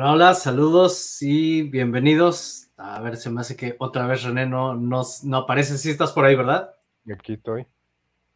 [0.00, 2.68] Hola, hola, saludos y bienvenidos.
[2.76, 5.76] A ver, se me hace que otra vez René no, no, no aparece.
[5.76, 6.72] Sí estás por ahí, ¿verdad?
[7.12, 7.66] Aquí estoy.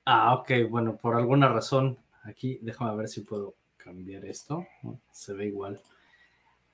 [0.05, 4.67] Ah, ok, bueno, por alguna razón aquí, déjame ver si puedo cambiar esto.
[5.13, 5.81] Se ve igual.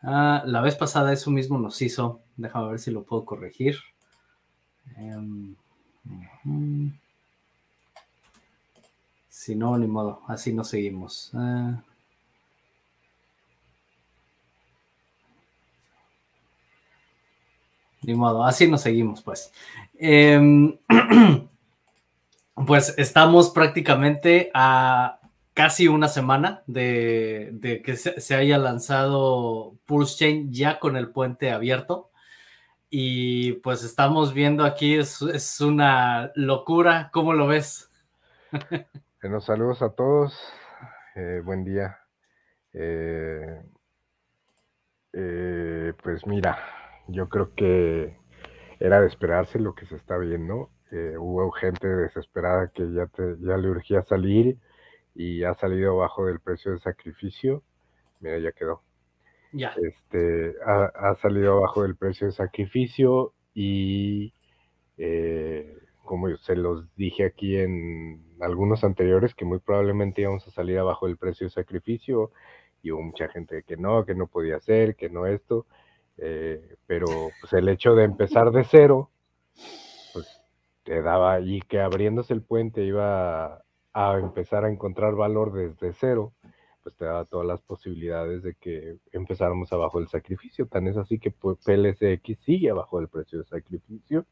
[0.00, 2.22] Ah, la vez pasada eso mismo nos hizo.
[2.38, 3.76] Déjame ver si lo puedo corregir.
[4.96, 5.54] Em,
[9.28, 11.30] si no, ni modo, así no seguimos.
[11.34, 11.82] Ah.
[18.02, 19.52] Ni modo, así nos seguimos, pues.
[19.98, 20.78] Em,
[22.66, 25.18] pues estamos prácticamente a
[25.58, 32.10] casi una semana de, que se, haya lanzado Pulse Chain ya con el puente abierto.
[32.90, 37.10] Y pues estamos viendo aquí, es, una locura.
[37.12, 37.90] ¿Cómo lo ves?
[39.20, 40.32] Bueno, saludos a todos.
[41.16, 41.98] Eh, buen día.
[42.72, 43.60] Eh,
[45.12, 46.56] eh, pues mira,
[47.08, 48.16] yo creo que
[48.78, 50.70] era de esperarse lo que se está viendo.
[50.90, 53.10] Eh, hubo gente desesperada que ya,
[53.40, 54.58] ya le urgía salir
[55.14, 57.62] y ha salido abajo del precio de sacrificio.
[58.20, 58.82] Mira, ya quedó.
[59.52, 59.74] Ya.
[59.82, 64.32] Este, ha, salido abajo del precio de sacrificio y
[64.98, 70.78] eh, como se los dije aquí en algunos anteriores, que muy probablemente íbamos a salir
[70.78, 72.30] abajo del precio de sacrificio
[72.82, 75.66] y hubo mucha gente que no, que no podía ser, que no esto.
[76.18, 77.06] Eh, pero
[77.40, 79.10] pues el hecho de empezar de cero,
[80.12, 80.26] pues
[80.84, 83.62] te daba, y que abriéndose el puente iba
[83.92, 86.32] a, empezar a encontrar valor desde cero,
[86.82, 90.66] pues te daba todas las posibilidades de que empezáramos abajo del sacrificio.
[90.66, 94.26] Tan es así que pues, PLSX sigue abajo del precio de sacrificio,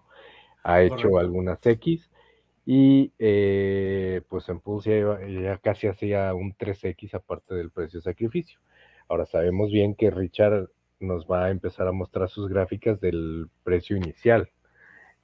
[0.64, 2.10] ha hecho algunas X
[2.68, 5.04] y eh, pues en Pulse
[5.40, 8.58] ya, casi hacía un 3X aparte del precio de sacrificio.
[9.08, 10.68] Ahora sabemos bien que Richard
[11.00, 14.50] nos va a empezar a mostrar sus gráficas del precio inicial,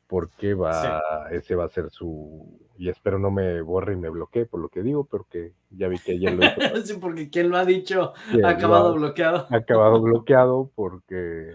[0.07, 4.45] porque va, ese va a ser su, y espero no me borre y me bloquee
[4.45, 6.77] por lo que digo, porque ya vi que ayer lo hizo.
[6.85, 8.13] sí, porque quien lo ha dicho
[8.45, 9.47] ha acabado bloqueado.
[9.51, 11.53] Ha acabado bloqueado porque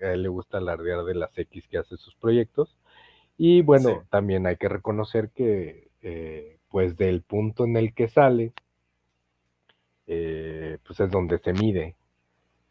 [0.00, 2.76] a él le gusta alardear de las X que hace sus proyectos.
[3.36, 8.52] Y bueno, también hay que reconocer que, eh, pues del punto en el que sale,
[10.06, 11.96] eh, pues es donde se mide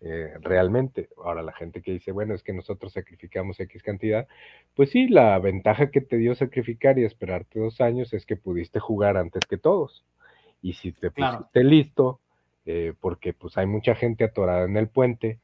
[0.02, 1.10] eh, realmente.
[1.24, 4.28] Ahora, la gente que dice, bueno, es que nosotros sacrificamos X cantidad,
[4.76, 8.80] pues sí, la ventaja que te dio sacrificar y esperarte dos años es que pudiste
[8.80, 10.04] jugar antes que todos.
[10.62, 12.20] Y si te pusiste listo,
[12.66, 15.40] eh, porque pues hay mucha gente atorada en el puente,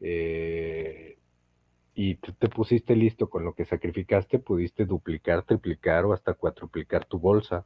[0.00, 1.18] eh,
[1.94, 7.06] y tú te pusiste listo con lo que sacrificaste, pudiste duplicar, triplicar o hasta cuatriplicar
[7.06, 7.64] tu bolsa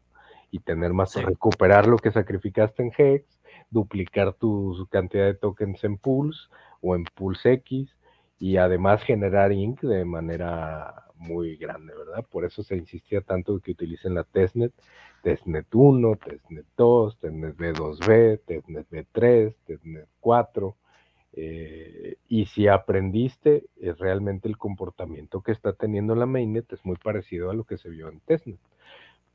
[0.53, 3.40] y tener más, recuperar lo que sacrificaste en Hex
[3.71, 6.49] duplicar tu cantidad de tokens en Pulse
[6.81, 7.97] o en Pulse X
[8.39, 12.25] y además generar INC de manera muy grande, ¿verdad?
[12.31, 14.73] Por eso se insistía tanto que utilicen la testnet,
[15.23, 20.77] testnet 1, testnet 2, testnet B2B, testnet B3, testnet 4.
[21.33, 26.97] Eh, y si aprendiste es realmente el comportamiento que está teniendo la mainnet es muy
[26.97, 28.59] parecido a lo que se vio en testnet.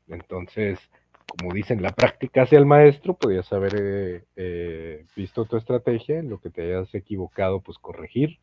[0.08, 0.78] Entonces,
[1.26, 6.30] como dicen, la práctica hacia el maestro, podías haber eh, eh, visto tu estrategia, en
[6.30, 8.38] lo que te hayas equivocado, pues corregir.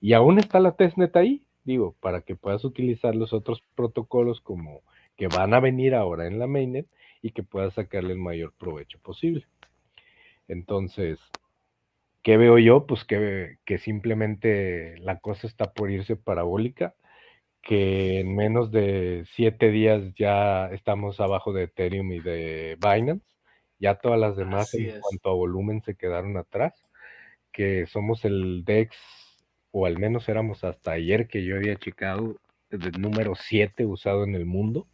[0.00, 4.82] Y aún está la testnet ahí, digo, para que puedas utilizar los otros protocolos como
[5.16, 6.86] que van a venir ahora en la mainnet
[7.22, 9.46] y que puedas sacarle el mayor provecho posible.
[10.48, 11.18] Entonces,
[12.22, 12.86] ¿qué veo yo?
[12.86, 16.94] Pues que, que simplemente la cosa está por irse parabólica
[17.64, 23.24] que en menos de siete días ya estamos abajo de Ethereum y de Binance.
[23.80, 26.74] Ya todas las demás en cuanto a volumen se quedaron atrás,
[27.52, 28.96] que somos el DEX,
[29.72, 32.36] o al menos éramos hasta ayer que yo había checado,
[32.70, 34.86] el número 7 usado en el mundo.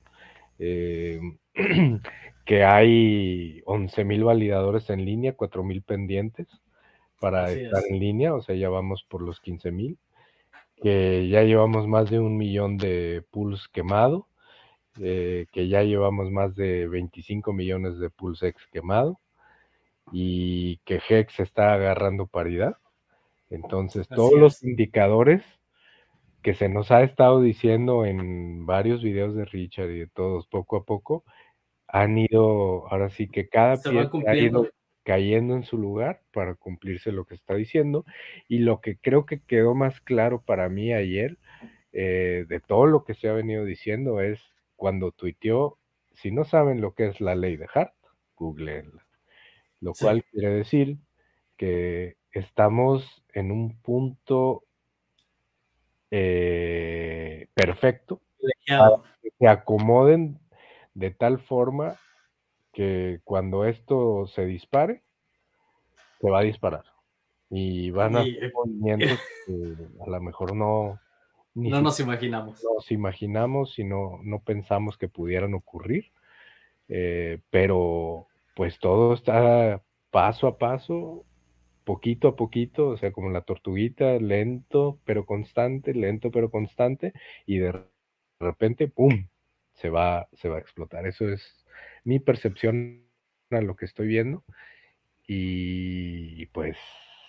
[0.59, 1.21] Eh,
[2.45, 6.49] que hay 11.000 validadores en línea, 4.000 pendientes
[7.21, 9.99] para estar en línea, o sea, ya vamos por los 15.000
[10.83, 14.29] que ya llevamos más de un millón de pools quemado,
[15.01, 19.21] eh, que ya llevamos más de 25 millones de pools ex quemado
[20.13, 22.77] y que Hex está agarrando paridad.
[23.51, 25.43] Entonces, todos los indicadores
[26.43, 30.77] que se nos ha estado diciendo en varios videos de Richard y de todos poco
[30.77, 31.25] a poco
[31.87, 34.69] han ido, ahora sí que cada pie ha ido
[35.05, 38.05] cayendo en su lugar para cumplirse lo que está diciendo.
[38.49, 41.39] Y lo que creo que quedó más claro para mí ayer,
[41.93, 44.41] eh, de todo lo que se ha venido diciendo, es
[44.77, 45.79] cuando tuiteó,
[46.13, 47.95] si no saben lo que es la ley de Hart,
[48.37, 49.07] googleenla.
[49.81, 50.99] Lo cual quiere decir
[51.57, 54.65] que estamos en un punto
[56.11, 58.21] eh, perfecto
[58.67, 60.39] para que se acomoden
[60.95, 61.99] de tal forma
[62.81, 65.03] que cuando esto se dispare,
[66.19, 66.85] se va a disparar.
[67.51, 70.99] Y van a ser movimientos que a lo mejor no...
[71.53, 72.65] no nos imaginamos.
[72.65, 76.11] Nos imaginamos y no, no pensamos que pudieran ocurrir.
[76.89, 81.27] Eh, pero pues todo está paso a paso,
[81.85, 87.13] poquito a poquito, o sea, como la tortuguita, lento pero constante, lento pero constante,
[87.45, 87.85] y de
[88.41, 89.27] repente, ¡pum!,
[89.75, 91.07] se va, se va a explotar.
[91.07, 91.60] Eso es
[92.05, 93.05] mi percepción
[93.51, 94.45] a lo que estoy viendo.
[95.27, 96.77] Y pues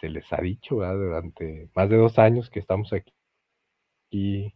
[0.01, 3.13] se les ha dicho durante más de dos años que estamos aquí,
[4.09, 4.53] y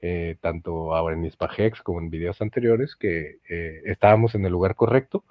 [0.00, 4.76] eh, tanto ahora en Ispajex como en videos anteriores, que eh, estábamos en el lugar
[4.76, 5.24] correcto,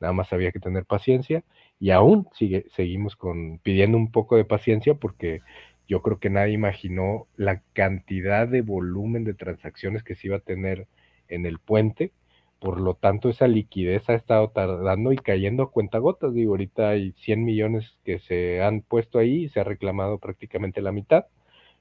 [0.00, 1.44] nada más había que tener paciencia
[1.80, 5.40] y aún sigue, seguimos con, pidiendo un poco de paciencia porque
[5.88, 10.40] yo creo que nadie imaginó la cantidad de volumen de transacciones que se iba a
[10.40, 10.86] tener
[11.28, 12.12] en el puente.
[12.60, 16.34] Por lo tanto, esa liquidez ha estado tardando y cayendo a cuentagotas.
[16.34, 20.82] Digo, ahorita hay 100 millones que se han puesto ahí y se ha reclamado prácticamente
[20.82, 21.26] la mitad,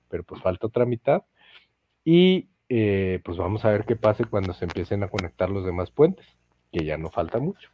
[0.09, 1.23] pero pues falta otra mitad.
[2.05, 5.89] Y eh, pues vamos a ver qué pase cuando se empiecen a conectar los demás
[5.89, 6.25] puentes,
[6.71, 7.69] que ya no falta mucho.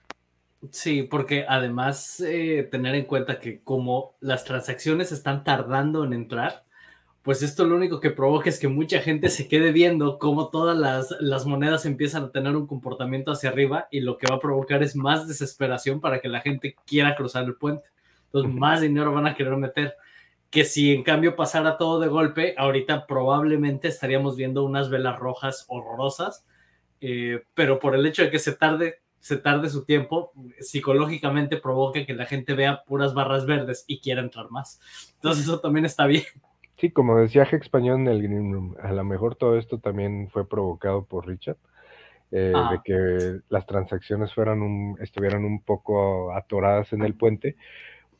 [0.72, 6.64] Sí, porque además eh, tener en cuenta que como las transacciones están tardando en entrar,
[7.24, 10.78] pues esto lo único que provoca es que mucha gente se quede viendo cómo todas
[10.78, 14.42] las, las, monedas empiezan a tener un comportamiento hacia arriba y lo que va a
[14.42, 17.88] provocar es más desesperación para que la gente quiera cruzar el puente.
[18.26, 19.96] Entonces, más dinero van a querer meter.
[20.50, 25.66] Que si en cambio pasara todo de golpe, ahorita probablemente estaríamos viendo unas velas rojas
[25.70, 26.46] horrorosas,
[27.00, 32.06] eh, pero por el hecho de que se tarde se tarde su tiempo, psicológicamente provoca
[32.06, 34.82] que la gente vea puras barras verdes y quiera entrar más.
[35.14, 36.26] Entonces eso también está bien.
[36.78, 40.30] Sí, como decía G Español en el Green Room, a lo mejor todo esto también
[40.32, 41.58] fue provocado por Richard,
[42.32, 47.56] eh, de que las transacciones fueran un, estuvieran un poco atoradas en el puente,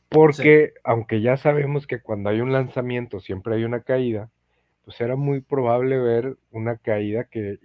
[0.08, 4.30] porque aunque ya sabemos que cuando hay un lanzamiento siempre hay una caída,
[4.84, 7.58] pues era muy probable ver una caída que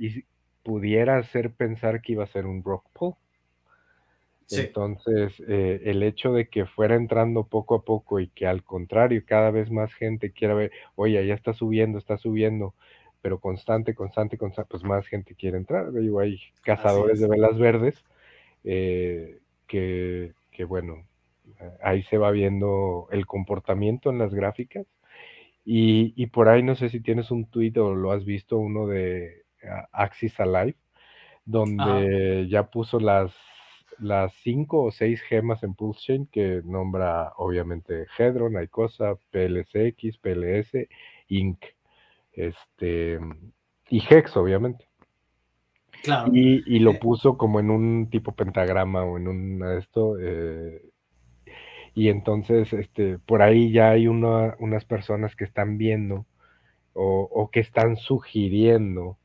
[0.64, 3.14] pudiera hacer pensar que iba a ser un rock pull.
[4.52, 9.24] Entonces, eh, el hecho de que fuera entrando poco a poco y que al contrario,
[9.26, 12.74] cada vez más gente quiera ver, oye, ya está subiendo, está subiendo,
[13.22, 15.92] pero constante, constante, constante, pues más gente quiere entrar.
[15.92, 18.04] Digo, hay cazadores de velas verdes
[18.64, 21.06] eh, que, que, bueno,
[21.84, 24.88] ahí se va viendo el comportamiento en las gráficas.
[25.66, 28.88] Y, y por ahí no sé si tienes un tuit o lo has visto, uno
[28.88, 30.76] de ah, Axis Alive,
[31.46, 33.36] donde ya puso las
[34.00, 40.88] las cinco o seis gemas en Pulse Chain que nombra obviamente Hedron, Icosa, PLSX, PLS,
[41.28, 41.64] Inc.
[42.34, 43.20] Este,
[43.90, 44.88] y Hex, obviamente.
[46.04, 46.32] Claro.
[46.34, 47.00] Y, lo eh.
[47.02, 50.16] puso como en un tipo pentagrama o en un esto.
[50.20, 50.82] Eh,
[51.94, 56.26] y entonces, este, por ahí ya hay unas personas que están viendo
[56.94, 59.18] o, que están sugiriendo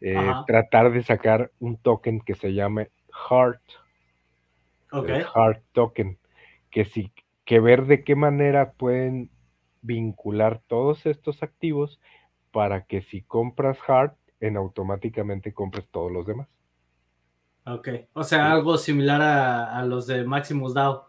[0.00, 0.16] eh,
[0.46, 2.90] tratar de sacar un token que se llame
[3.28, 3.62] Heart
[4.92, 5.22] okay.
[5.34, 6.18] hard token,
[6.70, 7.12] que si
[7.46, 9.30] que ver de qué manera pueden
[9.80, 12.00] vincular todos estos activos
[12.50, 16.48] para que si compras hard, en automáticamente compres todos los demás.
[17.64, 21.08] Ok, o sea, algo similar a, los de Maximus DAO.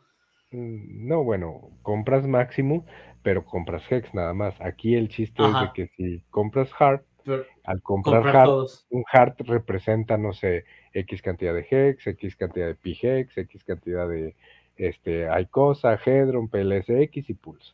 [0.51, 2.83] Mm, no, bueno, compras Maximus,
[3.21, 4.59] pero compras Hex nada más.
[4.61, 7.01] Aquí el chiste es de que si compras hard,
[7.63, 12.75] al comprar hard, un hard representa, no sé, X cantidad de Hex, X cantidad de
[12.75, 14.35] PHEX, X cantidad de
[14.77, 17.73] este, ICOSA, Hedron, PLSX y Pulse.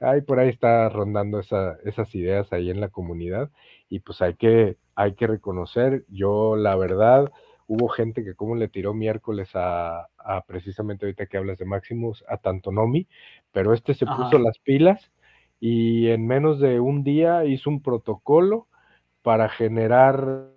[0.00, 3.50] Ahí por ahí está rondando esas ideas ahí en la comunidad
[3.88, 7.30] y pues hay que, hay que reconocer, yo la verdad,
[7.68, 10.08] hubo gente que como le tiró miércoles a,
[10.46, 13.06] precisamente ahorita que hablas de Maximus, a Tantonomi,
[13.52, 15.12] pero este se puso las pilas
[15.60, 18.66] y en menos de un día hizo un protocolo
[19.22, 20.48] para generar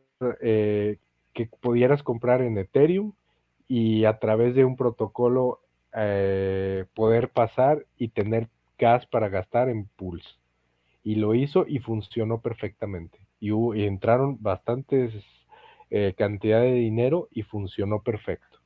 [0.42, 0.98] eh,
[1.34, 3.14] que pudieras comprar en Ethereum
[3.68, 5.60] y a través de un protocolo
[5.96, 10.30] eh, poder pasar y tener gas para gastar en Pulse.
[11.04, 13.20] Y lo hizo y funcionó perfectamente.
[13.40, 13.52] Y,
[13.84, 15.14] entraron bastantes
[15.90, 18.60] eh, cantidad de dinero y funcionó perfecto.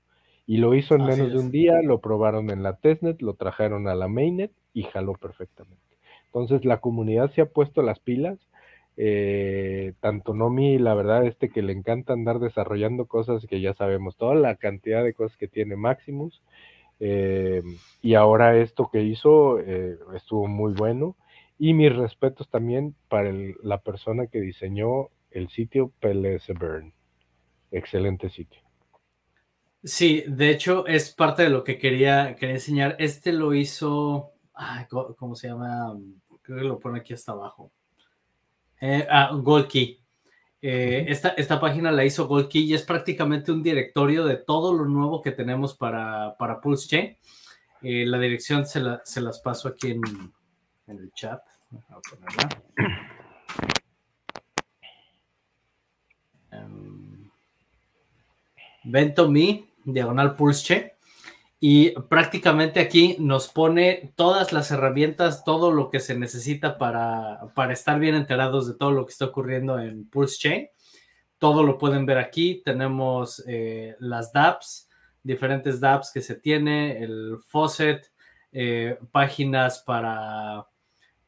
[0.48, 3.88] Y lo hizo en menos de un día, lo probaron en la testnet, lo trajeron
[3.88, 5.78] a la mainnet y jaló perfectamente.
[6.26, 8.40] Entonces la comunidad se ha puesto las pilas
[9.02, 14.18] eh, tanto Nomi, la verdad, este que le encanta andar desarrollando cosas que ya sabemos,
[14.18, 16.42] toda la cantidad de cosas que tiene Maximus,
[17.02, 17.64] Eh,
[18.02, 21.16] y ahora esto que hizo eh, estuvo muy bueno.
[21.58, 23.32] Y mis respetos también para
[23.64, 26.94] la persona que diseñó el sitio PLS Burn.
[27.72, 28.62] Excelente sitio.
[29.84, 32.96] Sí, de hecho es parte de lo que quería, quería enseñar.
[33.00, 34.34] Este lo hizo,
[35.18, 35.98] ¿cómo se llama?
[36.42, 37.72] Creo que lo pone aquí hasta abajo.
[38.82, 40.00] Eh, ah, Gold Key.
[40.62, 44.74] Eh, esta, esta, página la hizo Gold Key y es prácticamente un directorio de todo
[44.74, 47.18] lo nuevo que tenemos para, para Pulse Chain.
[47.82, 50.02] Eh, la dirección se, las paso aquí en,
[50.88, 51.42] el chat.
[51.70, 51.82] Voy
[56.52, 57.30] Um,
[59.86, 60.99] diagonal Pulse Chain.
[61.62, 67.74] Y prácticamente aquí nos pone todas las herramientas, todo lo que se necesita para, para
[67.74, 70.70] estar bien enterados de todo lo que está ocurriendo en Pulse Chain.
[71.38, 72.62] Todo lo pueden ver aquí.
[72.64, 74.90] Tenemos eh, las dApps,
[75.22, 78.10] diferentes dApps que se tiene, el faucet,
[78.54, 80.66] eh, páginas para,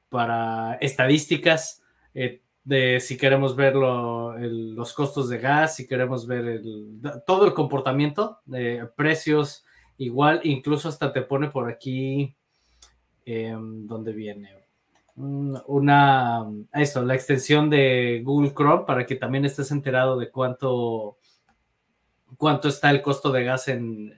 [0.07, 1.83] para estadísticas,
[2.13, 6.61] eh, de si queremos ver los costos de gas, si queremos ver
[7.25, 8.39] todo el comportamiento,
[8.95, 9.65] precios,
[10.01, 12.35] igual, incluso hasta te pone por aquí,
[13.25, 14.49] eh, ¿dónde viene?
[15.15, 21.17] Una, eso, la extensión de Google Chrome para que también estés enterado de cuánto
[22.37, 24.17] cuánto está el costo de gas en,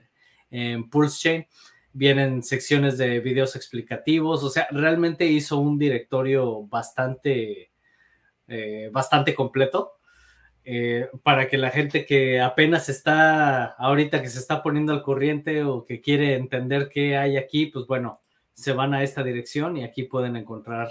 [0.50, 1.46] en Pulse Chain.
[1.92, 7.70] Vienen secciones de videos explicativos, o sea, realmente hizo un directorio bastante,
[8.48, 9.92] eh, bastante completo.
[10.64, 15.62] Eh, para que la gente que apenas está, ahorita que se está poniendo al corriente
[15.62, 18.20] o que quiere entender qué hay aquí, pues bueno,
[18.54, 20.88] se van a esta dirección y aquí pueden encontrar,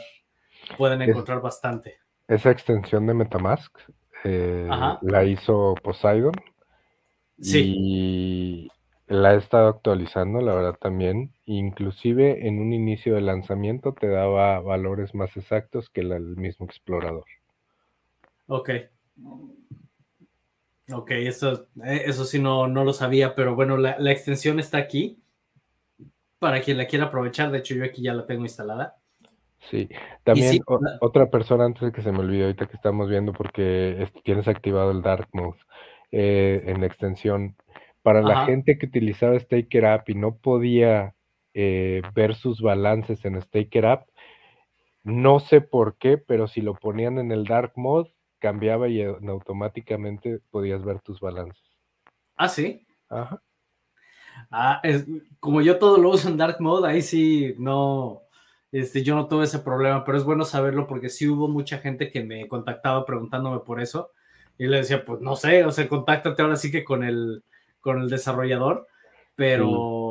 [0.78, 1.98] pueden encontrar bastante.
[2.28, 3.76] Esa extensión de Metamask
[4.24, 4.70] eh,
[5.02, 6.34] la hizo Poseidon,
[7.38, 8.70] y
[9.08, 11.34] la he estado actualizando, la verdad también.
[11.46, 17.26] Inclusive en un inicio de lanzamiento te daba valores más exactos que el mismo explorador.
[18.48, 18.70] Ok.
[20.92, 25.22] Ok, eso, eh, eso sí no, no lo sabía, pero bueno, la, extensión está aquí
[26.40, 27.52] para quien la quiera aprovechar.
[27.52, 28.98] De hecho, yo aquí ya la tengo instalada.
[29.70, 29.88] Sí,
[30.24, 30.62] también
[31.00, 34.92] otra persona antes de que se me olvide ahorita que estamos viendo porque tienes activado
[34.92, 35.58] el Dark Mode.
[36.16, 37.56] Eh, en la extensión.
[38.04, 41.16] Para la gente que utilizaba Staker App y no podía
[41.56, 44.08] eh, ver sus balances en Staker App,
[45.02, 50.40] no sé por qué, pero si lo ponían en el Dark Mode, cambiaba y automáticamente
[50.52, 51.64] podías ver tus balances.
[52.36, 52.86] Ah, sí.
[53.08, 53.42] Ajá.
[54.52, 55.06] Ah, es,
[55.40, 58.24] como yo todo lo uso en Dark Mode, ahí sí no,
[58.70, 62.12] este, yo no tuve ese problema, pero es bueno saberlo porque sí hubo mucha gente
[62.12, 64.12] que me contactaba preguntándome por eso
[64.58, 67.46] y le decía, pues no sé, o sea, contáctate ahora sí que con el,
[67.80, 68.88] con el desarrollador,
[69.36, 70.03] pero...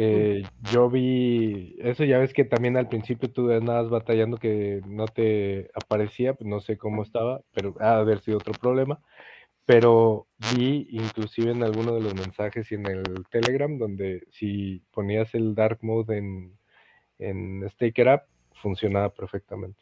[0.00, 5.08] Eh, yo vi, eso ya ves que también al principio tú andabas batallando que no
[5.08, 9.00] te aparecía, pues no sé cómo estaba, pero ha de haber sido otro problema.
[9.66, 15.34] Pero vi inclusive en alguno de los mensajes y en el Telegram, donde si ponías
[15.34, 16.56] el dark mode en,
[17.18, 18.26] en Staker App,
[18.62, 19.80] funcionaba perfectamente.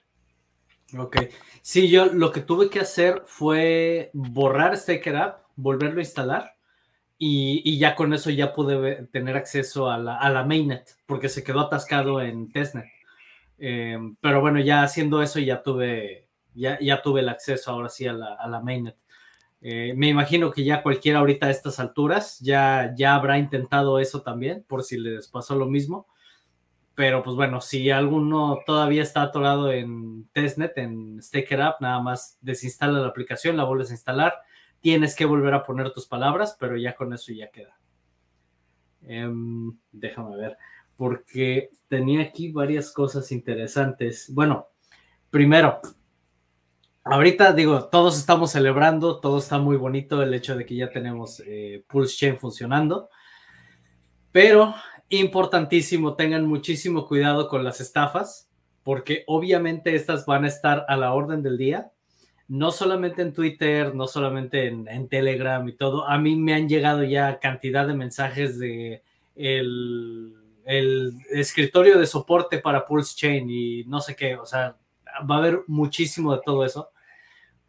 [0.97, 1.19] Ok.
[1.61, 6.56] Sí, yo lo que tuve que hacer fue borrar Staker App, volverlo a instalar
[7.19, 12.21] y, ya con eso ya pude tener acceso a la, mainnet porque se quedó atascado
[12.21, 12.87] en testnet.
[13.59, 18.07] Em, pero bueno, ya haciendo eso ya tuve, ya, ya tuve el acceso ahora sí
[18.07, 18.97] a la, mainnet.
[19.63, 24.23] Eh, me imagino que ya cualquiera ahorita a estas alturas ya, ya habrá intentado eso
[24.23, 26.07] también, por si les pasó lo mismo.
[26.95, 32.39] Pero pues bueno, si alguno todavía está atorado en testnet, en Staker App, nada más
[32.41, 34.35] desinstala la aplicación, la vuelves a instalar.
[34.87, 37.77] Tienes que volver a poner tus palabras, pero ya con eso ya queda.
[39.03, 40.57] Em, déjame ver,
[40.97, 44.33] porque tenía aquí varias cosas interesantes.
[44.33, 44.69] Bueno,
[45.29, 45.81] primero,
[47.03, 51.43] ahorita digo, todos estamos celebrando, todo está muy bonito el hecho de que ya tenemos
[51.45, 53.11] eh, Pulse Chain funcionando,
[54.31, 54.73] pero
[55.09, 58.49] importantísimo, tengan muchísimo cuidado con las estafas,
[58.85, 61.91] porque obviamente estas van a estar a la orden del día,
[62.49, 66.07] no solamente en Twitter, no solamente en, Telegram y todo.
[66.07, 69.03] A mí me han llegado ya cantidad de mensajes de
[69.35, 70.35] el,
[71.31, 74.77] escritorio de soporte para Pulse Chain y no sé qué, o sea,
[75.29, 76.91] va a haber muchísimo de todo eso.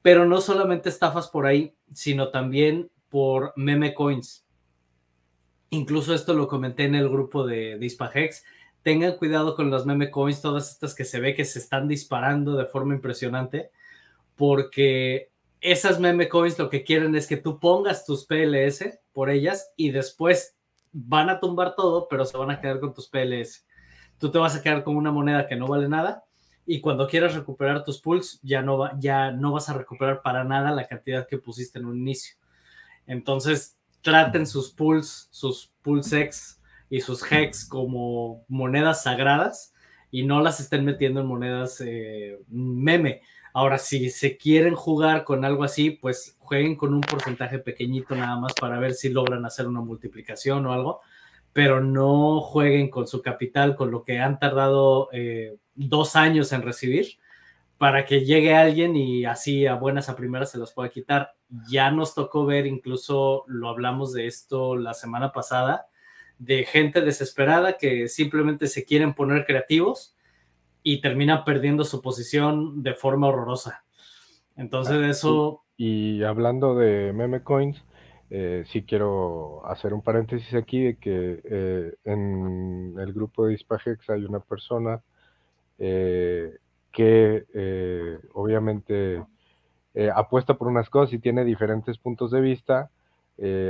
[0.02, 4.46] Pero no solamente estafas por ahí, sino también por meme coins.
[5.70, 8.44] Incluso esto lo comenté en el grupo de, Dispagex.
[8.84, 12.56] Tengan cuidado con los meme coins, todas estas que se ve que se están disparando
[12.56, 13.72] de forma impresionante,
[14.38, 19.74] porque esas meme coins lo que quieren es que tú pongas tus PLS por ellas
[19.76, 20.56] y después
[20.94, 23.66] van a tumbar todo, pero se van a quedar con tus PLS.
[24.18, 26.24] Tú te vas a quedar con una moneda que no vale nada
[26.66, 30.44] y cuando quieras recuperar tus pools ya no, va, ya no vas a recuperar para
[30.44, 32.36] nada la cantidad que pusiste en un inicio.
[33.06, 39.74] Entonces, traten sus pools, sus pulsex y sus hex como monedas sagradas
[40.12, 43.22] y no las estén metiendo en monedas eh, meme.
[43.58, 48.38] Ahora, si se quieren jugar con algo así, pues jueguen con un porcentaje pequeñito nada
[48.38, 51.02] más para ver si logran hacer una multiplicación o algo,
[51.54, 56.62] pero no jueguen con su capital, con lo que han tardado eh, dos años en
[56.62, 57.18] recibir,
[57.80, 61.34] para que llegue alguien y así a buenas a primeras se los pueda quitar.
[61.68, 65.88] Ya nos tocó ver, incluso lo hablamos de esto la semana pasada,
[66.38, 70.16] de gente desesperada que simplemente se quieren poner creativos
[70.90, 73.84] y termina perdiendo su posición de forma horrorosa.
[74.56, 75.64] Entonces ah, eso...
[75.76, 77.84] Y, hablando de meme coins,
[78.30, 84.10] eh, sí quiero hacer un paréntesis aquí de que eh, en el grupo de Hispagex
[84.12, 85.02] hay una persona
[85.78, 86.56] eh,
[86.94, 87.44] que
[88.32, 89.22] obviamente
[90.16, 92.90] apuesta por unas cosas y tiene diferentes puntos de vista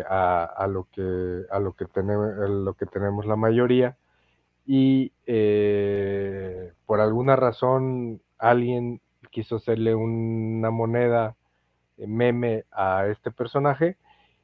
[0.08, 3.98] a, lo que, a, lo, que tenemos, a lo que tenemos la mayoría
[4.68, 9.02] y eh, por alguna razón alguien
[9.32, 11.38] quiso hacerle una moneda
[11.98, 13.98] eh, meme a este personaje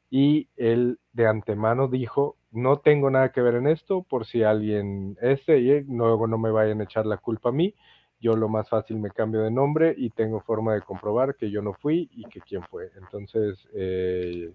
[0.09, 5.17] y él de antemano dijo, no tengo nada que ver en esto, por si alguien
[5.21, 7.75] este y luego no me vayan a echar la culpa a mí,
[8.21, 11.61] yo lo más fácil me cambio de nombre y tengo forma de comprobar que yo
[11.61, 12.91] no fui y que quién fue.
[12.95, 14.53] Entonces, eh,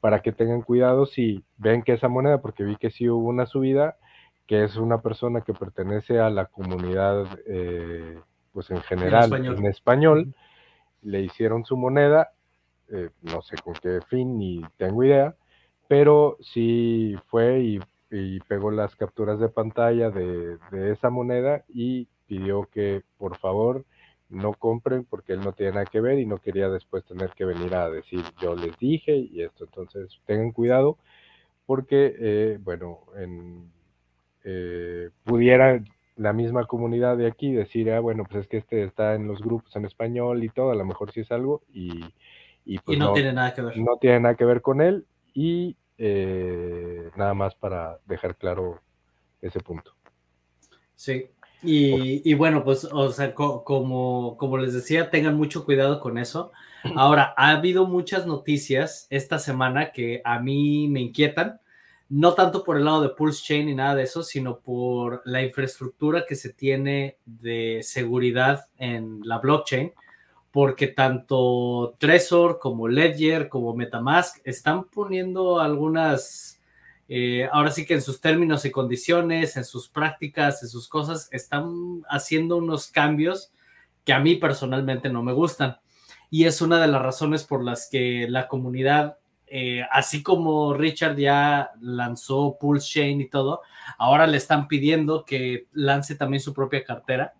[0.00, 3.46] para que tengan cuidado si ven que esa moneda, porque vi que sí hubo una
[3.46, 3.96] subida,
[4.46, 8.18] que es una persona que pertenece a la comunidad, eh,
[8.52, 10.34] pues en general, en español,
[11.02, 12.32] le hicieron su moneda,
[12.88, 15.34] eh, no sé con qué fin ni tengo idea,
[15.88, 17.80] pero sí fue y,
[18.46, 20.58] pegó las capturas de pantalla de,
[20.92, 23.86] esa moneda y pidió que por favor
[24.28, 27.46] no compren porque él no tiene nada que ver y no quería después tener que
[27.46, 29.64] venir a decir yo les dije y esto.
[29.64, 30.98] Entonces tengan cuidado
[31.64, 33.72] porque, eh, bueno, en
[34.44, 35.82] eh, pudiera
[36.16, 39.40] la misma comunidad de aquí decir, ah, bueno, pues es que este está en los
[39.40, 42.04] grupos en español y todo, a lo mejor sí es algo, y,
[42.64, 43.76] y, pues no, tiene nada que ver.
[43.78, 48.80] No tiene nada que ver con él, y eh, nada más para dejar claro
[49.40, 49.94] ese punto.
[50.94, 51.30] Sí,
[51.64, 56.52] y, bueno, pues, o sea, como, como les decía, tengan mucho cuidado con eso.
[56.96, 61.60] Ahora, ha habido muchas noticias esta semana que a mí me inquietan
[62.12, 65.42] no tanto por el lado de Pulse Chain ni nada de eso, sino por la
[65.42, 69.94] infraestructura que se tiene de seguridad en la blockchain,
[70.50, 76.60] porque tanto Trezor como Ledger como Metamask están poniendo algunas,
[77.08, 81.30] eh, ahora sí que en sus términos y condiciones, en sus prácticas, en sus cosas,
[81.32, 83.52] están haciendo unos cambios
[84.04, 85.78] que a mí personalmente no me gustan.
[86.28, 89.16] Y es una de las razones por las que la comunidad
[89.54, 93.60] eh, así como Richard ya lanzó Pulse Chain y todo,
[93.98, 97.34] ahora le están pidiendo que lance también su propia cartera.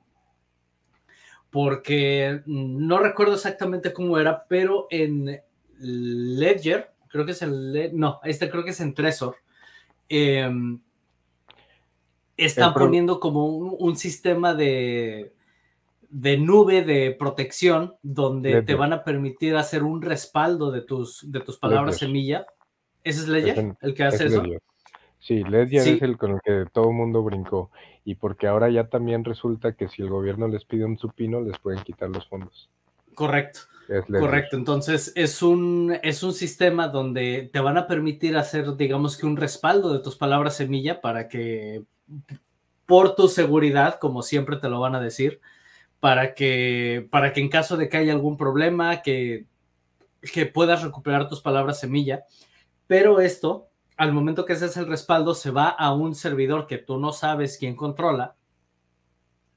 [1.48, 5.40] Porque no recuerdo exactamente cómo era, pero en
[5.78, 9.36] Ledger, creo que es en, no, este creo que es en Trezor,
[10.10, 10.80] em,
[12.36, 15.32] están poniendo como un sistema de,
[16.12, 21.40] de nube de protección donde te van a permitir hacer un respaldo de tus, de
[21.40, 22.44] tus palabras semilla.
[23.02, 24.42] ¿Ese es Ledger el que hace eso?
[25.18, 27.70] Sí, Ledger es el con el que todo el mundo brincó.
[28.04, 31.58] Y porque ahora ya también resulta que si el gobierno les pide un supino, les
[31.58, 32.68] pueden quitar los fondos.
[33.14, 33.60] Correcto.
[34.06, 34.56] Correcto.
[34.56, 39.38] Entonces es un, es un sistema donde te van a permitir hacer, digamos que un
[39.38, 41.84] respaldo de tus palabras semilla para que
[42.84, 45.40] por tu seguridad, como siempre te lo van a decir,
[46.02, 49.46] para que, para que en caso de que haya algún problema, que,
[50.32, 52.24] que puedas recuperar tus palabras semilla.
[52.88, 56.98] Pero esto, al momento que haces el respaldo, se va a un servidor que tú
[56.98, 58.34] no sabes quién controla.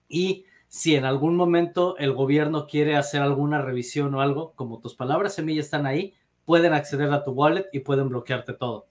[0.08, 4.94] Y si en algún momento el gobierno quiere hacer alguna revisión o algo, como tus
[4.94, 6.14] palabras semilla están ahí,
[6.46, 8.86] pueden acceder a tu wallet y pueden bloquearte todo.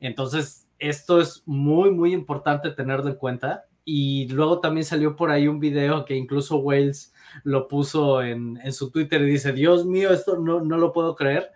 [0.00, 5.48] Entonces, esto es muy, muy importante tenerlo en cuenta y luego también salió por ahí
[5.48, 10.38] un video que incluso Wales lo puso en, su Twitter y dice, Dios mío, esto
[10.38, 11.50] no, no lo puedo creer,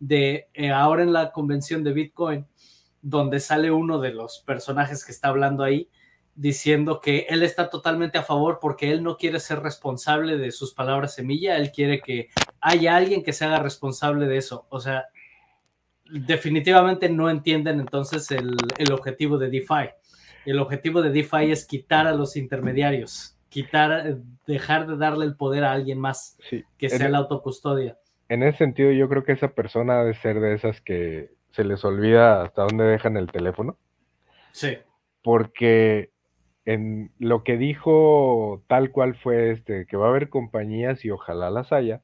[0.00, 2.44] de eh, ahora en la convención de Bitcoin,
[3.02, 5.88] donde sale uno de los personajes que está hablando ahí,
[6.34, 10.74] diciendo que él está totalmente a favor porque él no quiere ser responsable de sus
[10.74, 14.66] palabras semilla, él quiere que haya alguien que se haga responsable de eso.
[14.70, 15.04] O sea,
[16.10, 19.90] definitivamente no entienden entonces el, el, objetivo de DeFi.
[20.46, 25.64] El objetivo de DeFi es quitar a los intermediarios, quitar, dejar de darle el poder
[25.64, 26.38] a alguien más,
[26.78, 27.98] que sea la autocustodia.
[28.28, 31.84] En ese sentido, yo creo que esa persona debe ser de esas que se les
[31.84, 33.76] olvida hasta dónde dejan el teléfono.
[34.52, 34.78] Sí.
[35.22, 36.10] Porque
[36.64, 41.50] en lo que dijo tal cual fue este, que va a haber compañías y ojalá
[41.50, 42.02] las haya,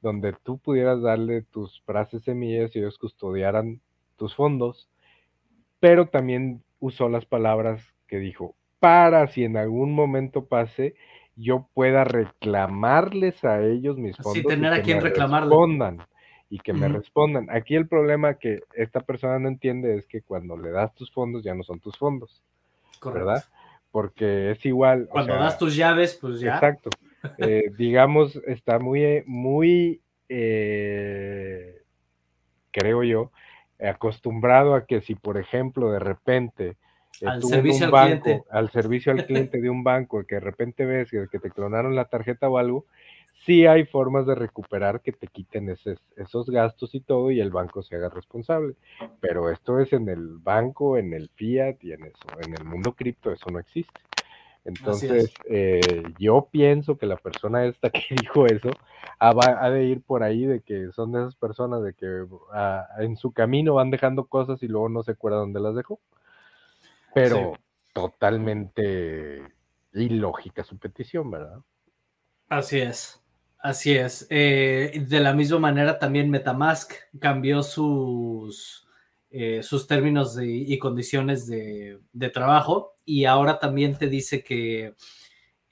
[0.00, 3.80] donde tú pudieras darle tus frases semillas y ellos custodiaran
[4.16, 4.88] tus fondos,
[5.80, 10.94] pero también usó las palabras que dijo, para si en algún momento pase,
[11.34, 14.34] yo pueda reclamarles a ellos mis fondos.
[14.34, 15.00] Sí, tener a quien.
[15.00, 16.06] Respondan,
[16.50, 17.48] y que me respondan.
[17.50, 21.42] Aquí el problema que esta persona no entiende es que cuando le das tus fondos
[21.42, 22.42] ya no son tus fondos.
[23.02, 23.42] ¿Verdad?
[23.90, 25.08] Porque es igual.
[25.08, 26.56] Cuando das tus llaves, pues ya.
[26.56, 26.90] Exacto.
[27.38, 31.82] Eh, digamos, está muy, muy, eh,
[32.70, 33.32] creo yo,
[33.80, 36.76] acostumbrado a que si, por ejemplo, de repente
[37.24, 38.42] al servicio al cliente.
[38.50, 41.94] al servicio al cliente de un banco, que de repente ves que, que te clonaron
[41.94, 42.86] la tarjeta o algo,
[43.44, 47.82] sí hay formas de recuperar que te quiten esos gastos y todo y el banco
[47.82, 48.74] se haga responsable.
[49.20, 52.92] Pero esto es en el banco, en el fiat y en eso, en el mundo
[52.92, 54.00] cripto eso no existe.
[54.64, 58.70] Entonces, eh, yo pienso que la persona esta que dijo eso
[59.18, 63.16] ha, de ir por ahí de que son de esas personas de que ah, en
[63.16, 66.00] su camino van dejando cosas y luego no se acuerda dónde las dejó.
[67.14, 67.58] Pero
[67.92, 69.42] totalmente
[69.92, 71.58] ilógica su petición, ¿verdad?
[72.48, 73.20] Así es.
[73.58, 74.26] Así es.
[74.28, 78.86] Eh, de la misma manera, también Metamask cambió sus,
[79.30, 82.00] eh, sus términos y condiciones de,
[82.32, 84.94] trabajo y ahora también te dice que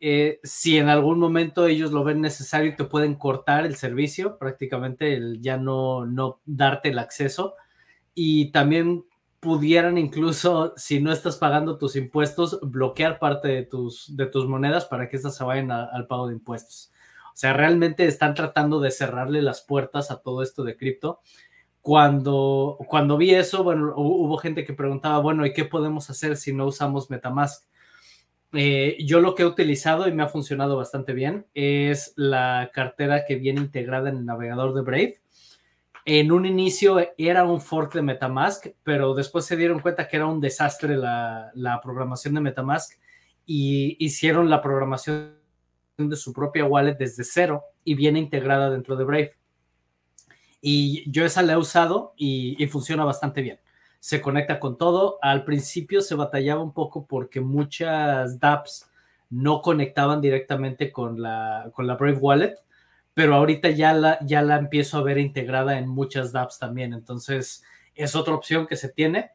[0.00, 5.20] eh, si en algún momento ellos lo ven necesario, te pueden cortar el servicio, prácticamente
[5.40, 7.54] ya no, no darte el acceso
[8.14, 9.04] y también
[9.38, 14.86] pudieran incluso, si no estás pagando tus impuestos, bloquear parte de tus, de tus monedas
[14.86, 16.92] para que estas se vayan al pago de impuestos.
[17.26, 21.20] O sea, realmente están tratando de cerrarle las puertas a todo esto de cripto.
[21.82, 26.52] Cuando, cuando vi eso, bueno, hubo gente que preguntaba, bueno, ¿y qué podemos hacer si
[26.52, 27.64] no usamos Metamask?
[28.52, 33.24] Eh, yo lo que he utilizado y me ha funcionado bastante bien es la cartera
[33.26, 35.20] que viene integrada en el navegador de Brave.
[36.04, 40.26] En un inicio era un fork de Metamask, pero después se dieron cuenta que era
[40.26, 42.92] un desastre la, la programación de Metamask
[43.44, 45.36] y hicieron la programación
[45.96, 49.41] de su propia wallet desde cero y viene integrada dentro de Brave.
[50.64, 53.58] Y yo esa la he usado y, funciona bastante bien.
[53.98, 55.18] Se conecta con todo.
[55.20, 58.88] Al principio se batallaba un poco porque muchas dApps
[59.28, 62.54] no conectaban directamente con la, con la Brave Wallet,
[63.12, 66.92] pero ahorita ya la, ya la empiezo a ver integrada en muchas dApps también.
[66.92, 67.64] Entonces
[67.96, 69.32] es otra opción que se tiene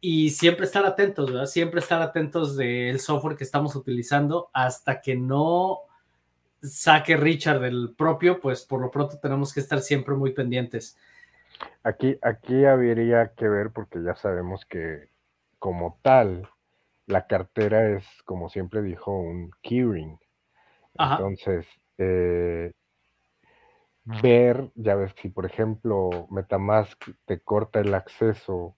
[0.00, 1.46] y siempre estar atentos, ¿verdad?
[1.46, 5.82] Siempre estar atentos del software que estamos utilizando hasta que no
[6.64, 10.96] saque Richard del propio, pues por lo pronto tenemos que estar siempre muy pendientes.
[11.82, 15.08] Aquí, aquí habría que ver, porque ya sabemos que
[15.58, 16.48] como tal,
[17.06, 20.18] la cartera es, como siempre dijo, un keyring.
[20.98, 21.66] Entonces,
[21.98, 22.72] eh,
[24.04, 28.76] ver, ya ves, si por ejemplo Metamask te corta el acceso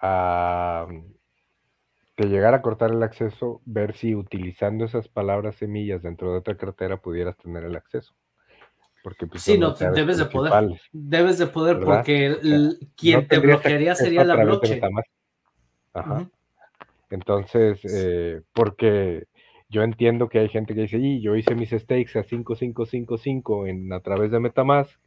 [0.00, 0.86] a
[2.16, 6.56] que llegara a cortar el acceso, ver si utilizando esas palabras semillas dentro de otra
[6.56, 8.14] cartera pudieras tener el acceso.
[9.02, 10.80] Porque pues, sí, no, debes de poder.
[10.92, 12.36] Debes de poder porque
[12.96, 14.80] quien te bloquearía sería la blockchain.
[15.92, 16.28] Ajá.
[17.10, 19.26] Entonces, eh, porque
[19.68, 23.92] yo entiendo que hay gente que dice, y yo hice mis stakes a 5555 en,
[23.92, 24.98] a través de Metamask,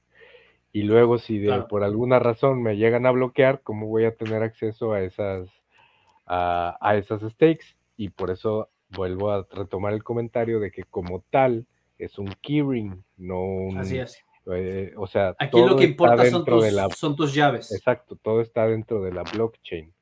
[0.71, 4.93] y luego si por alguna razón me llegan a bloquear, ¿cómo voy a tener acceso
[4.93, 5.49] a esas
[6.27, 11.65] a, esas stakes y por eso vuelvo a retomar el comentario de que como tal
[11.97, 13.77] es un keyring, no un...
[13.77, 14.23] Así es.
[14.53, 17.71] Eh, o sea, aquí lo que importa son tus, son tus, llaves.
[17.73, 19.93] Exacto, todo está dentro de la blockchain.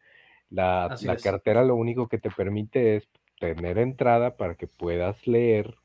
[0.52, 3.10] La, la cartera lo único que te permite es
[3.40, 5.76] tener entrada para que puedas leer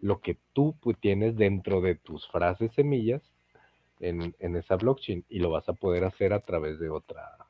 [0.00, 3.22] lo que tú tienes dentro de tus frases semillas
[4.00, 7.43] en, en, esa blockchain y lo vas a poder hacer a través de otra,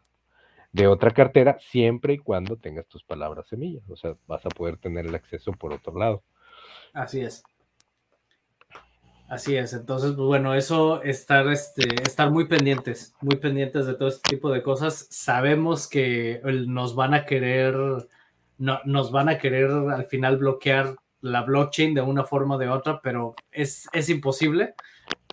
[0.74, 3.88] de otra cartera siempre y cuando tengas tus palabras semillas.
[3.88, 6.24] O sea, vas a poder tener el acceso por otro lado.
[6.92, 7.44] Así es.
[9.28, 9.72] Así es.
[9.72, 14.50] Entonces, pues bueno, eso, estar, este, estar muy pendientes, muy pendientes de todo este tipo
[14.50, 15.06] de cosas.
[15.10, 17.76] Sabemos que nos van a querer,
[18.58, 22.68] no, nos van a querer al final bloquear la blockchain de una forma o de
[22.68, 24.74] otra, pero es, es imposible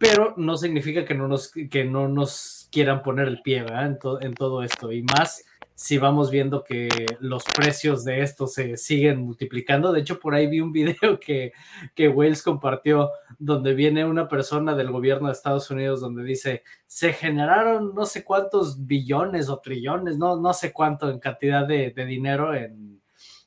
[0.02, 4.34] pero no significa que no nos, que no nos quieran poner el pie en, en
[4.34, 4.92] todo esto.
[4.92, 9.92] Y más si vamos viendo que los precios de esto se siguen multiplicando.
[9.92, 11.54] De hecho, por ahí vi un video que,
[11.94, 17.14] que Wales compartió donde viene una persona del gobierno de Estados Unidos donde dice, se
[17.14, 22.56] generaron no sé cuántos billones o trillones, no, no sé cuánto en cantidad de, dinero
[22.56, 23.04] en,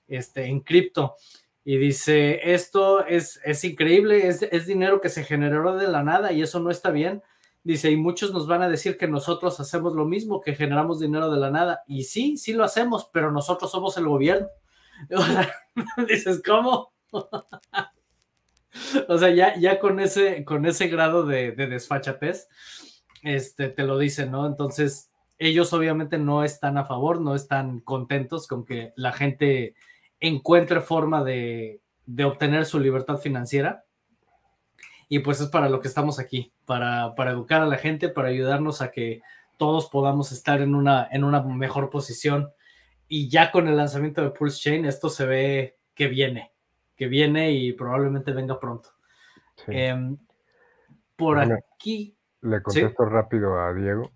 [0.06, 1.16] este, en cripto.
[1.64, 6.32] Y dice, esto es, es increíble, es, es dinero que se generó de la nada
[6.32, 7.22] y eso no está bien
[7.64, 11.30] Dice, y muchos nos van a decir que nosotros hacemos lo mismo, que generamos dinero
[11.30, 11.82] de la nada.
[11.86, 14.48] Y sí, sí lo hacemos, pero nosotros somos el gobierno.
[16.08, 16.92] Dices, ¿cómo?
[19.08, 22.48] o sea, ya, ya con, ese, con ese grado de, de desfachatez,
[23.22, 24.46] este, te lo dicen, ¿no?
[24.46, 29.74] Entonces, ellos obviamente no están a favor, no están contentos con que la gente
[30.28, 33.84] encuentre forma de, de obtener su libertad financiera
[35.08, 38.28] y pues es para lo que estamos aquí, para, para educar a la gente, para
[38.28, 39.22] ayudarnos a que
[39.58, 42.50] todos podamos estar en una, en una mejor posición.
[43.06, 46.52] Y ya con el lanzamiento de Pulse Chain, esto se ve que viene,
[46.96, 48.90] que viene y probablemente venga pronto.
[49.68, 50.16] Em,
[51.16, 52.16] por aquí.
[52.40, 54.10] Le contesto rápido a Diego.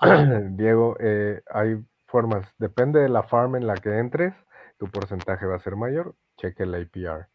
[0.50, 4.34] Diego, eh, hay formas, depende de la farm en la que entres,
[4.82, 6.16] tu porcentaje va a ser mayor.
[6.38, 7.28] Cheque el APR.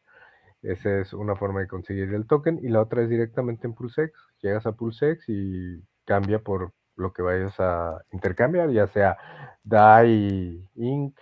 [0.61, 2.59] Esa es una forma de conseguir el token.
[2.61, 4.11] Y la otra es directamente en PulseX.
[4.41, 9.15] Llegas a PulseX y cambia por lo que vayas a intercambiar, ya sea
[9.63, 11.17] DAI, Inc.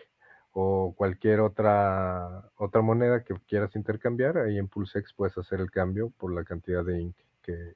[0.52, 4.40] o cualquier otra, otra moneda que quieras intercambiar.
[4.40, 7.16] Ahí en PulseX puedes hacer el cambio por la cantidad de Inc.
[7.44, 7.74] que,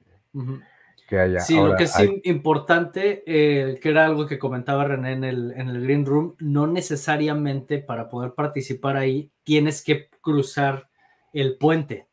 [1.08, 1.40] que haya.
[1.40, 5.68] Sí, lo que es importante, eh, que era algo que comentaba René en el, en
[5.68, 10.88] el Green Room, no necesariamente para poder participar ahí tienes que cruzar
[11.32, 12.08] el puente.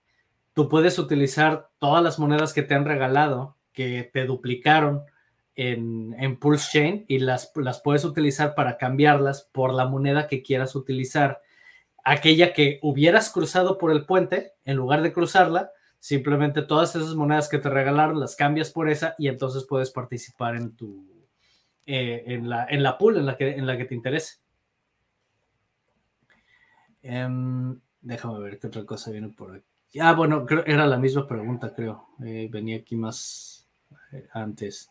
[0.53, 5.03] Tú puedes utilizar todas las monedas que te han regalado, que te duplicaron
[5.55, 10.41] en, en Pulse Chain y las, las puedes utilizar para cambiarlas por la moneda que
[10.41, 11.41] quieras utilizar.
[12.03, 15.71] Aquella que hubieras cruzado por el puente, en lugar de cruzarla,
[16.07, 20.55] simplemente todas esas monedas que te regalaron las cambias por esa y entonces puedes participar
[20.55, 21.05] en tu
[21.85, 24.37] eh, en, la, en la pool en la que, en la que te interese.
[27.01, 29.99] Em, Déjame ver qué otra cosa viene por aquí.
[29.99, 32.07] Ah, bueno, era la misma pregunta, creo.
[32.23, 33.67] Eh, venía aquí más
[34.13, 34.89] eh, antes.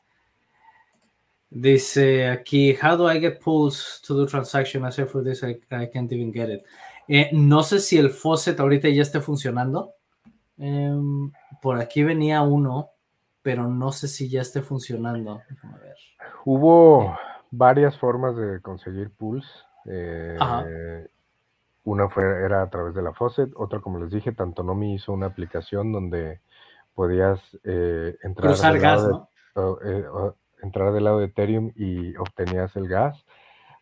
[1.48, 4.84] Dice aquí, how do I get pools to do transaction?
[4.84, 5.58] I for this, I,
[5.90, 7.32] can't even get it.
[7.32, 9.95] No sé si el faucet ahorita ya esté funcionando.
[10.58, 12.90] Em, por aquí venía uno,
[13.42, 15.40] pero no sé si ya esté funcionando.
[15.48, 15.96] Déjame ver.
[16.44, 17.16] Hubo
[17.50, 19.46] varias formas de conseguir pools.
[20.40, 20.64] Ajá.
[21.86, 25.26] Una fue, era a través de la Faucet, otra, como les dije, Tantonomi hizo una
[25.26, 26.40] aplicación donde
[26.96, 30.04] podías eh, entrar, lado de, eh,
[30.62, 33.24] entrar del lado de Ethereum y obtenías el gas.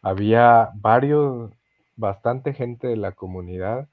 [0.02, 1.50] Había varios,
[1.96, 3.88] bastante gente de la comunidad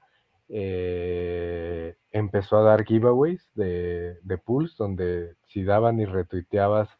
[0.54, 6.90] eh, empezó a dar giveaways de, de pools, donde si daban y retuiteabas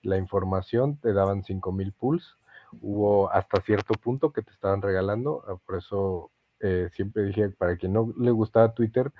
[0.00, 2.36] la información, te daban 5000 pools.
[2.80, 7.76] Hubo hasta cierto punto que te estaban regalando, ah, por eso eh, siempre dije, para
[7.76, 9.12] quien no le gustaba Twitter,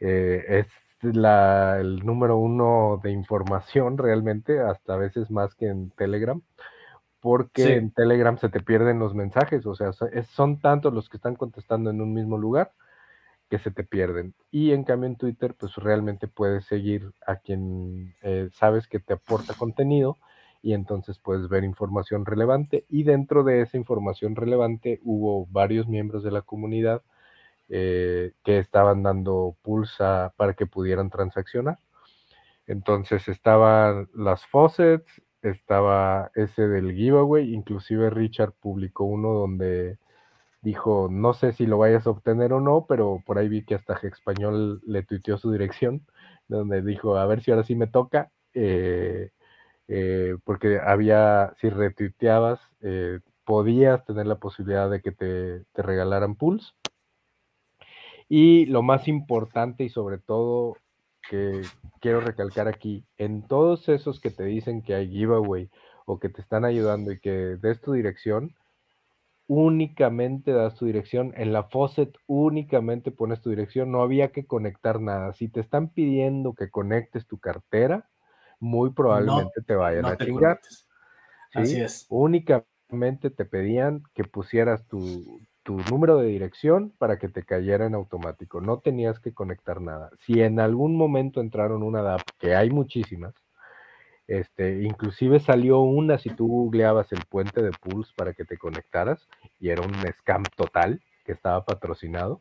[0.00, 0.66] eh, es
[1.02, 6.40] la, el número uno de información realmente, hasta a veces más que en Telegram,
[7.20, 11.34] porque en Telegram se te pierden los mensajes, o sea, son tantos los que están
[11.36, 12.72] contestando en un mismo lugar
[13.48, 14.34] que se te pierden.
[14.50, 19.14] Y en cambio en Twitter, pues realmente puedes seguir a quien eh, sabes que te
[19.14, 20.16] aporta contenido
[20.62, 26.24] y entonces puedes ver información relevante y dentro de esa información relevante hubo varios miembros
[26.24, 27.02] de la comunidad
[27.68, 31.78] eh, que estaban dando pulsa para que pudieran transaccionar.
[32.66, 39.98] Entonces estaban las faucets, estaba ese del giveaway, inclusive Richard publicó uno donde
[40.66, 43.76] dijo, no sé si lo vayas a obtener o no, pero por ahí vi que
[43.76, 46.04] hasta Español le tuiteó su dirección,
[46.48, 48.32] donde dijo, a ver si ahora sí me toca.
[48.52, 49.30] Eh,
[49.86, 56.34] eh, porque había, si retuiteabas, eh, podías tener la posibilidad de que te, te, regalaran
[56.34, 56.74] pools.
[58.28, 60.76] Y lo más importante y sobre todo
[61.30, 61.62] que
[62.00, 65.70] quiero recalcar aquí, en todos esos que te dicen que hay giveaway
[66.06, 68.56] o que te están ayudando y que des tu dirección,
[69.46, 71.32] únicamente das tu dirección.
[71.36, 75.32] En la faucet únicamente pones tu dirección, no había que conectar nada.
[75.32, 78.08] Si te están pidiendo que conectes tu cartera,
[78.58, 80.60] muy probablemente te vayan a chingar.
[81.54, 82.06] Así es.
[82.08, 87.94] Únicamente te pedían que pusieras tu, tu número de dirección para que te cayera en
[87.94, 88.60] automático.
[88.60, 90.10] No tenías que conectar nada.
[90.24, 93.34] Si en algún momento entraron una DAP, que hay muchísimas,
[94.28, 99.28] este, inclusive salió una si tú googleabas el puente de Pulse para que te conectaras
[99.60, 102.40] y era un scam total que estaba patrocinado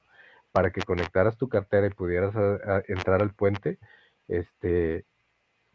[0.52, 2.34] para que conectaras tu cartera y pudieras
[2.88, 3.78] entrar al puente,
[4.30, 5.04] este,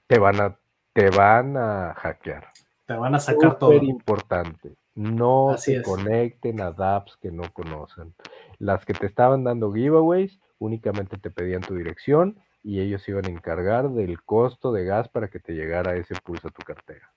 [0.06, 0.56] te van a,
[0.94, 2.46] te van a hackear.
[2.86, 3.72] Te van a sacar todo.
[3.72, 4.74] Es importante.
[4.94, 8.14] No se conecten a dApps que no conocen.
[8.58, 13.30] Las que te estaban dando giveaways únicamente te pedían tu dirección y ellos iban a
[13.30, 17.12] encargar del costo de gas para que te llegara ese pulso a tu cartera.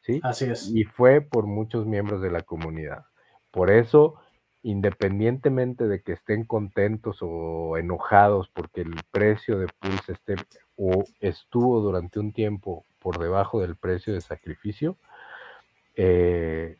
[0.00, 0.20] ¿Sí?
[0.22, 0.68] Así es.
[0.74, 3.04] Y fue por muchos miembros de la comunidad.
[3.50, 4.20] Por eso
[4.62, 10.36] independientemente de que estén contentos o enojados porque el precio de Pulse esté
[10.76, 14.96] o estuvo durante un tiempo por debajo del precio de sacrificio,
[15.96, 16.78] eh,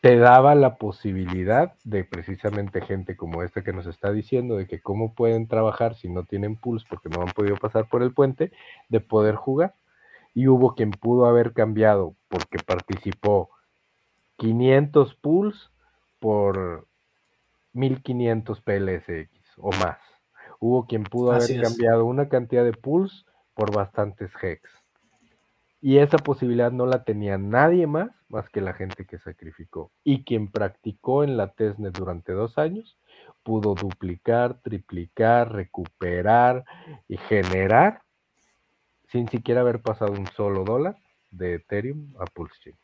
[0.00, 4.80] te daba la posibilidad de precisamente gente como esta que nos está diciendo de que
[4.80, 8.52] cómo pueden trabajar si no tienen Pulse porque no han podido pasar por el puente,
[8.88, 9.74] de poder jugar.
[10.32, 13.50] Y hubo quien pudo haber cambiado porque participó
[14.36, 15.68] 500 Pulse
[16.18, 16.86] por
[17.72, 19.98] 1500 PLSX o más.
[20.58, 24.60] Hubo quien pudo haber cambiado una cantidad de pools por bastantes hex.
[25.82, 29.90] Y esa posibilidad no la tenía nadie más más que la gente que sacrificó.
[30.04, 32.96] Y quien practicó en la testnet durante dos años
[33.42, 36.64] pudo duplicar, triplicar, recuperar
[37.08, 38.02] y generar
[39.08, 40.96] sin siquiera haber pasado un solo dólar
[41.32, 42.76] de Ethereum a Pulse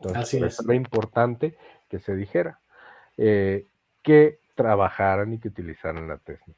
[0.00, 0.66] Entonces, es.
[0.66, 1.56] lo importante
[1.88, 2.58] que se dijera.
[3.16, 3.66] Eh,
[4.02, 6.54] que trabajaran y que utilizaran la Tesla.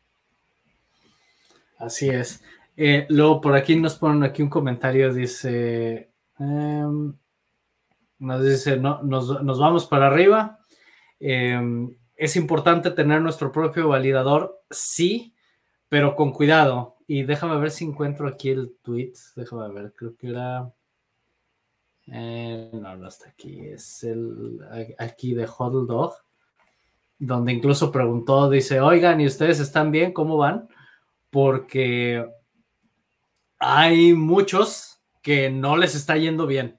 [1.79, 2.43] Así es.
[2.77, 7.15] Eh, luego por aquí nos ponen aquí un comentario, dice, em,
[8.19, 10.59] nos dice, no, nos, vamos para arriba.
[11.21, 15.35] Em, es importante tener nuestro propio validador, sí,
[15.89, 16.97] pero con cuidado.
[17.07, 19.13] Y déjame ver si encuentro aquí el tweet.
[19.37, 20.73] Déjame ver, creo que era...
[22.07, 23.61] Eh, no, no está aquí.
[23.61, 24.61] Es el
[24.99, 26.15] aquí de Huddle Dog
[27.19, 30.13] donde incluso preguntó, dice, oigan, ¿y ustedes están bien?
[30.13, 30.69] ¿Cómo van?
[31.31, 32.27] Porque
[33.67, 36.79] hay muchos que no les está yendo bien.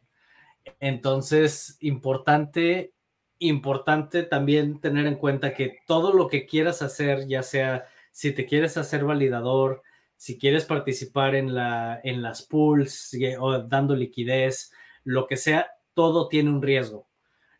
[0.79, 2.93] Entonces, importante,
[3.39, 8.45] importante también tener en cuenta que todo lo que quieras hacer, ya sea si te
[8.45, 9.81] quieres hacer validador,
[10.15, 14.71] si quieres participar en, la, en las pools o dando liquidez,
[15.03, 17.09] lo que sea, todo tiene un riesgo.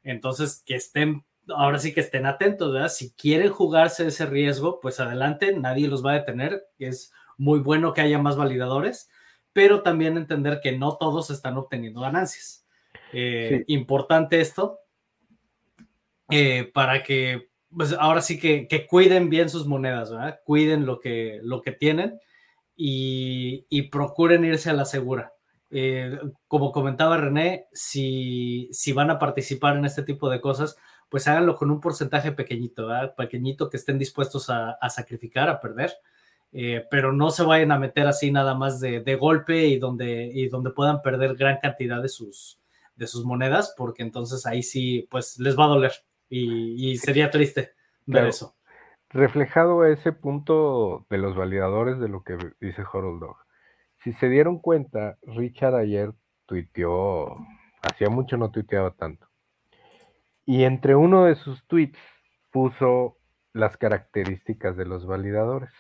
[0.04, 2.90] Entonces, que estén ahora sí que estén atentos, ¿verdad?
[2.90, 6.66] Si quieren jugarse ese riesgo, pues adelante, nadie los va a detener.
[6.80, 9.10] Es muy bueno que haya más validadores,
[9.56, 12.68] pero también entender que no todos están obteniendo ganancias.
[13.14, 14.80] Eh, importante esto
[16.30, 20.42] eh, para que, pues ahora sí que, cuiden bien sus monedas, ¿verdad?
[20.44, 22.20] Cuiden lo que, lo que tienen
[22.76, 25.32] y, procuren irse a la segura.
[25.72, 30.76] Eh, como comentaba René, si, si van a participar en este tipo de cosas,
[31.08, 35.94] pues háganlo con un porcentaje pequeñito, pequeñito que estén dispuestos a, sacrificar, a perder,
[36.52, 40.48] eh, pero no se vayan a meter así nada más de, golpe y donde, y
[40.48, 42.62] donde puedan perder gran cantidad de sus,
[42.96, 45.92] de sus monedas, porque entonces ahí sí, pues les va a doler
[46.30, 47.72] y, sería triste
[48.06, 48.56] ver eso.
[49.10, 53.38] Reflejado a ese punto de los validadores de lo que dice Harold Dog.
[54.04, 56.12] Si se dieron cuenta, Richard ayer
[56.46, 57.38] tuiteó,
[57.82, 59.28] hacía mucho no tuiteaba tanto
[60.46, 62.00] y entre uno de sus tweets
[62.52, 63.18] puso
[63.54, 65.72] las características de los validadores,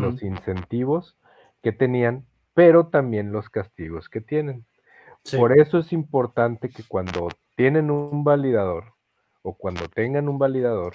[0.00, 1.16] los incentivos
[1.62, 4.66] que tenían, pero también los castigos que tienen.
[5.36, 8.94] Por eso es importante que cuando tienen un validador
[9.42, 10.94] o cuando tengan un validador,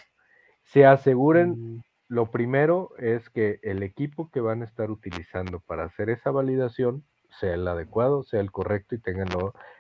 [0.64, 1.84] se aseguren, mm.
[2.10, 7.04] lo primero es que el equipo que van a estar utilizando para hacer esa validación
[7.39, 9.28] sea el adecuado, sea el correcto y tengan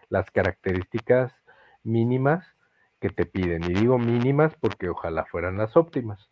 [0.09, 1.33] las características
[1.83, 2.45] mínimas
[2.99, 3.63] que te piden.
[3.63, 6.29] Y digo mínimas porque ojalá fueran las óptimas.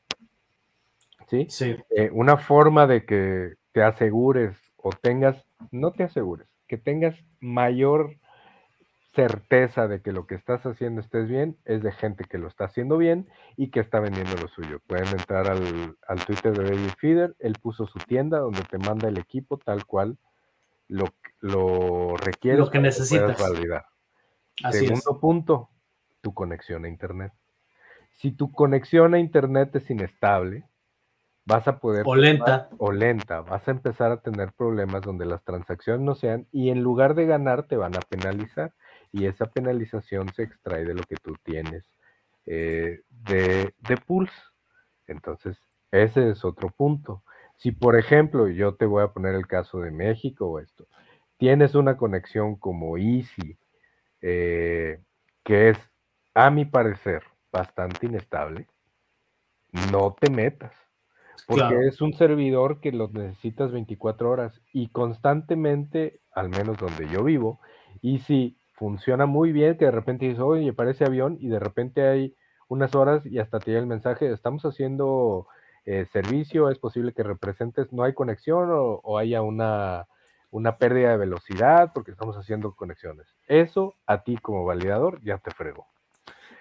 [1.28, 1.48] ¿Sí?
[1.50, 1.78] sí.
[1.90, 8.18] Eh, una forma de que te asegures o tengas, no te asegures, que tengas mayor
[9.16, 12.66] certeza de que lo que estás haciendo estés bien, es de gente que lo está
[12.66, 14.80] haciendo bien y que está vendiendo lo suyo.
[14.88, 19.08] Pueden entrar al, al Twitter de Baby Feeder, él puso su tienda donde te manda
[19.08, 20.18] el equipo tal cual
[20.88, 21.06] lo,
[21.40, 22.58] lo requiere.
[22.58, 23.42] Lo que necesitas.
[23.42, 23.86] Validar.
[24.72, 25.70] Segundo punto,
[26.22, 27.34] tu conexión a Internet.
[28.12, 30.66] Si tu conexión a Internet es inestable,
[31.46, 32.04] vas a poder...
[32.06, 32.70] O lenta.
[32.78, 36.82] O lenta, vas a empezar a tener problemas donde las transacciones no sean y en
[36.82, 38.74] lugar de ganar te van a penalizar
[39.12, 41.86] y esa penalización se extrae de lo que tú tienes
[42.46, 44.34] eh, de, de Pulse.
[45.08, 45.58] Entonces,
[45.92, 47.24] ese es otro punto.
[47.58, 50.88] Si, por ejemplo, yo te voy a poner el caso de México o esto,
[51.38, 53.58] tienes una conexión como Easy,
[54.22, 55.00] eh,
[55.44, 55.78] que es,
[56.34, 58.68] a mi parecer, bastante inestable,
[59.92, 60.74] no te metas.
[61.48, 67.24] Porque es un servidor que lo necesitas 24 horas y constantemente, al menos donde yo
[67.24, 67.60] vivo,
[68.02, 72.36] Easy funciona muy bien, que de repente dices, oye, parece avión, y de repente hay
[72.68, 75.48] unas horas y hasta te llega el mensaje, estamos haciendo
[75.86, 80.08] eh, servicio, es posible que representes, no hay conexión o, haya una,
[80.52, 83.28] una pérdida de velocidad porque estamos haciendo conexiones.
[83.48, 85.88] Eso a ti como validador ya te fregó.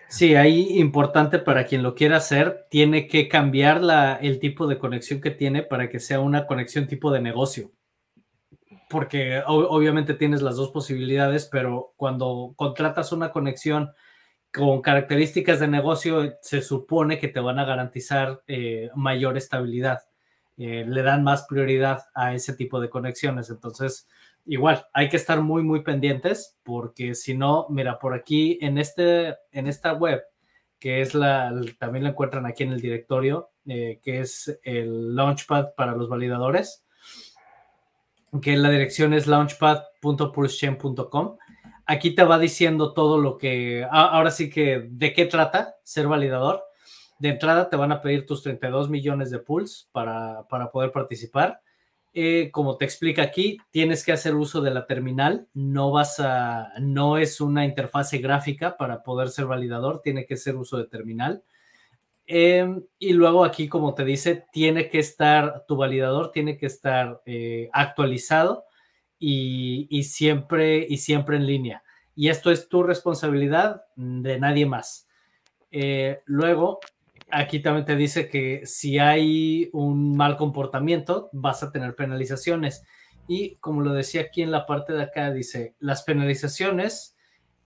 [0.09, 4.79] Sí, ahí importante para quien lo quiera hacer, tiene que cambiar la, el tipo de
[4.79, 7.73] conexión que tiene para que sea una conexión tipo de negocio.
[8.89, 13.93] Porque obviamente tienes las dos posibilidades, pero cuando contratas una conexión
[14.53, 20.03] con características de negocio se supone que te van a garantizar eh, mayor estabilidad.
[20.57, 23.51] Eh, le dan más prioridad a ese tipo de conexiones.
[23.51, 24.07] Entonces,
[24.47, 29.37] igual, hay que estar muy, muy pendientes porque si no, mira, por aquí en, este,
[29.53, 30.23] en esta web,
[30.79, 35.75] que es la, también la encuentran aquí en el directorio, eh, que es el Launchpad
[35.77, 36.85] para los validadores,
[38.43, 41.39] que la dirección es launchpad.pulsechain.com
[41.87, 46.63] aquí te va diciendo todo lo que, ahora sí que, de qué trata ser validador.
[47.19, 51.61] De entrada te van a pedir tus 32 millones de pools para, poder participar.
[52.17, 56.69] Eh, como te explica aquí, tienes que hacer uso de la terminal, no vas a,
[56.79, 61.43] no es una interfase gráfica para poder ser validador, tiene que ser uso de terminal.
[62.27, 67.21] Em, y luego aquí, como te dice, tiene que estar, tu validador tiene que estar
[67.27, 68.65] eh, actualizado
[69.19, 71.83] y, siempre, y siempre en línea.
[72.15, 75.09] Y esto es tu responsabilidad de nadie más.
[75.73, 76.79] Eh, luego,
[77.31, 82.85] aquí también te dice que si hay un mal comportamiento, vas a tener penalizaciones.
[83.27, 87.17] Y como lo decía aquí en la parte de acá, dice, las penalizaciones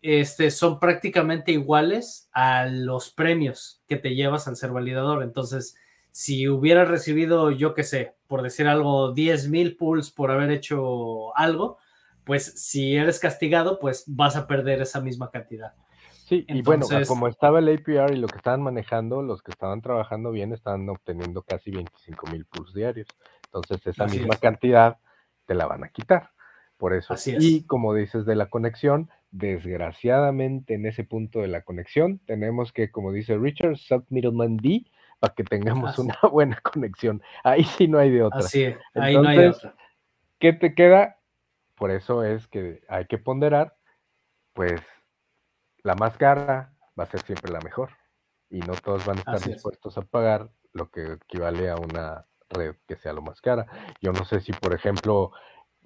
[0.02, 5.22] este, son prácticamente iguales a los premios que te llevas al ser validador.
[5.22, 5.76] Entonces,
[6.10, 11.36] si hubieras recibido, yo qué sé, por decir algo, 10 mil pools por haber hecho
[11.36, 11.78] algo,
[12.24, 15.74] pues si eres castigado, pues vas a perder esa misma cantidad.
[16.28, 19.80] Sí, y bueno, como estaba el APR y lo que estaban manejando, los que estaban
[19.80, 23.08] trabajando bien estaban obteniendo casi 25 mil pools diarios.
[23.46, 24.98] Entonces esa misma cantidad
[25.46, 26.32] te la van a quitar.
[26.76, 27.14] Por eso.
[27.14, 27.42] Así es.
[27.42, 32.90] Y como dices de la conexión, desgraciadamente en ese punto de la conexión tenemos que,
[32.90, 34.84] como dice Richard, sub middleman D,
[35.18, 37.22] para que tengamos una buena conexión.
[37.42, 38.40] Ahí sí no hay de otra.
[38.40, 39.74] Así es, ahí no hay de otra.
[40.38, 41.16] ¿Qué te queda?
[41.74, 43.74] Por eso es que hay que ponderar,
[44.52, 44.82] pues
[45.88, 47.88] la más cara va a ser siempre la mejor.
[48.50, 52.76] Y no todos van a estar dispuestos a pagar lo que equivale a una red
[52.86, 53.66] que sea lo más cara.
[54.02, 55.32] Yo no sé si, por ejemplo,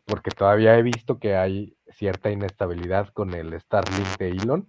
[0.04, 4.68] porque todavía he visto que hay cierta inestabilidad con el Starlink de Elon,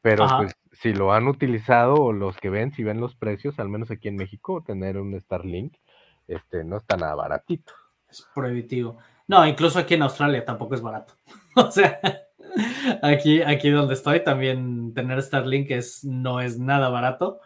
[0.00, 3.68] pero pues si lo han utilizado o los que ven, si ven los precios, al
[3.68, 5.76] menos aquí en México, tener un Starlink,
[6.26, 7.74] este, no está nada baratito.
[8.08, 8.96] Es prohibitivo.
[9.28, 11.14] No, incluso aquí en Australia tampoco es barato.
[11.56, 12.00] o sea,
[13.02, 17.40] aquí, aquí donde estoy también tener Starlink es, no es nada barato,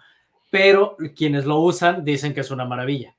[0.51, 3.17] pero quienes lo usan dicen que es una maravilla.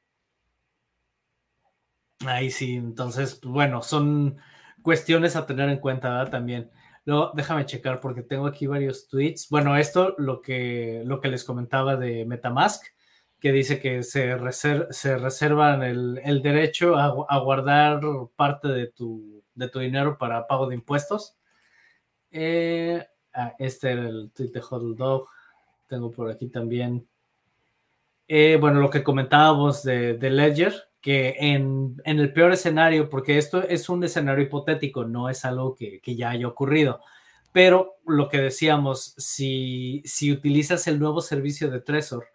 [2.26, 4.38] Ahí sí, entonces, bueno, son
[4.82, 6.72] cuestiones a tener en cuenta también.
[7.04, 9.50] Luego, déjame checar porque tengo aquí varios tweets.
[9.50, 12.84] Bueno, esto lo que, lo que les comentaba de Metamask,
[13.40, 18.02] que dice que se, se reservan el, derecho a, guardar
[18.36, 21.38] parte de tu, de tu dinero para pago de impuestos.
[22.38, 23.02] Eh,
[23.34, 25.30] ah, este era el tweet de Huddle Dog.
[25.88, 27.08] Tengo por aquí también.
[28.28, 33.64] Eh, bueno, lo que comentábamos de, de Ledger, que en, el peor escenario, porque esto
[33.64, 37.00] es un escenario hipotético, no es algo que, ya haya ocurrido,
[37.54, 42.26] pero lo que decíamos, si, si utilizas el nuevo servicio de Trezor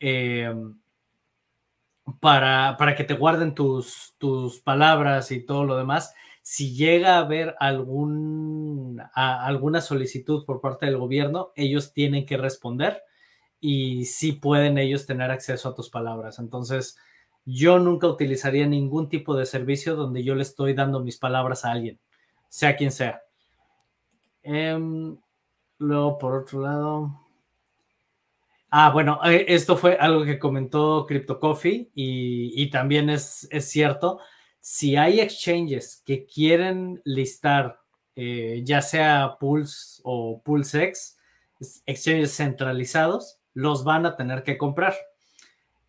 [0.00, 0.76] em,
[2.18, 7.20] para, para, que te guarden tus, tus palabras y todo lo demás, si llega a
[7.20, 13.02] haber algún, alguna solicitud por parte del gobierno, ellos tienen que responder
[13.60, 16.38] y sí pueden ellos tener acceso a tus palabras.
[16.38, 16.96] Entonces,
[17.44, 21.72] yo nunca utilizaría ningún tipo de servicio donde yo le estoy dando mis palabras a
[21.72, 22.00] alguien,
[22.48, 23.22] sea quien sea.
[24.42, 25.18] Em,
[25.78, 27.26] luego, por otro lado.
[28.70, 34.20] Ah, bueno, eh, esto fue algo que comentó Crypto Coffee y, también es, cierto.
[34.60, 37.80] Si hay exchanges que quieren listar,
[38.14, 41.18] eh, ya sea Pulse o PulseX,
[41.86, 44.94] exchanges centralizados los van a tener que comprar.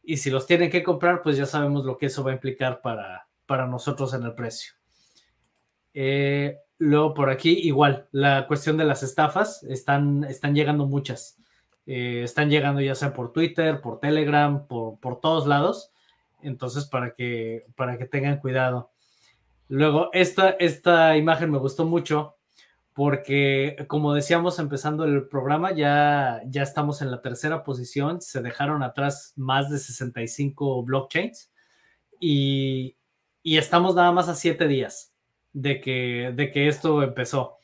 [0.04, 2.82] Y si los tienen que comprar, pues ya sabemos lo que eso va a implicar
[2.82, 4.74] para, para nosotros en el precio.
[5.94, 11.38] Eh, luego por aquí, igual, la cuestión de las estafas, están, están llegando muchas.
[11.86, 15.92] Eh, están llegando ya sea por Twitter, por Telegram, por, por todos lados.
[16.44, 18.92] Entonces, para que, para que tengan cuidado.
[19.68, 22.36] Luego, esta, esta imagen me gustó mucho
[22.94, 28.22] porque, como decíamos empezando el programa, ya, ya estamos en la tercera posición.
[28.22, 31.52] Se dejaron atrás más de 65 blockchains
[32.20, 32.98] y,
[33.44, 35.14] y estamos nada más a siete días
[35.54, 37.58] de que, de que esto empezó.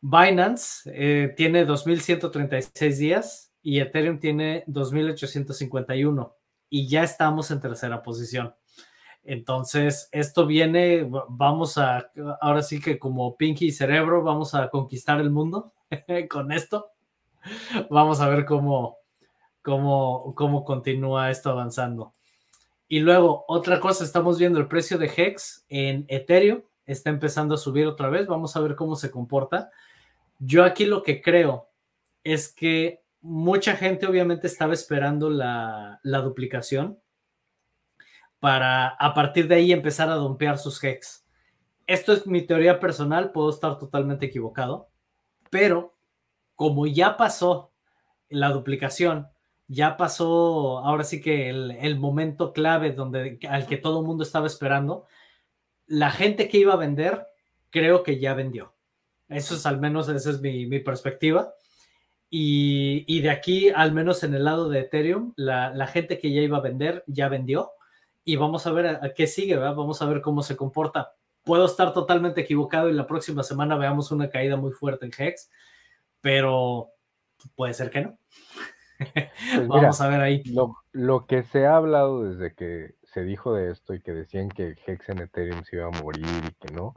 [0.00, 6.34] Binance eh, tiene 2.136 días y Ethereum tiene 2.851
[6.74, 8.52] y ya estamos en tercera posición.
[9.22, 12.10] Entonces, esto viene, vamos a,
[12.40, 15.72] ahora sí que como Pinky y Cerebro, vamos a conquistar el mundo
[16.28, 16.90] con esto.
[17.90, 18.96] Vamos a ver cómo,
[19.62, 22.12] cómo, cómo continúa esto avanzando.
[22.88, 27.58] Y luego, otra cosa, estamos viendo el precio de Hex en Ethereum, está empezando a
[27.58, 29.70] subir otra vez, vamos a ver cómo se comporta.
[30.40, 31.68] Yo aquí lo que creo
[32.24, 37.00] es que mucha gente obviamente estaba esperando la, la duplicación
[38.38, 41.26] para a partir de ahí empezar a dompear sus hex.
[41.86, 44.90] Esto es mi teoría personal, puedo estar totalmente equivocado,
[45.48, 45.96] pero
[46.54, 47.72] como ya pasó
[48.28, 49.28] la duplicación,
[49.68, 54.46] ya pasó ahora sí que el, momento clave donde, al que todo el mundo estaba
[54.46, 55.06] esperando,
[55.86, 57.26] la gente que iba a vender,
[57.70, 58.74] creo que ya vendió.
[59.28, 61.54] Eso es al menos, esa es mi, perspectiva.
[62.30, 66.40] Y, de aquí, al menos en el lado de Ethereum, la, la gente que ya
[66.40, 67.70] iba a vender, ya vendió
[68.24, 69.76] y vamos a ver a, qué sigue, ¿verdad?
[69.76, 71.12] Vamos a ver cómo se comporta.
[71.44, 75.50] Puedo estar totalmente equivocado y la próxima semana veamos una caída muy fuerte en Hex,
[76.22, 76.88] pero
[77.54, 78.18] puede ser que no.
[78.98, 80.42] Pues vamos a ver ahí.
[80.92, 84.74] Lo, que se ha hablado desde que se dijo de esto y que decían que
[84.86, 86.94] Hex en Ethereum se iba a morir y que no,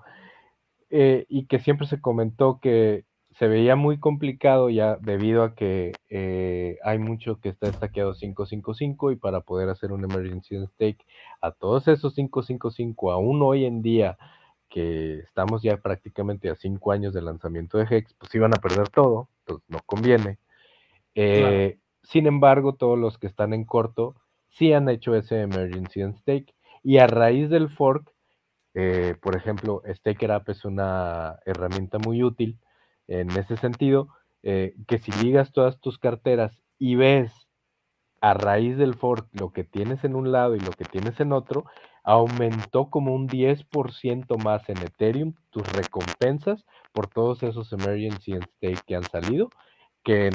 [0.90, 3.06] eh, y que siempre se comentó que
[3.38, 9.12] se veía muy complicado ya debido a que eh, hay mucho que está estaqueado 555
[9.12, 11.06] y para poder hacer un emergency stake
[11.40, 14.18] a todos esos 555 aún hoy en día
[14.70, 18.90] que estamos ya prácticamente a 5 años de lanzamiento de Hex, pues iban a perder
[18.90, 20.40] todo, entonces no conviene.
[21.14, 24.16] Eh, sin embargo, todos los que están en corto
[24.50, 28.12] sí han hecho ese emergency stake y a raíz del fork,
[28.74, 32.58] eh, por ejemplo, Staker App es una herramienta muy útil
[33.08, 34.10] en ese sentido,
[34.44, 37.48] eh, que si ligas todas tus carteras y ves
[38.22, 41.32] a raíz del fork lo que tienes en un lado y lo que tienes en
[41.34, 41.66] otro,
[42.04, 48.82] aumentó como un 10% más en Ethereum tus recompensas por todos esos emergency and stake
[48.86, 49.50] que han salido.
[50.04, 50.30] Que,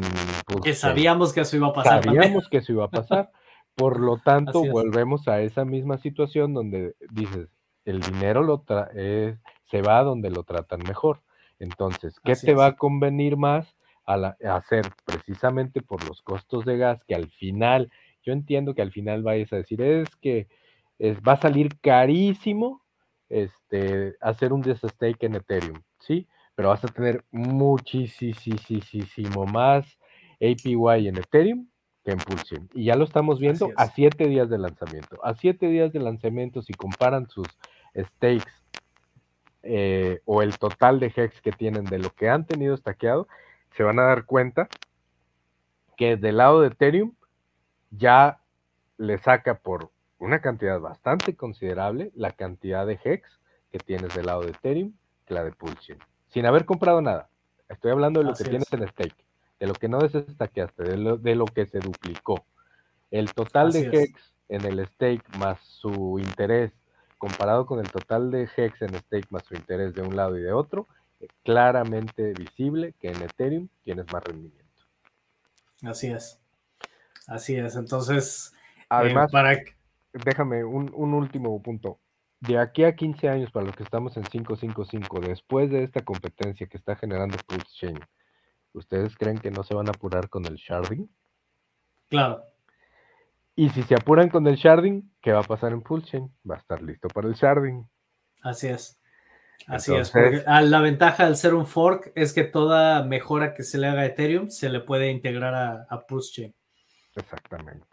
[0.46, 2.04] pues, sabíamos que eso iba a pasar.
[2.04, 3.30] Sabíamos que eso iba a pasar.
[3.74, 7.48] Por lo tanto, volvemos a esa misma situación donde dices,
[7.86, 8.64] el dinero lo
[8.94, 9.38] eh,
[9.70, 11.22] se va donde lo tratan mejor.
[11.62, 17.04] Entonces, ¿qué te va a convenir más a, hacer precisamente por los costos de gas
[17.04, 17.88] que al final,
[18.24, 20.48] yo entiendo que al final vayas a decir, es que
[20.98, 22.82] es, va a salir carísimo
[23.28, 26.26] este, hacer un desstake en Ethereum, ¿sí?
[26.56, 30.00] Pero vas a tener muchísimo más
[30.40, 31.68] APY en Ethereum
[32.04, 32.68] que en Pulsion.
[32.74, 35.24] Y ya lo estamos viendo a siete días de lanzamiento.
[35.24, 37.46] A siete días de lanzamiento, si comparan sus
[37.96, 38.61] stakes
[39.62, 43.28] eh, o el total de hex que tienen de lo que han tenido estaqueado,
[43.76, 44.68] se van a dar cuenta
[45.96, 47.14] que del lado de Ethereum
[47.90, 48.40] ya
[48.96, 53.40] le saca por una cantidad bastante considerable la cantidad de hex
[53.70, 54.92] que tienes del lado de Ethereum
[55.26, 55.98] que la de Pulsion,
[56.28, 57.28] sin haber comprado nada.
[57.68, 59.24] Estoy hablando de lo que tienes en stake,
[59.58, 62.44] de lo que no desestaqueaste, de lo, de lo que se duplicó.
[63.10, 66.72] El total de hex en el stake más su interés
[67.22, 70.42] comparado con el total de Hex en stake más su interés de un lado y
[70.42, 70.88] de otro,
[71.20, 74.84] es claramente visible que en Ethereum tienes más rendimiento.
[75.84, 76.40] Así es.
[77.28, 77.76] Así es.
[77.76, 79.56] Entonces, eh, además, para...
[80.12, 82.00] déjame un, un último punto.
[82.40, 86.66] De aquí a 15 años, para los que estamos en 555, después de esta competencia
[86.66, 88.00] que está generando Pulse Chain,
[88.72, 91.08] ¿ustedes creen que no se van a apurar con el sharding?
[92.08, 92.42] Claro.
[93.54, 96.34] Y si se apuran con el sharding, ¿qué va a pasar en Pulsion?
[96.48, 97.86] Va a estar listo para el sharding.
[98.42, 98.98] Así es.
[99.66, 100.10] Así es.
[100.10, 104.02] Porque la ventaja al ser un fork es que toda mejora que se le haga
[104.02, 106.54] a Ethereum se le puede integrar a, a Pulse
[107.14, 107.86] Exactamente.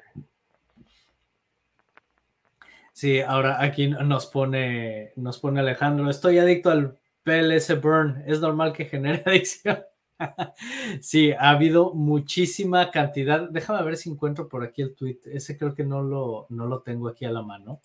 [2.93, 8.73] Sí, ahora aquí nos pone, nos pone Alejandro, estoy adicto al PLS Burn, es normal
[8.73, 9.79] que genere adicción.
[11.01, 13.49] sí, ha habido muchísima cantidad.
[13.49, 15.19] Déjame ver si encuentro por aquí el tweet.
[15.25, 17.81] Ese creo que no lo, no lo tengo aquí a la mano.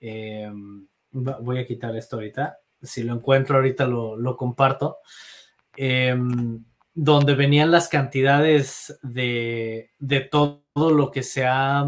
[0.00, 2.58] Em, voy a quitar esto ahorita.
[2.82, 4.98] Si lo encuentro ahorita lo, comparto.
[5.76, 11.84] Em, donde venían las cantidades de, de, todo lo que se ha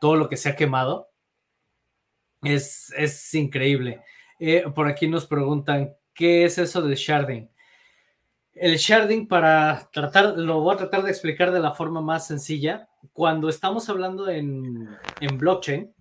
[0.00, 1.10] todo lo que se ha quemado.
[2.42, 4.02] Es, es increíble.
[4.38, 7.50] Eh, por aquí nos preguntan, ¿qué es eso del sharding?
[8.60, 12.90] El sharding, para tratar, lo voy a tratar de explicar de la forma más sencilla.
[13.14, 14.86] Cuando estamos hablando en,
[15.38, 15.94] blockchain,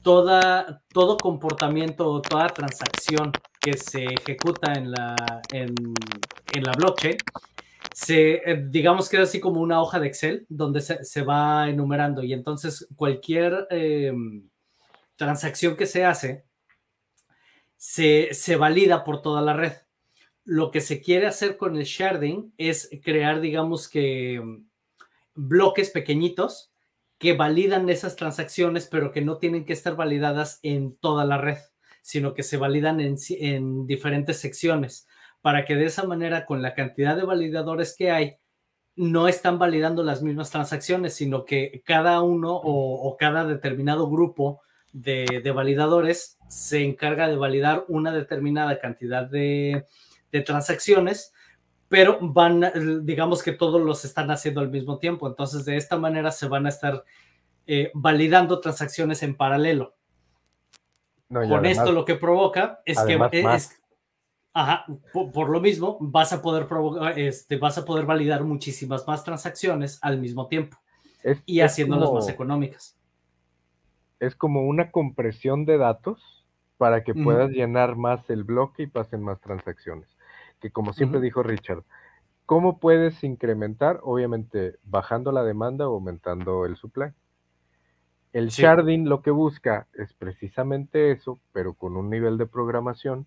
[0.00, 5.16] toda, todo comportamiento o toda transacción que se ejecuta en la,
[5.52, 5.74] en,
[6.62, 7.16] la blockchain,
[7.92, 12.22] se, eh, digamos que es así como una hoja de Excel donde se, va enumerando
[12.22, 14.12] y entonces cualquier eh,
[15.16, 16.44] transacción que se hace
[17.76, 19.72] se, se valida por toda la red
[20.48, 24.42] lo que se quiere hacer con el sharding es crear, digamos que,
[25.34, 26.72] bloques pequeñitos
[27.18, 31.58] que validan esas transacciones, pero que no tienen que estar validadas en toda la red,
[32.00, 35.06] sino que se validan en, diferentes secciones,
[35.42, 38.36] para que de esa manera, con la cantidad de validadores que hay,
[38.96, 44.62] no están validando las mismas transacciones, sino que cada uno o, cada determinado grupo
[44.94, 49.84] de, de validadores se encarga de validar una determinada cantidad de,
[50.32, 51.32] de transacciones,
[51.88, 52.64] pero van,
[53.04, 55.26] digamos que todos los están haciendo al mismo tiempo.
[55.26, 57.04] Entonces, de esta manera se van a estar
[57.66, 59.94] eh, validando transacciones en paralelo.
[61.28, 63.78] Con esto lo que provoca es que es,
[64.54, 66.66] ajá, por, lo mismo vas a poder
[67.16, 70.78] este, vas a poder validar muchísimas más transacciones al mismo tiempo
[71.44, 72.96] y haciéndolas más económicas.
[74.20, 76.46] Es como una compresión de datos
[76.78, 80.17] para que puedas llenar más el bloque y pasen más transacciones
[80.60, 81.84] que como siempre dijo Richard,
[82.46, 84.00] ¿cómo puedes incrementar?
[84.02, 87.12] Obviamente bajando la demanda o aumentando el supply.
[88.32, 93.26] El sharding lo que busca es precisamente eso, pero con un nivel de programación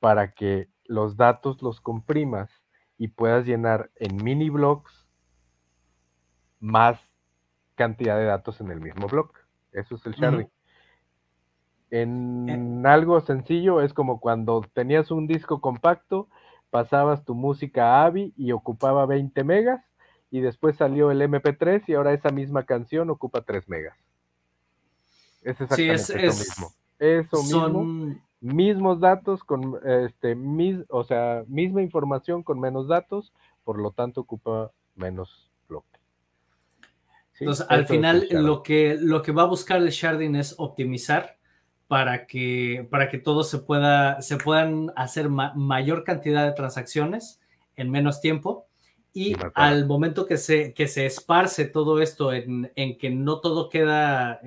[0.00, 2.50] para que los datos los comprimas
[2.98, 5.06] y puedas llenar en mini blocks
[6.58, 7.00] más
[7.74, 9.40] cantidad de datos en el mismo bloque.
[9.72, 10.50] Eso es el sharding.
[11.90, 12.88] En eh.
[12.88, 16.28] algo sencillo es como cuando tenías un disco compacto
[16.72, 19.84] pasabas tu música a AVI y ocupaba 20 megas,
[20.30, 23.98] y después salió el MP3 y ahora esa misma canción ocupa 3 megas.
[25.42, 26.72] Es exactamente sí, es, mismo.
[26.98, 28.16] Eso mismo.
[28.40, 30.34] Mismos datos con este,
[30.88, 36.00] o sea, misma información con menos datos, por lo tanto ocupa menos bloque.
[37.38, 41.36] Entonces, al final, lo que, lo que va a buscar el sharding es optimizar
[41.92, 47.38] para que, para que todo se pueda, se puedan hacer mayor cantidad de transacciones
[47.76, 48.66] en menos tiempo.
[49.12, 53.68] Y al momento que se, que se esparce todo esto en, en que no todo
[53.68, 54.40] queda,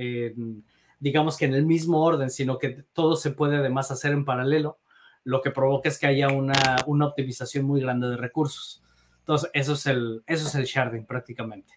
[1.00, 4.80] digamos que en el mismo orden, sino que todo se puede además hacer en paralelo,
[5.24, 8.82] lo que provoca es que haya una, una optimización muy grande de recursos.
[9.20, 11.76] Entonces, eso es el, eso es el sharding prácticamente.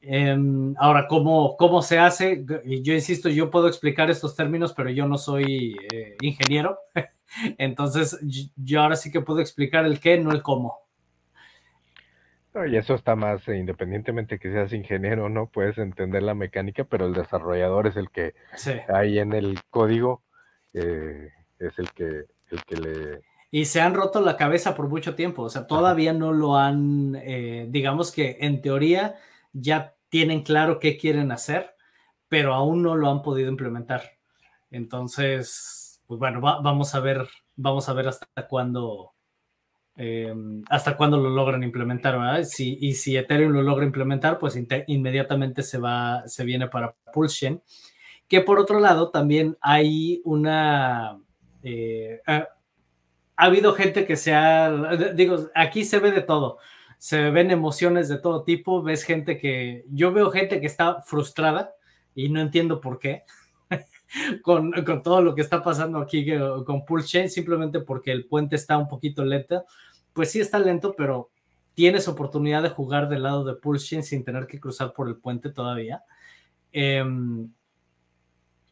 [0.00, 2.44] Em, ahora, ¿cómo, ¿cómo se hace?
[2.64, 6.78] Yo insisto, yo puedo explicar estos términos, pero yo no soy eh, ingeniero.
[7.58, 8.18] Entonces,
[8.56, 10.78] yo ahora sí que puedo explicar el qué, no el cómo.
[12.68, 15.46] y eso está más, eh, independientemente que seas ingeniero, ¿no?
[15.46, 18.34] Puedes entender la mecánica, pero el desarrollador es el que
[18.88, 20.22] ahí en el código
[20.74, 23.20] eh, es el que, el que le...
[23.50, 27.12] Y se han roto la cabeza por mucho tiempo, o sea, todavía no lo han,
[27.72, 29.16] digamos que en teoría
[29.60, 31.74] ya tienen claro qué quieren hacer,
[32.28, 34.02] pero aún no lo han podido implementar.
[34.70, 39.12] Entonces, pues bueno, vamos a ver, vamos a ver hasta cuándo,
[39.96, 42.44] em, hasta cuándo lo logran implementar.
[42.44, 44.56] Si, y si Ethereum lo logra implementar, pues
[44.86, 47.62] inmediatamente se va, se viene para Pulsion.
[48.28, 51.18] Que por otro lado, también hay una,
[51.62, 52.48] eh, ha,
[53.36, 54.70] ha habido gente que se ha,
[55.14, 56.58] digo, aquí se ve de todo
[56.98, 61.72] se ven emociones de todo tipo, ves gente que, yo veo gente que está frustrada
[62.14, 63.22] y no entiendo por qué.
[64.42, 64.72] con,
[65.02, 66.26] todo lo que está pasando aquí
[66.66, 69.64] con Pulse Chain, simplemente porque el puente está un poquito lento.
[70.12, 71.30] Pues sí está lento, pero
[71.74, 75.16] tienes oportunidad de jugar del lado de Pulse Chain sin tener que cruzar por el
[75.16, 76.02] puente todavía.
[76.72, 77.48] Em,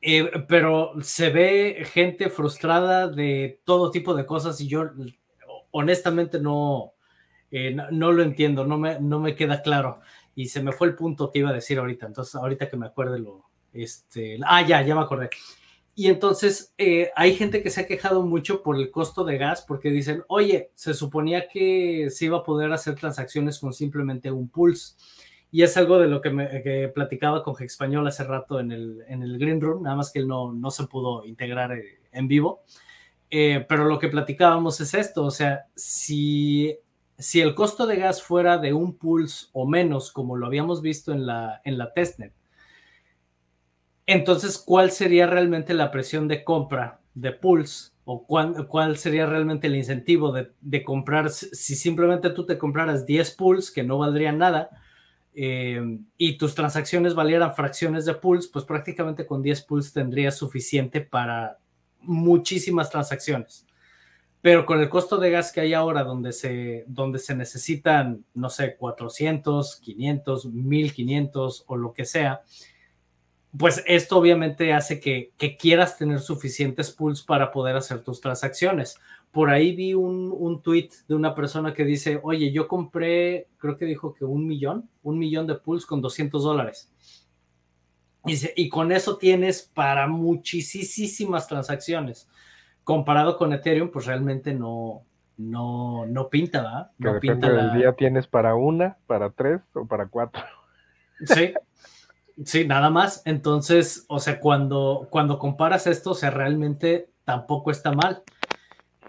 [0.02, 4.90] eh, pero se ve gente frustrada de todo tipo de cosas y yo
[5.70, 6.95] honestamente no,
[7.50, 10.00] eh, no, lo entiendo, no me, no me queda claro.
[10.34, 12.06] Y se me fue el punto que iba a decir ahorita.
[12.06, 13.46] Entonces, ahorita que me acuerde lo.
[13.72, 15.30] Este, ah, ya, ya me acordé.
[15.98, 19.64] Y entonces eh, hay gente que se ha quejado mucho por el costo de gas
[19.66, 24.50] porque dicen, oye, se suponía que se iba a poder hacer transacciones con simplemente un
[24.50, 24.96] pulse.
[25.50, 29.22] Y es algo de lo que, me, platicaba con Español hace rato en el, en
[29.22, 32.62] el Green Room, nada más que él no, no se pudo integrar eh, en vivo.
[33.30, 36.78] Pero lo que platicábamos es esto, o sea, si,
[37.18, 41.12] si el costo de gas fuera de un pulse o menos, como lo habíamos visto
[41.12, 42.32] en la, en la testnet,
[44.06, 47.90] entonces, ¿cuál sería realmente la presión de compra de Pulse?
[48.04, 51.28] ¿O cuál, sería realmente el incentivo de, comprar?
[51.30, 54.70] Si simplemente tú te compraras 10 Pulse, que no valdrían nada,
[55.34, 61.00] eh, y tus transacciones valieran fracciones de Pulse, pues prácticamente con 10 Pulse tendrías suficiente
[61.00, 61.58] para
[62.00, 63.65] muchísimas transacciones.
[64.46, 68.48] Pero con el costo de gas que hay ahora, donde se, donde se necesitan, no
[68.48, 72.42] sé, 400, 500, 1500 o lo que sea,
[73.58, 79.00] pues esto obviamente hace que, quieras tener suficientes pools para poder hacer tus transacciones.
[79.32, 83.76] Por ahí vi un, un tweet de una persona que dice, oye, yo compré, creo
[83.76, 86.92] que dijo que un millón, un millón de pools con 200 dólares.
[88.24, 92.28] Y, y con eso tienes para muchísimas transacciones.
[92.86, 95.02] Comparado con Ethereum, pues realmente no,
[95.36, 96.90] no, no pinta, ¿verdad?
[96.98, 100.40] No que pinta del día tienes para una, para tres o para cuatro.
[101.24, 101.52] Sí,
[102.44, 103.22] Sí, nada más.
[103.24, 108.22] Entonces, o sea, cuando, cuando comparas esto, o sea, realmente tampoco está mal.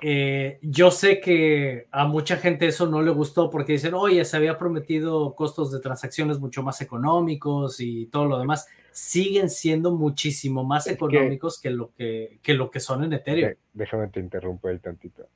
[0.01, 4.37] Eh, yo sé que a mucha gente eso no le gustó porque dicen, oye, se
[4.37, 8.67] había prometido costos de transacciones mucho más económicos y todo lo demás.
[8.97, 13.53] Siguen siendo muchísimo más económicos que, lo que, lo que son en Ethereum.
[13.73, 15.29] déjame te interrumpo ahí tantito.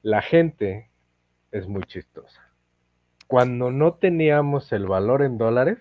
[0.00, 0.88] La gente
[1.50, 2.40] es muy chistosa.
[3.26, 5.78] Cuando no teníamos el valor en dólares,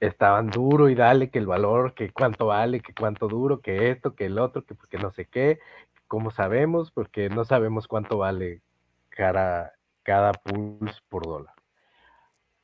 [0.00, 4.14] Estaban duro y dale que el valor, que cuánto vale, que cuánto duro, que esto,
[4.14, 5.60] que el otro, que, porque no sé qué,
[6.08, 8.60] cómo sabemos, porque no sabemos cuánto vale
[9.08, 9.72] cada,
[10.02, 11.54] cada pulse por dólar.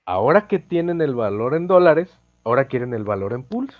[0.09, 3.77] Ahora que tienen el valor en dólares, ahora quieren el valor en pulse.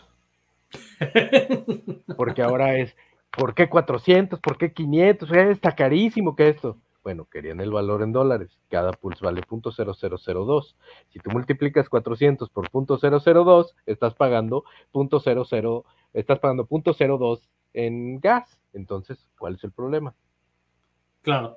[2.19, 2.95] Porque ahora es,
[3.35, 4.39] ¿por qué 400?
[4.39, 5.33] ¿Por qué 500?
[5.33, 6.77] Está carísimo que esto.
[7.03, 8.51] Bueno, querían el valor en dólares.
[8.69, 10.75] Cada pulse vale .0002.
[11.09, 17.41] Si tú multiplicas 400 por .002, estás pagando .00, estás pagando .02
[17.73, 18.61] en gas.
[18.75, 20.15] Entonces, ¿cuál es el problema?
[21.23, 21.57] Claro.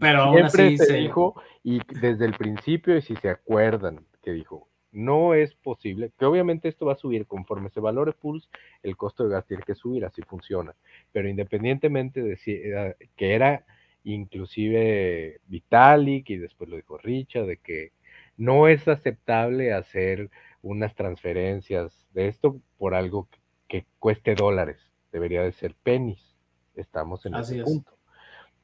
[0.00, 4.32] Pero Siempre aún así se dijo, y desde el principio, y si se acuerdan, que
[4.32, 8.48] dijo, no es posible, que obviamente esto va a subir conforme se valore Pulse,
[8.82, 10.74] el costo de gas tiene que subir, así funciona.
[11.12, 13.64] Pero independientemente de si, eh, que era
[14.02, 17.92] inclusive Vitalik y después lo dijo Richard, de que
[18.36, 20.30] no es aceptable hacer
[20.62, 23.28] unas transferencias de esto por algo
[23.68, 24.78] que, cueste dólares,
[25.12, 26.34] debería de ser pennies.
[26.74, 27.92] Estamos en ese punto.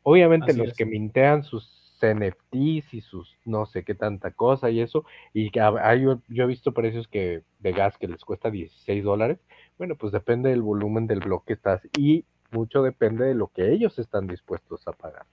[0.08, 5.04] Obviamente los que mintean sus NFTs y sus no sé qué tanta cosa y eso,
[5.32, 5.58] y que
[6.00, 9.40] yo, yo, he visto precios que de gas que les cuesta 16 dólares,
[9.78, 13.72] bueno, pues depende del volumen del bloque que estás y mucho depende de lo que
[13.72, 15.26] ellos están dispuestos a pagar.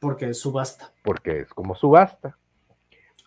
[0.00, 0.90] Porque es subasta.
[1.04, 2.38] Porque es como subasta.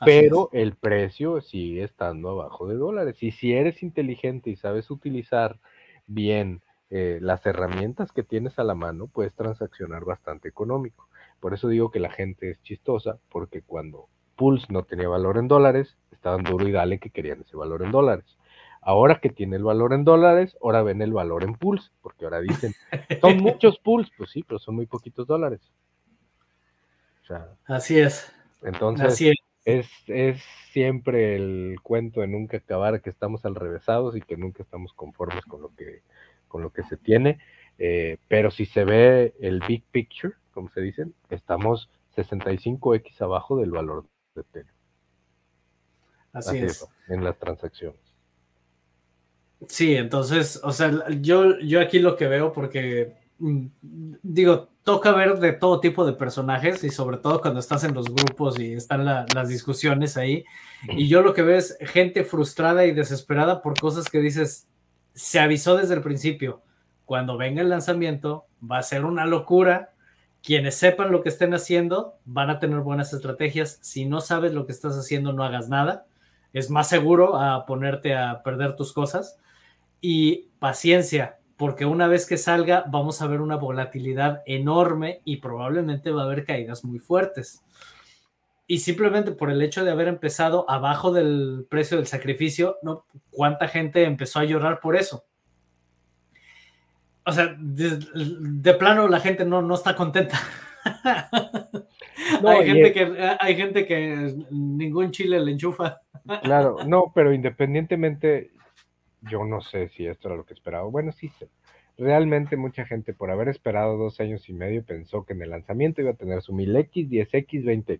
[0.03, 3.21] Pero el precio sigue estando abajo de dólares.
[3.21, 5.59] Y si eres inteligente y sabes utilizar
[6.07, 6.63] bien
[6.93, 11.07] eh, las herramientas que tienes a la mano, puedes transaccionar bastante económico.
[11.39, 15.47] Por eso digo que la gente es chistosa, porque cuando Pulse no tenía valor en
[15.47, 18.37] dólares, estaban duro y dale que querían ese valor en dólares.
[18.81, 22.41] Ahora que tiene el valor en dólares, ahora ven el valor en pools, porque ahora
[22.41, 22.73] dicen,
[23.21, 25.61] son muchos pools, pues sí, pero son muy poquitos dólares.
[27.65, 28.33] Así es.
[28.63, 29.21] Entonces,
[29.63, 29.87] es.
[30.07, 34.91] Es, siempre el cuento de nunca acabar, que estamos al revésados y que nunca estamos
[34.93, 36.01] conformes con lo que,
[36.51, 37.39] con lo que se tiene.
[37.79, 43.71] Eh, pero si se ve el big picture, como se dicen, estamos 65x abajo del
[43.71, 44.75] valor de Ethereum.
[46.33, 46.87] Así, es.
[47.07, 47.99] En las transacciones.
[49.67, 50.91] Sí, entonces, o sea,
[51.21, 53.65] yo, yo aquí lo que veo, porque mm,
[54.21, 58.07] digo, toca ver de todo tipo de personajes y sobre todo cuando estás en los
[58.07, 60.43] grupos y están las discusiones ahí.
[60.89, 64.67] Y yo lo que veo es gente frustrada y desesperada por cosas que dices,
[65.13, 66.61] se avisó desde el principio.
[67.05, 69.91] Cuando venga el lanzamiento, va a ser una locura.
[70.43, 73.79] Quienes sepan lo que estén haciendo van a tener buenas estrategias.
[73.81, 76.05] Si no sabes lo que estás haciendo, no hagas nada.
[76.53, 79.37] Es más seguro a ponerte a perder tus cosas
[80.01, 86.11] y paciencia, porque una vez que salga vamos a ver una volatilidad enorme y probablemente
[86.11, 87.63] va a haber caídas muy fuertes.
[88.71, 93.05] Y simplemente por el hecho de haber empezado abajo del precio del sacrificio, ¿no?
[93.29, 95.25] ¿cuánta gente empezó a llorar por eso?
[97.25, 100.39] O sea, de, plano la gente no, no está contenta.
[102.47, 105.99] hay, gente que, hay gente que ningún chile le enchufa.
[106.41, 108.51] Claro, no, pero independientemente,
[109.19, 110.85] yo no sé si esto era lo que esperaba.
[110.85, 111.49] Bueno, sí sé.
[111.97, 115.99] Realmente mucha gente por haber esperado dos años y medio pensó que en el lanzamiento
[115.99, 117.99] iba a tener su 1000X, 10X, 20X.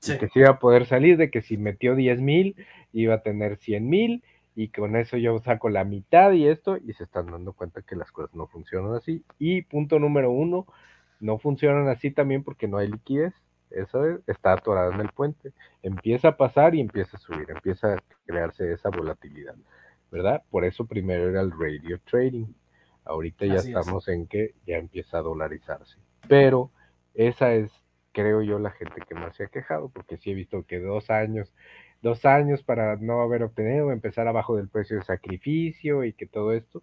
[0.00, 2.54] Que se iba a poder salir de que si metió 10.000
[2.92, 4.22] iba a tener 100.000
[4.54, 7.94] y con eso yo saco la mitad y esto y se están dando cuenta que
[7.94, 9.22] las cosas no funcionan así.
[9.38, 10.66] Y punto número uno,
[11.20, 13.34] no funcionan así también porque no hay liquidez.
[13.70, 15.52] Eso está atorada en el puente.
[15.82, 19.56] Empieza a pasar y empieza a subir, empieza a crearse esa volatilidad,
[20.10, 20.42] ¿verdad?
[20.50, 22.46] Por eso primero era el radio trading.
[23.04, 25.98] Ahorita ya estamos en que ya empieza a dolarizarse.
[26.28, 26.70] Pero
[27.14, 27.70] esa es,
[28.16, 31.10] creo yo, la gente que más se ha quejado, porque sí he visto que dos
[31.10, 31.52] años
[32.02, 36.52] dos años para no haber obtenido, empezar abajo del precio de sacrificio y que todo
[36.52, 36.82] esto.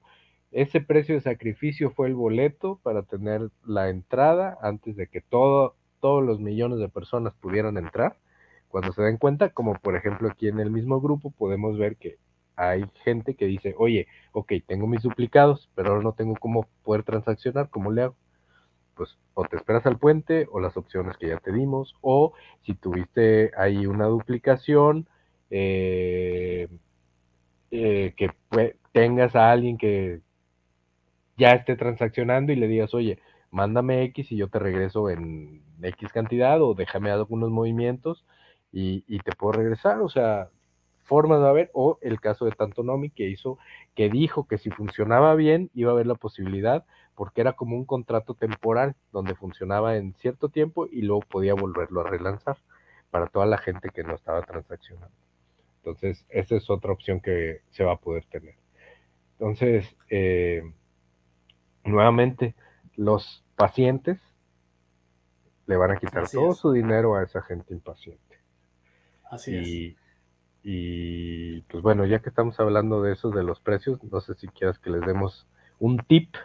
[0.52, 5.76] Ese precio de sacrificio fue el boleto para tener la entrada antes de que todo,
[6.02, 8.18] todos los millones de personas pudieran entrar.
[8.68, 12.18] Cuando se den cuenta, como por ejemplo aquí en el mismo grupo, podemos ver que
[12.56, 17.04] hay gente que dice, oye, ok, tengo mis duplicados, pero ahora no tengo cómo poder
[17.04, 18.16] transaccionar, ¿cómo le hago?
[18.96, 22.74] Pues o te esperas al puente o las opciones que ya te dimos, o si
[22.76, 25.08] tuviste ahí una duplicación,
[25.50, 26.68] eh,
[27.72, 28.30] eh, que
[28.92, 30.22] tengas a alguien que
[31.38, 33.20] ya esté transaccionando y le digas, oye,
[33.52, 38.26] mándame X y yo te regreso en X cantidad o déjame algunos movimientos
[38.72, 40.50] y, y te puedo regresar, o sea,
[41.04, 43.58] formas de haber, o el caso de Tantonomi que hizo,
[43.96, 46.86] que dijo que si funcionaba bien iba a haber la posibilidad,
[47.16, 52.02] porque era como un contrato temporal donde funcionaba en cierto tiempo y luego podía volverlo
[52.02, 52.58] a relanzar
[53.12, 55.16] para toda la gente que no estaba transaccionando.
[55.78, 58.56] Entonces, esa es otra opción que se va a poder tener.
[59.34, 60.64] Entonces, eh,
[61.84, 62.56] nuevamente,
[62.96, 64.20] los pacientes
[65.66, 68.40] le van a quitar todo su dinero a esa gente impaciente.
[69.30, 70.04] Así es.
[70.66, 74.48] Y pues bueno, ya que estamos hablando de eso, de los precios, no sé si
[74.48, 75.46] quieras que les demos
[75.78, 76.36] un tip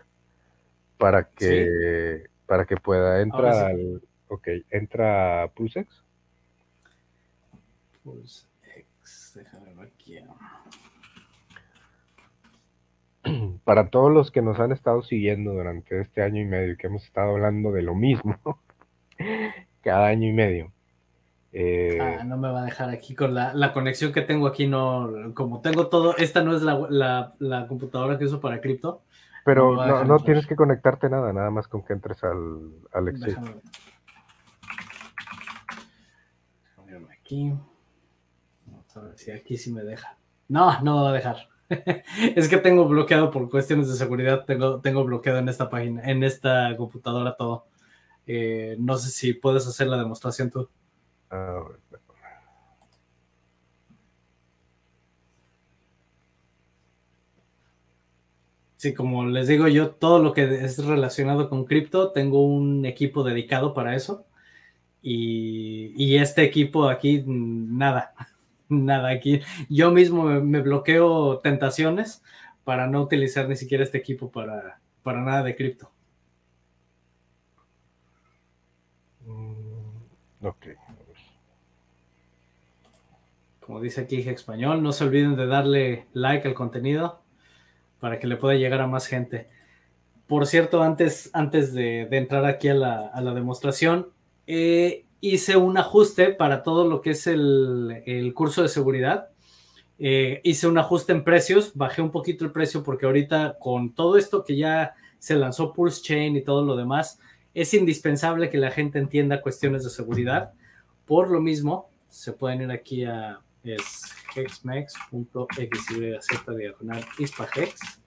[0.99, 6.05] para que para que pueda entrar al ok, entra PulseX.
[8.03, 10.19] PulseX, déjame aquí.
[13.65, 17.05] Para todos los que nos han estado siguiendo durante este año y medio, que hemos
[17.05, 18.39] estado hablando de lo mismo
[19.83, 20.73] cada año y medio,
[21.53, 25.33] eh, ah, no me va a dejar aquí con la, conexión que tengo aquí, no,
[25.35, 29.03] como tengo todo, esta no es la, computadora que uso para cripto.
[29.45, 33.09] Pero no, tienes que conectarte nada, nada más con que entres al, al
[37.11, 37.53] Aquí.
[38.67, 40.17] Vamos a ver si aquí sí me deja.
[40.49, 41.49] No, no va a dejar.
[42.37, 46.23] es que tengo bloqueado por cuestiones de seguridad, tengo, tengo bloqueado en esta página, en
[46.25, 47.67] esta computadora todo.
[48.27, 50.69] Eh, no sé si puedes hacer la demostración tú.
[58.79, 63.25] Sí, como les digo yo, todo lo que es relacionado con cripto, tengo un equipo
[63.25, 64.25] dedicado para eso.
[65.03, 68.15] Y, este equipo aquí, nada,
[68.69, 69.41] nada aquí.
[69.69, 72.23] Yo mismo me, bloqueo tentaciones
[72.65, 75.91] para no utilizar ni siquiera este equipo para, para nada de cripto.
[79.27, 80.67] Mm, ok
[83.61, 87.21] como dice aquí Español, no se olviden de darle like al contenido
[88.01, 89.47] para que le pueda llegar a más gente.
[90.27, 94.09] Por cierto, antes, antes de, entrar aquí a la, demostración,
[94.47, 99.31] eh, hice un ajuste para todo lo que es el, curso de seguridad.
[99.99, 104.17] Eh, hice un ajuste en precios, bajé un poquito el precio porque ahorita con todo
[104.17, 107.19] esto que ya se lanzó Pulse Chain y todo lo demás,
[107.55, 110.53] es indispensable que la gente entienda cuestiones de seguridad.
[111.07, 115.07] Por lo mismo, se pueden ir aquí a es hexmex.xyz
[116.57, 118.01] diagonal ispahex.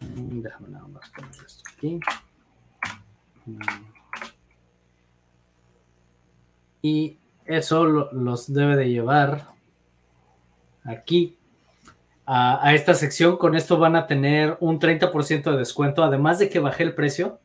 [0.00, 2.00] Mm, déjame nada más poner esto aquí.
[3.46, 3.58] Mm.
[6.82, 9.48] Y eso los debe de llevar
[10.84, 11.38] aquí
[12.26, 13.36] a, esta sección.
[13.36, 16.02] Con esto van a tener un 30% de descuento.
[16.02, 17.40] Además de que bajé el precio,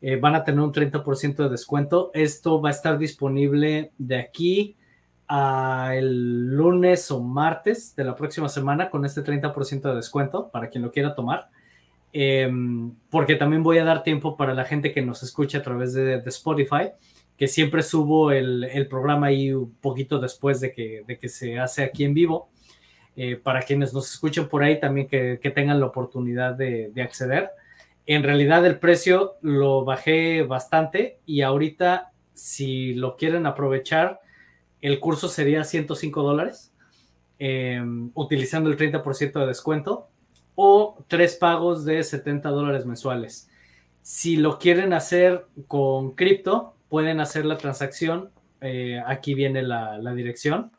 [0.00, 2.10] eh, van a tener un 30% de descuento.
[2.14, 4.76] Esto va a estar disponible de aquí
[5.28, 10.82] el lunes o martes de la próxima semana con este 30% de descuento para quien
[10.82, 11.48] lo quiera tomar.
[12.12, 15.94] Em, porque también voy a dar tiempo para la gente que nos escuche a través
[15.94, 16.90] de, Spotify,
[17.36, 21.82] que siempre subo el, programa ahí un poquito después de que, de que se hace
[21.82, 22.50] aquí en vivo.
[23.16, 27.50] Eh, para quienes nos escuchen por ahí también que, tengan la oportunidad de, acceder.
[28.06, 34.20] En realidad el precio lo bajé bastante y ahorita si lo quieren aprovechar,
[34.84, 36.70] el curso sería 105 dólares,
[37.38, 40.08] em, utilizando el 30% de descuento
[40.56, 43.48] o tres pagos de 70 dólares mensuales.
[44.02, 48.30] Si lo quieren hacer con cripto, pueden hacer la transacción.
[48.60, 50.70] Eh, aquí viene la, dirección.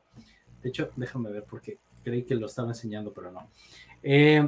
[0.61, 3.49] De hecho, déjame ver porque creí que lo estaba enseñando, pero no.
[4.03, 4.47] Eh,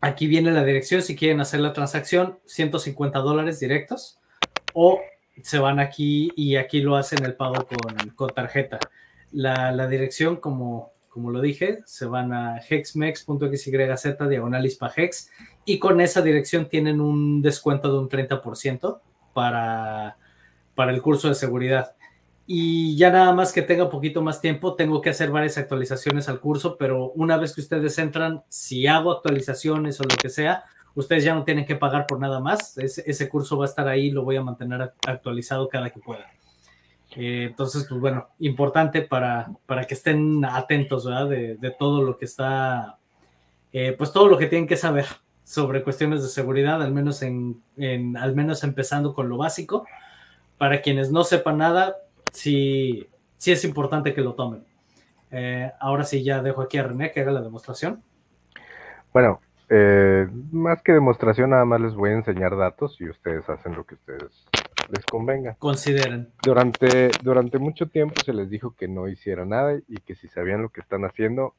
[0.00, 1.02] aquí viene la dirección.
[1.02, 4.20] Si quieren hacer la transacción, 150 dólares directos.
[4.74, 5.00] O
[5.42, 7.66] se van aquí y aquí lo hacen el pago
[8.16, 8.78] con, tarjeta.
[9.32, 15.30] La, la, dirección, como, como lo dije, se van a hexmex.xyz diagonal hex
[15.64, 19.00] y con esa dirección tienen un descuento de un 30%
[19.32, 20.16] para,
[20.74, 21.94] para el curso de seguridad.
[22.46, 26.40] Y ya nada más que tenga poquito más tiempo, tengo que hacer varias actualizaciones al
[26.40, 30.64] curso, pero una vez que ustedes entran, si hago actualizaciones o lo que sea,
[30.94, 32.76] ustedes ya no tienen que pagar por nada más.
[32.78, 36.26] Ese, curso va a estar ahí, lo voy a mantener actualizado cada que pueda.
[37.16, 41.28] Eh, entonces, pues bueno, importante para, para que estén atentos, ¿verdad?
[41.28, 42.98] De, de todo lo que está,
[43.72, 45.06] eh, pues todo lo que tienen que saber
[45.44, 49.86] sobre cuestiones de seguridad, al menos, en, en, al menos empezando con lo básico.
[50.58, 51.96] Para quienes no sepan nada,
[52.32, 54.64] sí, sí es importante que lo tomen.
[55.30, 58.02] Eh, ahora sí, ya dejo aquí a René que haga la demostración.
[59.12, 59.40] Bueno,
[59.70, 63.94] más que demostración, nada más les voy a enseñar datos y ustedes hacen lo que
[63.94, 64.46] ustedes
[64.90, 65.56] les convenga.
[65.58, 66.30] Consideren.
[66.42, 70.62] Durante, durante mucho tiempo se les dijo que no hiciera nada y que si sabían
[70.62, 71.54] lo que están haciendo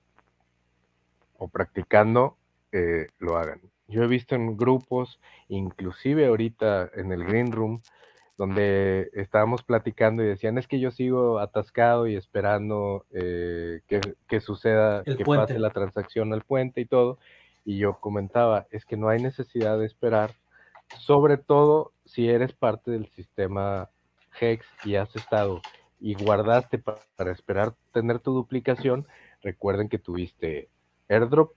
[1.37, 2.37] o practicando,
[2.71, 3.61] eh, lo hagan.
[3.87, 7.81] Yo he visto en grupos, inclusive ahorita en el Green Room,
[8.37, 15.03] donde estábamos platicando y decían, es que yo sigo atascado y esperando eh, que, suceda,
[15.03, 17.17] que pase la transacción al puente y todo.
[17.65, 20.31] Y yo comentaba, es que no hay necesidad de esperar
[20.99, 23.89] sobre todo si eres parte del sistema
[24.39, 25.61] Hex y has estado
[25.99, 29.07] y guardaste para, esperar tener tu duplicación,
[29.41, 30.69] recuerden que tuviste
[31.09, 31.53] airdrop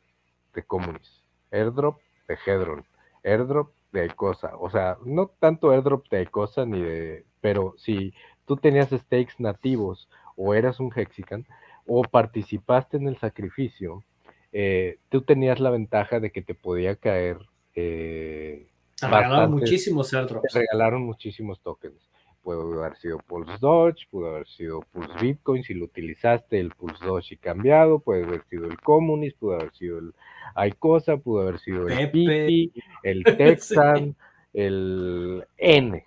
[0.55, 1.99] de Comunis, airdrop
[2.29, 2.87] de Hedron,
[3.25, 8.15] airdrop de Icosa, o sea, no tanto airdrop de Icosa ni de, pero si
[8.47, 11.47] tú tenías stakes nativos o eras un Hexican
[11.87, 14.05] o participaste en el sacrificio,
[14.53, 17.39] eh, tú tenías la ventaja de que te podía caer
[17.75, 18.67] eh,
[19.01, 20.53] regalaron muchísimos airdrops.
[20.53, 22.09] regalaron muchísimos tokens.
[22.43, 27.05] Pudo haber sido Pulse Dodge, pudo haber sido Pulse Bitcoin, si lo utilizaste el Pulse
[27.05, 30.15] Dodge y cambiado, puede haber sido el Comunis, pudo haber sido el
[30.57, 32.73] Icosa, pudo haber sido el Pipi,
[33.03, 34.17] el Texan,
[34.53, 36.07] el N.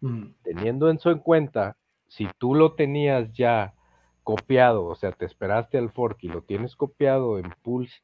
[0.00, 0.26] Mm.
[0.42, 1.76] Teniendo eso en cuenta,
[2.08, 3.74] si tú lo tenías ya
[4.28, 8.02] copiado, o sea, te esperaste al fork y lo tienes copiado en Pulse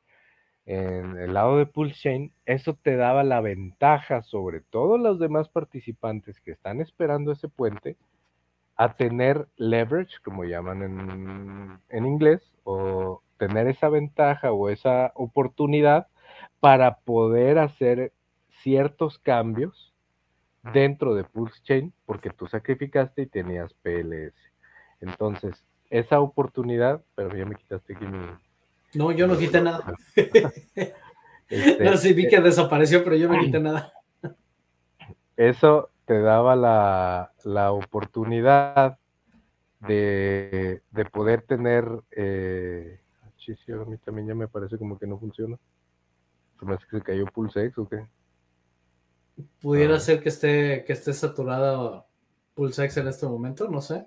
[0.65, 5.51] en el lado de Pulse Chain, eso te daba la ventaja sobre todos los demás
[5.51, 7.99] participantes que están esperando ese puente
[8.75, 16.07] a tener leverage, como llaman en, en inglés, o tener esa ventaja o esa oportunidad
[16.59, 18.15] para poder hacer
[18.63, 19.93] ciertos cambios
[20.73, 24.35] dentro de Pulse Chain, porque tú sacrificaste y tenías PLS.
[25.03, 28.19] Entonces, esa oportunidad, pero ya me quitaste aquí mi,
[28.95, 29.95] no, yo no quité nada.
[31.47, 33.93] Este, no, sí vi que desapareció, pero yo no quité nada.
[35.37, 38.99] Eso te daba la, oportunidad
[39.81, 40.81] de,
[41.13, 41.87] poder tener.
[42.13, 42.99] Eh,
[43.37, 45.59] sí, sí, a mí también ya me parece como que no funciona.
[46.59, 48.07] Se me hace que se cayó PulseX o qué.
[49.61, 52.07] Pudiera ser que esté, que esté saturada
[52.55, 54.07] PulseX en este momento, no sé.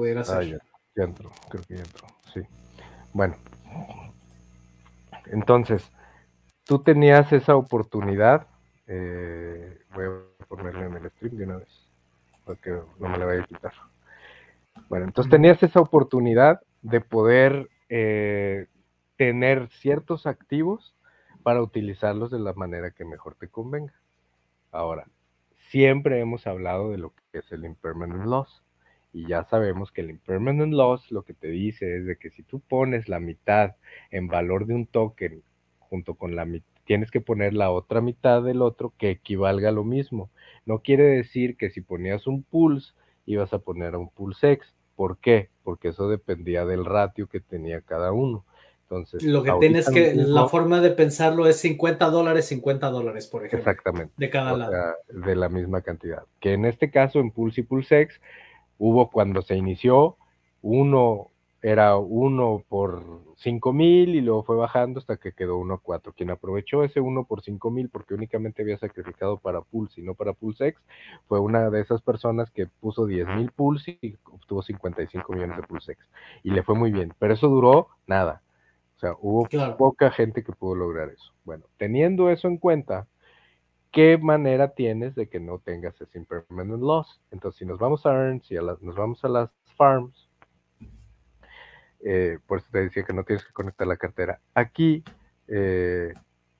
[0.00, 0.36] Pudiera ser.
[0.38, 0.58] Ah, ya,
[0.96, 2.40] ya entró, creo que ya entró, sí.
[3.12, 3.36] Bueno,
[5.26, 5.90] entonces,
[6.64, 8.46] tú tenías esa oportunidad,
[8.86, 11.86] eh, voy a ponerle en el stream de una vez,
[12.46, 13.74] porque no me la voy a quitar.
[14.88, 18.68] Bueno, entonces tenías esa oportunidad de poder eh,
[19.16, 20.96] tener ciertos activos
[21.42, 23.92] para utilizarlos de la manera que mejor te convenga.
[24.72, 25.06] Ahora,
[25.68, 28.62] siempre hemos hablado de lo que es el impermanent loss.
[29.12, 32.42] Y ya sabemos que el impermanent loss lo que te dice es de que si
[32.42, 33.76] tú pones la mitad
[34.10, 35.42] en valor de un token
[35.78, 39.72] junto con la mitad, tienes que poner la otra mitad del otro que equivalga a
[39.72, 40.30] lo mismo.
[40.66, 42.92] No quiere decir que si ponías un pulse
[43.26, 44.74] ibas a poner a un pulse X.
[44.96, 45.50] ¿Por qué?
[45.62, 48.44] Porque eso dependía del ratio que tenía cada uno.
[48.82, 53.46] Entonces, lo que tienes que, la forma de pensarlo es 50 dólares, 50 dólares, por
[53.46, 53.58] ejemplo.
[53.60, 54.12] Exactamente.
[54.16, 54.72] De cada lado.
[55.08, 56.24] de la misma cantidad.
[56.40, 58.20] Que en este caso, en Pulse y Pulse X,
[58.80, 60.16] Hubo cuando se inició,
[60.62, 61.28] uno
[61.60, 63.04] era uno por
[63.36, 66.14] cinco mil y luego fue bajando hasta que quedó uno a cuatro.
[66.14, 70.14] Quien aprovechó ese uno por cinco mil porque únicamente había sacrificado para Pulse y no
[70.14, 70.80] para PulseX
[71.28, 75.62] fue una de esas personas que puso 10 mil Pulse y obtuvo 55 millones de
[75.64, 76.08] PulseX
[76.42, 78.40] y le fue muy bien, pero eso duró nada.
[78.96, 81.32] O sea, hubo poca gente que pudo lograr eso.
[81.44, 83.06] Bueno, teniendo eso en cuenta,
[83.90, 87.20] ¿qué manera tienes de que no tengas ese impermanent loss?
[87.30, 90.28] Entonces, si nos vamos a earn, si nos vamos a las farms,
[92.00, 94.40] eh, por eso te decía que no tienes que conectar la cartera.
[94.54, 95.04] Aquí
[95.48, 96.14] eh,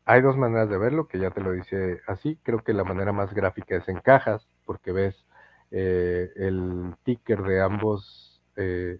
[0.04, 2.38] hay dos maneras de verlo, que ya te lo dice así.
[2.42, 5.24] Creo que la manera más gráfica es en cajas, porque ves
[5.70, 8.26] eh, el ticker de ambos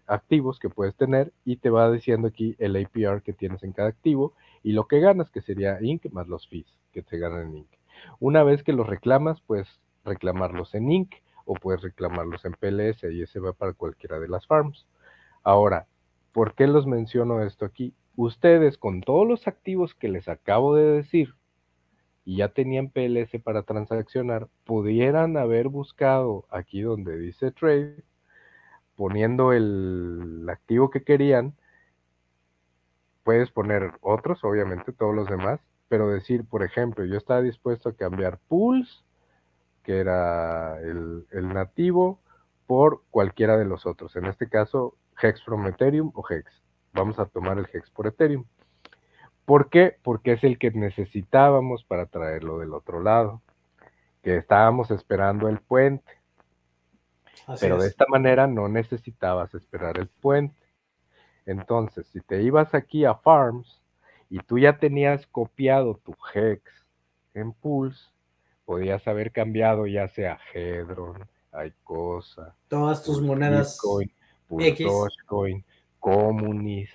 [0.06, 3.90] activos que puedes tener y te va diciendo aquí el APR que tienes en cada
[3.90, 6.06] activo y lo que ganas, que sería Inc.
[6.12, 7.79] más los fees que te ganan en Inc.
[8.18, 11.14] Una vez que los reclamas, puedes reclamarlos en Inc.
[11.44, 14.86] o puedes reclamarlos en PLS y ese va para cualquiera de las farms.
[15.42, 15.86] Ahora,
[16.32, 17.94] ¿Por qué los menciono esto aquí?
[18.16, 21.34] Ustedes con todos los activos que les acabo de decir
[22.24, 28.05] y ya tenían PLS para transaccionar, pudieran haber buscado aquí donde dice trade,
[28.94, 31.55] poniendo el activo que querían,
[33.24, 35.61] puedes poner otros, obviamente todos los demás,
[35.91, 39.05] pero decir, por ejemplo, yo estaba dispuesto a cambiar pools,
[39.82, 42.20] que era el, el nativo,
[42.68, 44.14] por cualquiera de los otros.
[44.14, 46.62] En este caso, Hex from Ethereum o Hex.
[46.93, 48.45] Vamos a tomar el Hex por Ethereum.
[49.45, 49.97] ¿Por qué?
[50.05, 53.43] Porque es el que necesitábamos para traerlo del otro lado,
[54.22, 56.20] que estábamos esperando el puente.
[57.59, 60.62] Pero de esta manera no necesitabas esperar el puente.
[61.47, 63.79] Entonces, si te ibas aquí a Farms
[64.30, 66.62] y tú ya tenías copiado tu Hex
[67.34, 68.08] en Pulse,
[68.64, 73.76] podías haber cambiado ya sea Hedron, Icosa, todas tus monedas
[74.48, 75.64] Dogecoin,
[75.98, 76.90] Comunis,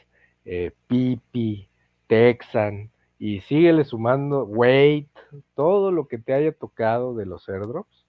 [0.45, 1.69] eh, Pipi,
[2.07, 5.09] Texan, y síguele sumando Wait,
[5.55, 8.05] todo lo que te haya tocado de los airdrops,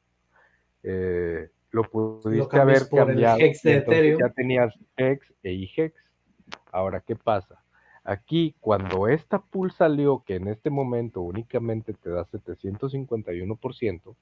[0.83, 3.39] eh, lo pudiste haber cambiado.
[3.39, 5.95] ya tenías Hex e IHEX.
[6.71, 7.61] Ahora, ¿qué pasa?
[8.09, 14.17] Aquí, cuando esta pool salió, que en este momento únicamente te da 751%,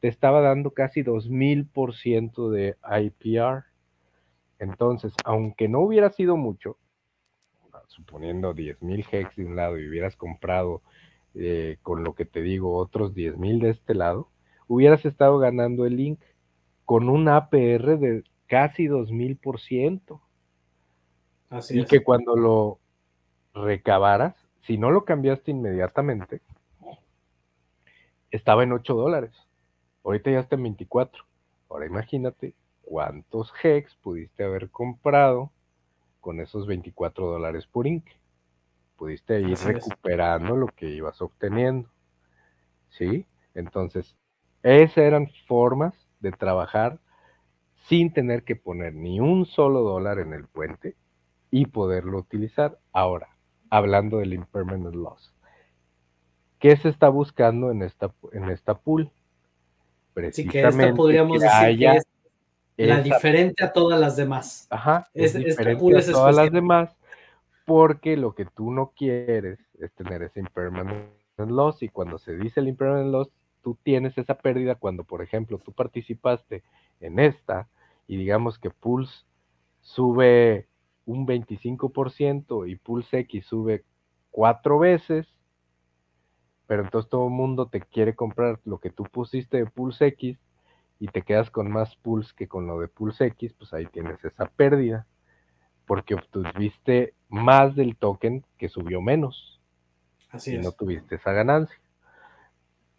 [0.00, 3.64] te estaba dando casi 2000% de IPR.
[4.58, 6.78] Entonces, aunque no hubiera sido mucho,
[7.88, 10.80] suponiendo 10.000 hex de un lado y hubieras comprado
[11.34, 14.30] eh, con lo que te digo otros 10.000 de este lado,
[14.68, 16.20] hubieras estado ganando el link
[16.86, 20.18] con un APR de casi 2000%.
[21.50, 22.78] Así y que cuando lo
[23.60, 26.40] recabaras, si no lo cambiaste inmediatamente,
[28.30, 29.32] estaba en 8 dólares.
[30.04, 31.24] Ahorita ya está en 24.
[31.68, 35.52] Ahora imagínate cuántos hex pudiste haber comprado
[36.20, 38.06] con esos 24 dólares por Inc.
[38.96, 41.88] Pudiste ir recuperando lo que ibas obteniendo.
[42.88, 43.26] ¿Sí?
[43.54, 44.16] Entonces,
[44.62, 46.98] esas eran formas de trabajar
[47.88, 50.96] sin tener que poner ni un solo dólar en el puente
[51.50, 52.78] y poderlo utilizar.
[52.92, 53.37] Ahora,
[53.70, 55.32] hablando del impermanent loss.
[56.58, 59.10] ¿Qué se está buscando en esta, en esta pool?
[60.14, 61.78] Precisamente podríamos decir
[62.76, 64.66] que la diferente a todas las demás.
[64.70, 66.98] Ajá, es, diferente a todas las demás
[67.68, 72.60] porque lo que tú no quieres es tener ese impermanent loss y cuando se dice
[72.60, 73.28] el impermanent loss,
[73.62, 76.62] tú tienes esa pérdida cuando, por ejemplo, tú participaste
[77.00, 77.68] en esta
[78.06, 79.26] y digamos que Pulse
[79.82, 80.66] sube
[81.08, 83.82] un 25% y Pulse X sube
[84.30, 85.26] cuatro veces,
[86.66, 90.38] pero entonces todo el mundo te quiere comprar lo que tú pusiste de Pulse X
[91.00, 94.22] y te quedas con más pulse que con lo de pulse X, pues ahí tienes
[94.22, 95.06] esa pérdida,
[95.86, 99.62] porque obtuviste más del token que subió menos.
[100.30, 101.78] Así y no tuviste esa ganancia.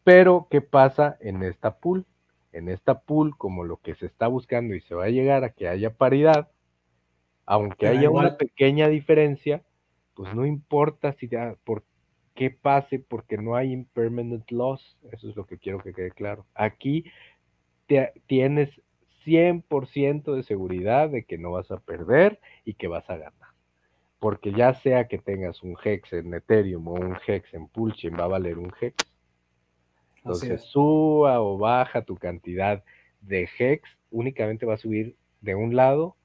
[0.03, 2.07] Pero, ¿qué pasa en esta pool?
[2.53, 5.51] En esta pool, como lo que se está buscando y se va a llegar a
[5.51, 6.49] que haya paridad,
[7.49, 9.63] aunque haya una pequeña diferencia,
[10.13, 11.83] pues no importa si ya, por
[12.35, 14.99] qué pase, porque no hay impermanent loss.
[15.11, 16.45] Eso es lo que quiero que quede claro.
[16.53, 17.05] Aquí
[18.27, 18.69] tienes
[19.25, 23.49] 100% de seguridad de que no vas a perder y que vas a ganar.
[24.19, 28.25] Porque ya sea que tengas un hex en Ethereum o un hex en Pulchain, va
[28.25, 28.95] a valer un hex.
[30.17, 32.83] Entonces, suba o baja tu cantidad
[33.21, 36.15] de hex, únicamente va a subir de un lado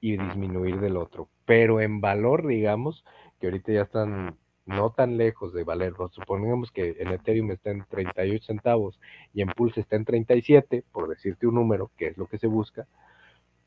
[0.00, 1.28] y disminuir del otro.
[1.44, 3.04] Pero en valor, digamos,
[3.40, 7.84] que ahorita ya están no tan lejos de valer, supongamos que en Ethereum está en
[7.88, 9.00] 38 centavos
[9.32, 12.46] y en Pulse está en 37, por decirte un número, que es lo que se
[12.48, 12.86] busca,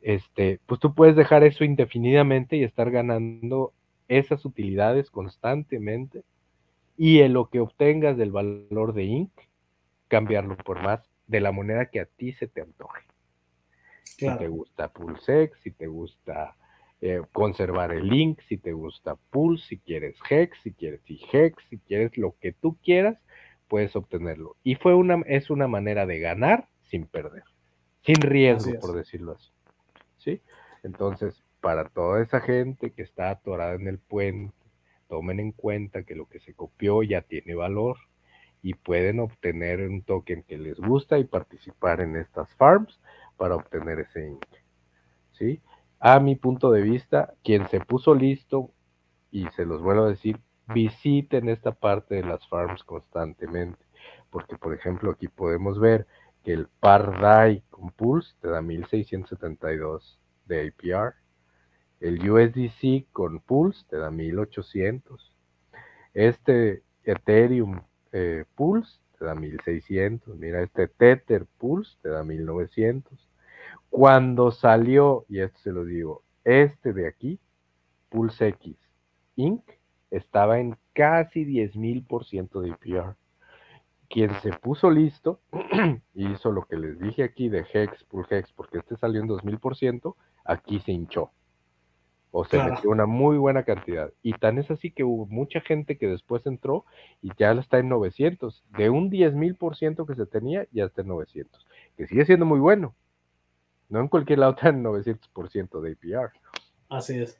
[0.01, 3.73] este, pues tú puedes dejar eso indefinidamente y estar ganando
[4.07, 6.23] esas utilidades constantemente
[6.97, 9.31] y en lo que obtengas del valor de INC,
[10.07, 13.10] cambiarlo por más de la moneda que a ti se te antoje.
[14.03, 16.55] Si te gusta PulseX, si te gusta
[17.03, 21.01] eh, conservar el link, si te gusta Pulse, si quieres Hex, si quieres
[21.33, 23.17] Hex, si quieres lo que tú quieras,
[23.67, 24.55] puedes obtenerlo.
[24.63, 27.43] Y fue una, es una manera de ganar sin perder,
[28.01, 29.51] sin riesgo, por decirlo así.
[30.17, 30.41] ¿Sí?
[30.83, 34.53] Entonces, para toda esa gente que está atorada en el puente,
[35.07, 37.97] tomen en cuenta que lo que se copió ya tiene valor
[38.61, 42.99] y pueden obtener un token que les gusta y participar en estas farms
[43.41, 44.45] para obtener ese ink.
[45.31, 45.63] ¿Sí?
[45.99, 48.69] A mi punto de vista, quien se puso listo,
[49.31, 53.83] y se los vuelvo a decir, visiten esta parte de las farms constantemente,
[54.29, 56.05] porque por ejemplo aquí podemos ver
[56.43, 61.15] que el par DAI con Pulse te da 1672 de APR,
[61.99, 65.35] el USDC con Pulse te da 1800,
[66.13, 67.81] este Ethereum
[68.11, 73.30] eh, Pulse te da 1600, mira este Tether Pulse te da 1900,
[73.91, 77.39] cuando salió, y esto se lo digo, este de aquí,
[78.09, 78.77] Pulse X
[79.35, 79.61] Inc.,
[80.09, 83.15] estaba en casi 10.000% de IPR.
[84.09, 85.41] Quien se puso listo
[86.15, 90.15] hizo lo que les dije aquí de Hex, Pulse Hex, porque este salió en 2000%,
[90.45, 91.31] aquí se hinchó.
[92.31, 94.13] O se metió una muy buena cantidad.
[94.23, 96.85] Y tan es así que hubo mucha gente que después entró
[97.21, 98.63] y ya está en 900.
[98.69, 101.67] De un 10.000% que se tenía, ya está en 900.
[101.97, 102.95] Que sigue siendo muy bueno.
[103.91, 106.31] No en cualquier lado en 900% de APR.
[106.87, 107.37] Así es.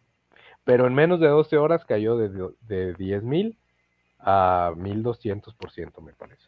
[0.66, 3.58] Pero en menos de 12 horas cayó de, de 10.000
[4.20, 6.46] a 1200%, me parece.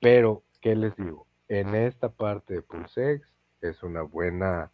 [0.00, 1.28] Pero, ¿qué les digo?
[1.46, 3.24] En esta parte de PulseX
[3.60, 4.72] es una buena...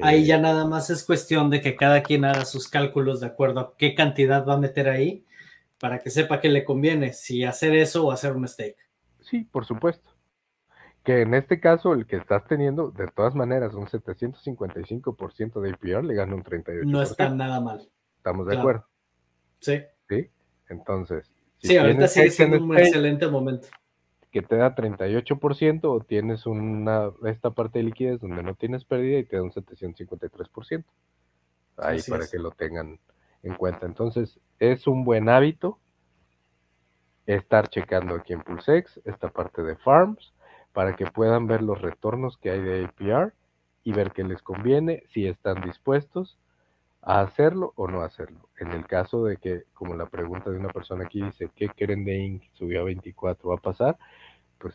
[0.00, 3.26] ahí ya eh, nada más es cuestión de que cada quien haga sus cálculos de
[3.26, 5.22] acuerdo a qué cantidad va a meter ahí
[5.78, 8.78] para que sepa qué le conviene, si hacer eso o hacer un stake.
[9.20, 10.09] Sí, por supuesto
[11.04, 16.04] que en este caso el que estás teniendo, de todas maneras, un 755% de APR
[16.04, 16.84] le gana un 38%.
[16.84, 17.88] No está nada mal.
[18.16, 18.86] ¿Estamos de acuerdo?
[19.60, 19.80] Sí.
[20.08, 20.28] Sí,
[20.68, 21.30] entonces.
[21.58, 23.68] sí, ahorita sigue siendo un excelente momento.
[24.30, 29.18] Que te da 38% o tienes una, esta parte de liquidez donde no tienes pérdida
[29.18, 30.84] y te da un 753%.
[31.78, 33.00] Ahí para que lo tengan
[33.42, 33.86] en cuenta.
[33.86, 35.78] Entonces, es un buen hábito
[37.26, 40.32] estar checando aquí en Pulsex esta parte de farms
[40.72, 43.32] para que puedan ver los retornos que hay de APR
[43.82, 46.38] y ver qué les conviene, si están dispuestos
[47.02, 48.48] a hacerlo o no hacerlo.
[48.58, 52.04] En el caso de que, como la pregunta de una persona aquí dice, ¿qué quieren
[52.04, 52.42] de Inc?
[52.52, 53.98] Subió a 24, ¿va a pasar?
[54.58, 54.74] Pues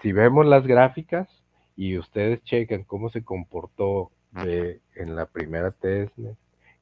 [0.00, 1.28] si vemos las gráficas
[1.76, 6.36] y ustedes checan cómo se comportó de, en la primera testnet,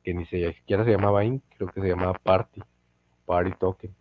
[0.04, 2.62] que ni siquiera se llamaba Inc, creo que se llamaba Party,
[3.26, 3.94] Party Token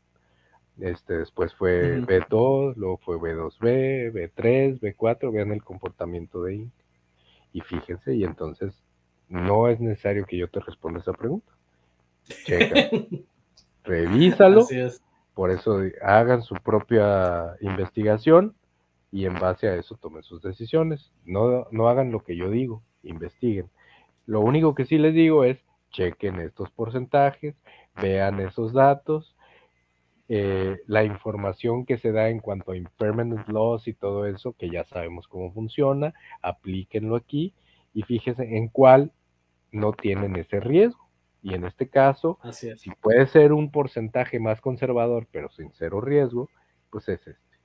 [0.79, 6.73] este, después fue B2, luego fue B2B, B3, B4, vean el comportamiento de INC.
[7.53, 8.83] Y fíjense, y entonces
[9.29, 11.51] no es necesario que yo te responda esa pregunta.
[12.45, 12.89] Checa,
[13.83, 14.67] revísalo.
[15.33, 18.55] Por eso hagan su propia investigación
[19.11, 21.11] y en base a eso tomen sus decisiones.
[21.25, 23.69] No, no hagan lo que yo digo, investiguen.
[24.25, 25.59] Lo único que sí les digo es
[25.91, 27.55] chequen estos porcentajes,
[27.95, 29.34] vean esos datos
[30.27, 34.69] eh, la información que se da en cuanto a impermanent loss y todo eso, que
[34.69, 37.53] ya sabemos cómo funciona, aplíquenlo aquí
[37.93, 39.11] y fíjense en cuál
[39.71, 41.05] no tienen ese riesgo.
[41.43, 46.49] Y en este caso, si puede ser un porcentaje más conservador, pero sin cero riesgo,
[46.89, 47.57] pues es este.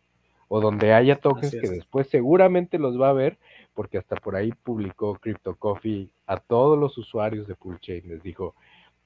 [0.48, 3.38] O donde haya tokens que después seguramente los va a ver,
[3.72, 8.54] porque hasta por ahí publicó Crypto Coffee a todos los usuarios de Chain Les dijo,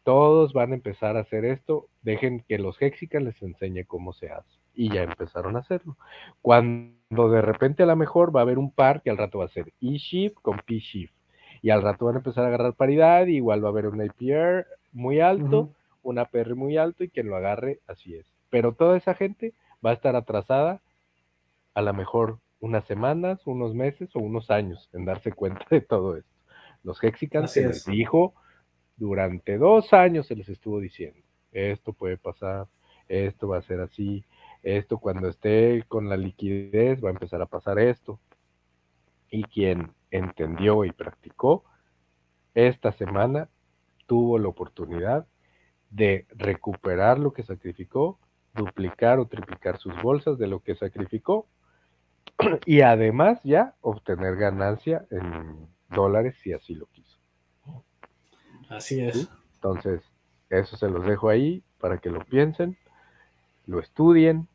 [0.05, 4.31] todos van a empezar a hacer esto, dejen que los Hexicas les enseñe cómo se
[4.31, 4.59] hace.
[4.75, 5.97] Y ya empezaron a hacerlo.
[6.43, 9.47] Cuando de repente a lo mejor va a haber un par que al rato va
[9.47, 11.15] a ser E-Shift con P-Shift.
[11.63, 14.03] Y al rato van a empezar a agarrar paridad, y igual va a haber un
[14.03, 15.71] APR muy alto,
[16.03, 18.27] un APR muy alto, y quien lo agarre, así es.
[18.51, 19.55] Pero toda esa gente
[19.85, 20.83] va a estar atrasada
[21.73, 26.17] a lo mejor unas semanas, unos meses o unos años en darse cuenta de todo
[26.17, 26.31] esto.
[26.83, 28.35] Los Hexicans se les dijo
[28.97, 31.21] durante dos años se les estuvo diciendo,
[31.53, 32.69] esto puede pasar,
[33.09, 34.25] esto va a ser así,
[34.63, 38.21] esto cuando esté con la liquidez va a empezar a pasar esto.
[39.31, 41.65] Y quien entendió y practicó,
[42.55, 43.49] esta semana
[44.07, 45.27] tuvo la oportunidad
[45.91, 48.19] de recuperar lo que sacrificó,
[48.55, 51.49] duplicar o triplicar sus bolsas de lo que sacrificó
[52.67, 57.04] y además ya obtener ganancia en dólares si así lo quiso.
[58.69, 59.29] Así es.
[59.55, 60.03] Entonces,
[60.51, 62.77] eso se los dejo ahí para que lo piensen,
[63.67, 64.49] lo estudien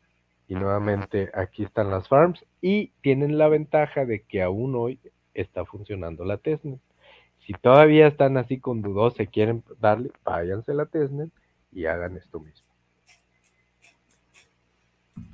[0.48, 4.98] y nuevamente aquí están las farms y tienen la ventaja de que aún hoy
[5.34, 6.80] está funcionando la testnet.
[7.46, 11.30] Si todavía están así con dudos, se quieren darle, váyanse la testnet
[11.72, 12.68] y hagan esto mismo.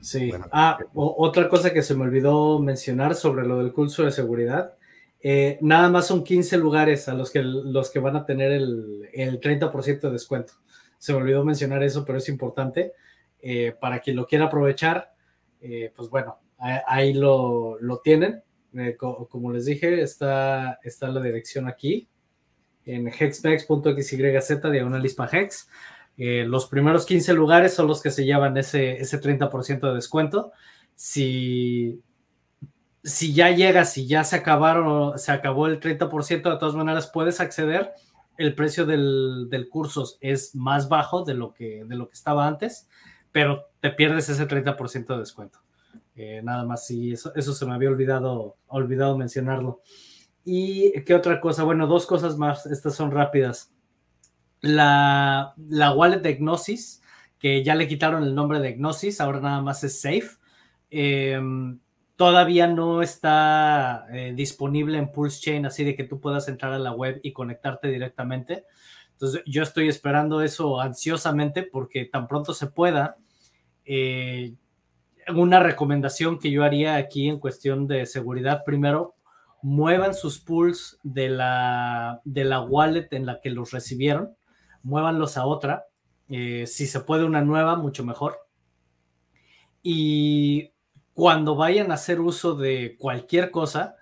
[0.00, 0.32] Sí.
[0.52, 4.74] ah, otra cosa que se me olvidó mencionar sobre lo del curso de seguridad.
[5.20, 9.08] Eh, nada más son 15 lugares a los que, los que van a tener el,
[9.12, 10.54] el 30% de descuento.
[10.98, 12.92] Se me olvidó mencionar eso, pero es importante.
[13.40, 15.12] Eh, para quien lo quiera aprovechar,
[15.60, 18.42] eh, pues bueno, ahí lo, lo tienen.
[19.28, 22.08] como les dije, está, está la dirección aquí
[22.84, 25.68] en hexpex.xyz diagonal hex.
[26.16, 30.52] Eh, los primeros 15 lugares son los que se llevan ese, ese 30% de descuento.
[30.94, 32.00] Si,
[33.06, 37.40] si ya llegas, si ya se acabaron, se acabó el 30%, de todas maneras puedes
[37.40, 37.92] acceder.
[38.36, 42.88] El precio del, curso es más bajo de lo, que, de lo que estaba antes,
[43.32, 45.60] pero te pierdes ese 30% de descuento.
[46.14, 49.80] Eh, nada más, sí, eso, se me había olvidado, olvidado mencionarlo.
[50.44, 51.64] ¿Y qué otra cosa?
[51.64, 53.72] Bueno, dos cosas más, estas son rápidas
[54.60, 55.54] la,
[55.96, 57.02] wallet de Gnosis,
[57.38, 60.30] que ya le quitaron el nombre de Gnosis, ahora nada más es Safe.
[60.90, 61.78] Em,
[62.16, 66.78] todavía no está eh, disponible en Pulse Chain, así de que tú puedas entrar a
[66.78, 68.64] la web y conectarte directamente.
[69.12, 73.16] Entonces, yo estoy esperando eso ansiosamente porque tan pronto se pueda.
[73.84, 74.54] Eh,
[75.34, 79.14] una recomendación que yo haría aquí en cuestión de seguridad, primero,
[79.62, 84.36] muevan sus pools de la, de la wallet en la que los recibieron
[84.86, 85.86] muévanlos a otra.
[86.28, 88.38] Eh, si se puede una nueva, mucho mejor.
[89.82, 90.72] Y
[91.16, 93.96] cuando vayan a hacer uso de cualquier cosa,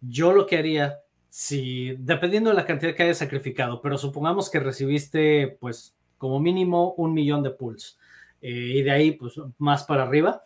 [0.00, 4.60] yo lo que haría, si, dependiendo de la cantidad que hayas sacrificado, pero supongamos que
[4.60, 7.98] recibiste, pues, como mínimo un millón de pools
[8.42, 10.44] eh, y de ahí, pues, más para arriba,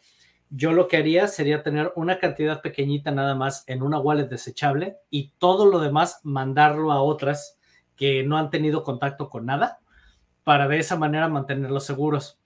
[0.49, 4.97] yo lo que haría sería tener una cantidad pequeñita nada más en una wallet desechable
[5.11, 7.59] y todo lo demás mandarlo a otras
[7.95, 9.81] que no han tenido contacto con nada
[10.45, 12.39] para de esa manera mantenerlos seguros.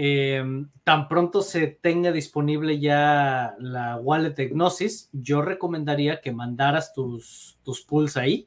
[0.00, 0.40] Eh,
[0.84, 7.58] tan pronto se tenga disponible ya la wallet de Gnosis, yo recomendaría que mandaras tus,
[7.64, 8.46] tus pools ahí,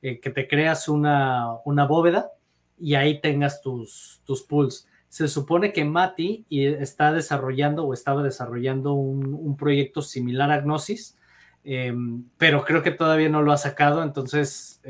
[0.00, 2.30] eh, que te creas una, una, bóveda
[2.78, 4.86] y ahí tengas tus, tus pools.
[5.08, 11.18] Se supone que Mati está desarrollando o estaba desarrollando un, proyecto similar a Gnosis,
[11.64, 11.92] eh,
[12.38, 14.80] pero creo que todavía no lo ha sacado, entonces,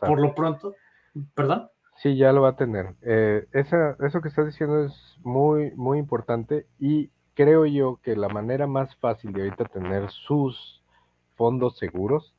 [0.00, 0.74] por lo pronto,
[1.34, 1.68] perdón.
[1.96, 2.94] Sí, ya lo va a tener.
[3.02, 8.66] Eh, eso que estás diciendo es muy, muy importante y creo yo que la manera
[8.66, 10.82] más fácil de ahorita tener sus
[11.36, 12.34] fondos seguros,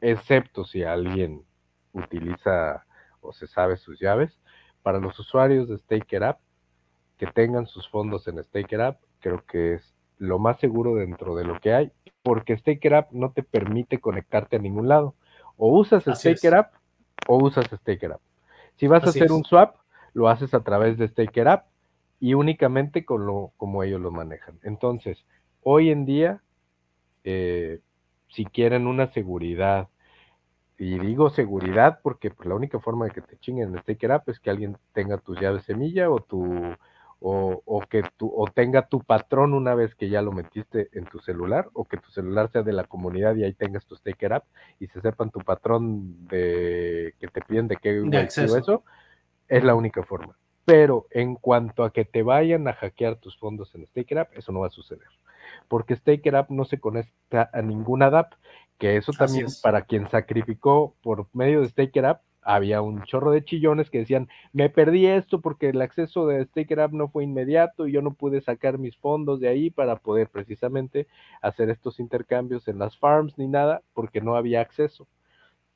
[0.00, 1.42] excepto si alguien
[1.92, 2.84] utiliza
[3.20, 4.38] o se sabe sus llaves,
[4.82, 6.40] para los usuarios de Staker App,
[7.18, 11.44] que tengan sus fondos en Staker App, creo que es lo más seguro dentro de
[11.44, 11.92] lo que hay,
[12.22, 15.14] porque Staker App no te permite conectarte a ningún lado.
[15.56, 16.74] O usas Staker App
[17.26, 18.20] o usas Staker App.
[18.76, 19.76] Si vas a hacer un swap,
[20.12, 21.66] lo haces a través de Staker App
[22.20, 24.58] y únicamente con lo como ellos lo manejan.
[24.62, 25.24] Entonces,
[25.62, 26.42] hoy en día,
[27.24, 27.80] eh,
[28.28, 29.88] si quieren una seguridad,
[30.78, 34.28] y digo seguridad porque pues, la única forma de que te chinguen en Staker App
[34.28, 36.76] es que alguien tenga tus llaves semilla o tu
[37.18, 41.18] o, que tu, o tenga tu patrón una vez que ya lo metiste en tu
[41.18, 44.44] celular, o que tu celular sea de la comunidad y ahí tengas tu Staker App
[44.78, 48.02] y se sepan tu patrón de que te piden de qué
[48.56, 48.84] eso,
[49.48, 50.36] es la única forma.
[50.66, 54.52] Pero en cuanto a que te vayan a hackear tus fondos en Staker App, eso
[54.52, 55.06] no va a suceder.
[55.68, 58.34] Porque Staker App no se conecta a ninguna DApp,
[58.76, 63.44] que eso también para quien sacrificó por medio de Staker App, había un chorro de
[63.44, 67.86] chillones que decían, me perdí esto porque el acceso de Staker App no fue inmediato
[67.86, 71.08] y yo no pude sacar mis fondos de ahí para poder precisamente
[71.42, 75.08] hacer estos intercambios en las farms ni nada porque no había acceso.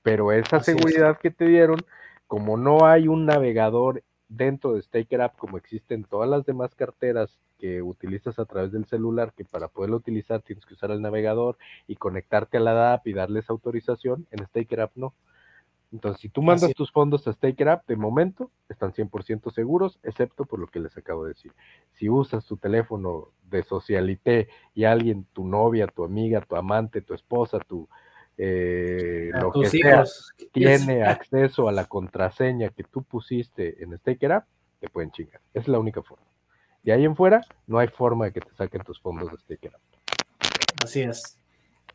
[0.03, 1.79] Pero esa seguridad que te dieron,
[2.29, 7.39] como no hay un navegador dentro de Staker App como existen todas las demás carteras
[7.59, 11.59] que utilizas a través del celular, que para poderlo utilizar tienes que usar el navegador
[11.87, 15.13] y conectarte a la app y darles autorización, en Staker App no.
[15.93, 20.45] Entonces, si tú mandas tus fondos a Staker App, de momento están 100% seguros, excepto
[20.45, 21.53] por lo que les acabo de decir.
[21.95, 27.13] Si usas tu teléfono de socialité y alguien, tu novia, tu amiga, tu amante, tu
[27.13, 27.89] esposa, tu
[28.43, 30.05] eh, lo que sea,
[30.51, 34.47] tiene acceso a la contraseña que tú pusiste en Staker App,
[34.81, 35.43] te pueden chingar.
[35.53, 36.25] Esa es la única forma.
[36.83, 39.73] Y ahí en fuera, no hay forma de que te saquen tus fondos de staker.
[40.83, 41.39] Así es.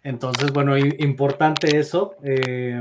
[0.04, 2.14] Entonces, bueno, importante eso.
[2.22, 2.80] Eh,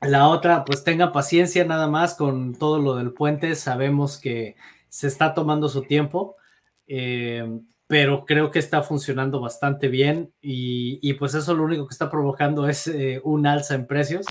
[0.00, 3.54] la otra, pues tenga paciencia nada más con todo lo del puente.
[3.54, 4.56] Sabemos que
[4.88, 6.34] se está tomando su tiempo,
[6.88, 12.10] eh, pero creo que está funcionando bastante bien y, pues eso lo único que está
[12.10, 14.26] provocando es eh, un alza en precios.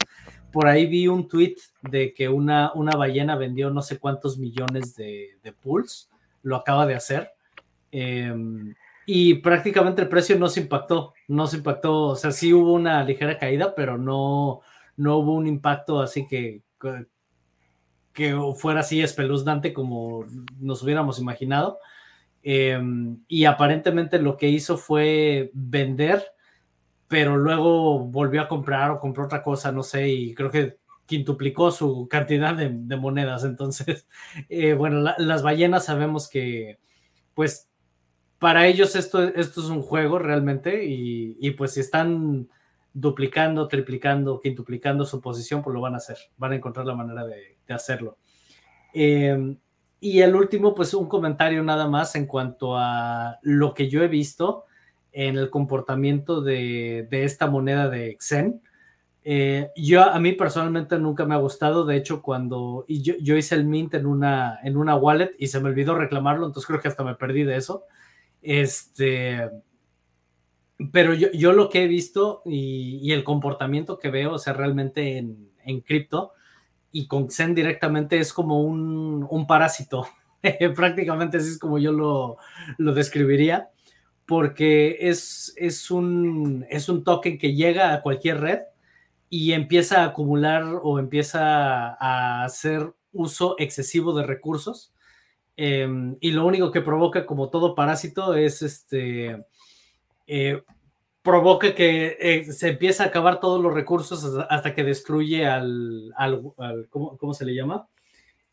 [0.52, 4.96] Por ahí vi un tweet de que una, una ballena vendió no sé cuántos millones
[4.96, 6.10] de, de pools,
[6.44, 7.32] lo acaba de hacer.
[7.92, 8.74] Em,
[9.06, 13.04] y prácticamente el precio no se impactó, no se impactó, o sea, sí hubo una
[13.04, 14.62] ligera caída, pero no,
[14.98, 16.62] no hubo un impacto así que,
[18.12, 20.26] que fuera así espeluznante como
[20.60, 21.80] nos hubiéramos imaginado.
[22.48, 26.24] Em, y aparentemente lo que hizo fue vender,
[27.08, 30.78] pero luego volvió a comprar o compró otra cosa, no sé, y creo que
[31.08, 33.46] quintuplicó su cantidad de, monedas.
[33.46, 34.08] Entonces,
[34.50, 36.78] eh, bueno, las ballenas sabemos que,
[37.34, 37.68] pues,
[38.38, 42.48] para ellos esto, esto es un juego realmente y, y pues si están
[42.94, 47.26] duplicando, triplicando, quintuplicando su posición, pues lo van a hacer, van a encontrar la manera
[47.26, 48.20] de, hacerlo.
[48.94, 49.58] Em,
[50.06, 54.08] y el último, pues un comentario nada más en cuanto a lo que yo he
[54.08, 54.66] visto
[55.12, 58.62] en el comportamiento de, esta moneda de Xen.
[59.24, 63.56] Eh, yo a mí personalmente nunca me ha gustado, de hecho cuando yo, yo, hice
[63.56, 66.88] el mint en una, en una wallet y se me olvidó reclamarlo, entonces creo que
[66.88, 67.86] hasta me perdí de eso.
[68.44, 69.50] Este,
[70.92, 75.82] pero yo, lo que he visto y, el comportamiento que veo, o realmente en, en
[75.82, 76.34] cripto
[76.96, 80.08] y con Xen directamente es como un, parásito.
[80.78, 83.68] Prácticamente así es como yo lo, describiría,
[84.26, 88.60] porque es, es, un, es un token que llega a cualquier red
[89.30, 94.94] y empieza a acumular o empieza a hacer uso excesivo de recursos.
[95.58, 99.44] Em, y lo único que provoca, como todo parásito, es este
[100.28, 100.64] eh,
[101.26, 106.14] provoca que eh, se empieza a acabar todos los recursos hasta, que destruye al,
[106.90, 107.88] ¿cómo, se le llama?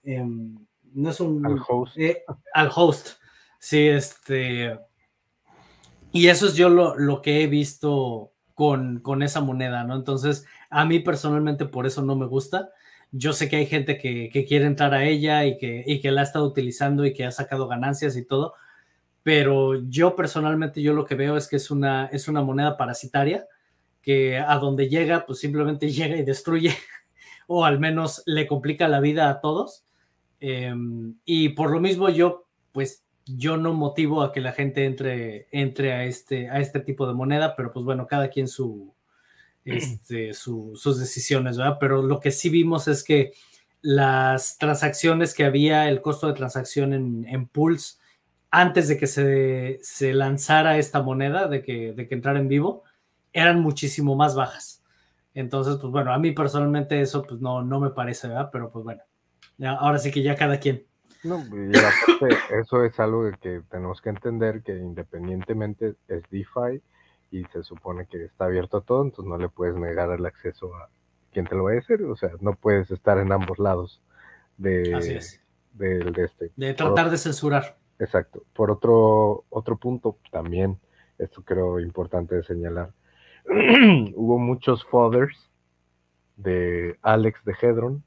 [0.03, 0.59] Em,
[0.95, 1.45] no es un...
[1.45, 1.99] Al host.
[1.99, 2.25] Eh,
[2.55, 3.09] al host.
[3.59, 4.79] Sí, este...
[6.13, 9.95] Y eso es yo lo, que he visto con, con, esa moneda, ¿no?
[9.95, 12.71] Entonces, a mí personalmente por eso no me gusta.
[13.11, 16.23] Yo sé que hay gente que, quiere entrar a ella y que, y que la
[16.23, 18.55] ha estado utilizando y que ha sacado ganancias y todo,
[19.23, 23.47] pero yo personalmente yo lo que veo es que es una, es una moneda parasitaria
[24.03, 26.77] que a donde llega, pues simplemente llega y destruye,
[27.47, 29.85] o al menos le complica la vida a todos.
[30.41, 35.47] Em, y por lo mismo yo, pues yo no motivo a que la gente entre,
[35.53, 38.93] entre a, este, a este tipo de moneda, pero pues bueno, cada quien su,
[39.65, 41.77] este, sus decisiones, ¿verdad?
[41.79, 43.33] Pero lo que sí vimos es que
[43.83, 48.02] las transacciones que había, el costo de transacción en, en Pulse,
[48.53, 52.85] antes de que se, lanzara esta moneda, de que, de que entrara en vivo,
[53.33, 54.85] eran muchísimo más bajas.
[55.35, 58.51] Entonces, pues bueno, a mí personalmente eso pues no, no me parece, ¿verdad?
[58.53, 59.03] Pero pues bueno,
[59.81, 60.85] ahora sí que ya cada quien.
[61.25, 66.83] No, y aparte, eso es algo que tenemos que entender que independientemente es DeFi
[67.31, 70.75] y se supone que está abierto a todo, entonces no le puedes negar el acceso
[70.77, 70.91] a
[71.33, 74.03] quien te lo va a hacer, o sea, no puedes estar en ambos lados
[74.59, 74.83] de,
[75.73, 76.51] de, este.
[76.55, 77.79] De tratar de censurar.
[78.03, 78.43] Exacto.
[78.53, 80.81] Por otro, otro punto también,
[81.19, 82.91] esto creo importante de señalar,
[84.17, 85.49] hubo muchos fathers
[86.37, 88.05] de Alex de Hedron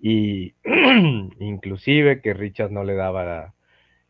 [0.00, 0.54] y
[1.38, 3.52] inclusive que Richard no le daba,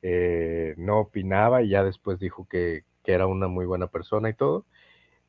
[0.02, 4.34] eh, no opinaba y ya después dijo que, que, era una muy buena persona y
[4.34, 4.64] todo.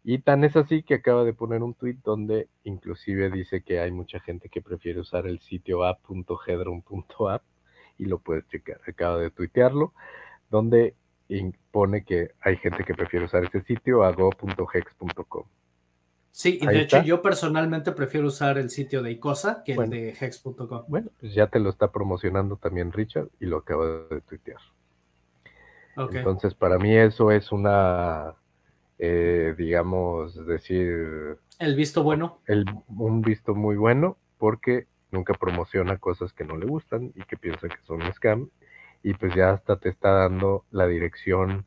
[0.03, 3.89] Y tan es así que acaba de poner un tweet donde inclusive dice que hay
[3.91, 7.41] mucha gente que prefiere usar el sitio app.hedron.app
[7.97, 8.79] y lo puedes checar.
[8.87, 9.93] Acabo de tuitearlo,
[10.49, 10.95] donde
[11.29, 15.43] impone que hay gente que prefiere usar ese sitio a go.hex.com.
[16.31, 20.09] Sí, y de hecho yo personalmente prefiero usar el sitio de Icosa que el de
[20.19, 20.83] hex.com.
[20.89, 24.59] Bueno, pues ya te lo está promocionando también Richard y lo acabo de tuitear.
[25.95, 28.35] Entonces, para mí eso es una,
[28.99, 31.37] eh, digamos, decir...
[31.57, 32.41] El visto bueno.
[32.47, 37.37] El, un visto muy bueno porque nunca promociona cosas que no le gustan y que
[37.37, 38.49] piensa que son un scam.
[39.01, 41.65] Y pues ya hasta te está dando la dirección,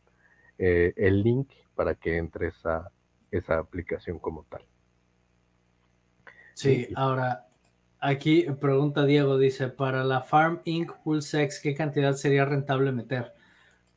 [0.59, 2.91] eh, el link para que entres a
[3.31, 4.62] esa aplicación como tal.
[6.55, 7.47] Sí, ahora
[8.01, 10.93] aquí pregunta Diego, dice, para la Farm Inc.
[11.05, 13.33] Pulsex, ¿qué cantidad sería rentable meter?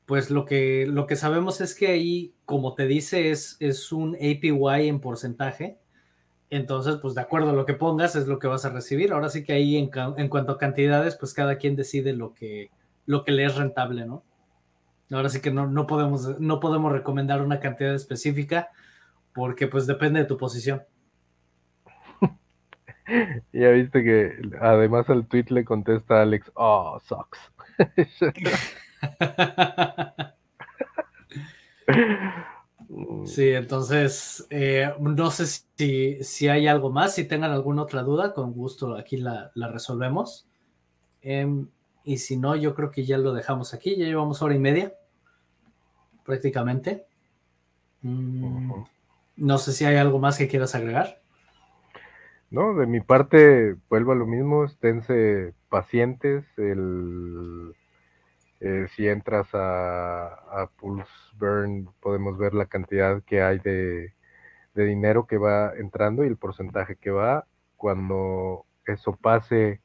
[0.05, 4.15] Pues lo que, lo que sabemos es que ahí, como te dice, es, es un
[4.15, 5.80] APY en porcentaje
[6.51, 9.13] Entonces, pues de acuerdo a lo que pongas es lo que vas a recibir.
[9.13, 12.69] Ahora sí que ahí en, en cuanto a cantidades, pues cada quien decide lo que,
[13.05, 14.25] lo que le es rentable, ¿no?
[15.11, 18.69] Ahora sí que no, no, podemos, no podemos recomendar una cantidad específica
[19.33, 20.83] porque pues depende de tu posición.
[23.53, 27.39] ya viste que además al tweet le contesta Alex, oh, sucks.
[33.25, 38.33] Sí, entonces, eh, no sé si, si, hay algo más, si tengan alguna otra duda,
[38.33, 40.47] con gusto aquí la, resolvemos.
[41.21, 41.67] Em,
[42.03, 44.93] y si no, yo creo que ya lo dejamos aquí, ya llevamos hora y media,
[46.25, 47.05] prácticamente.
[48.01, 48.71] Mm,
[49.37, 51.21] no sé si hay algo más que quieras agregar.
[52.49, 57.73] No, de mi parte, vuelvo a lo mismo, esténse pacientes, el
[58.61, 61.09] eh, si entras a, Pulse
[61.39, 64.13] Burn, podemos ver la cantidad que hay de,
[64.75, 67.47] dinero que va entrando y el porcentaje que va.
[67.77, 69.81] Cuando eso pase,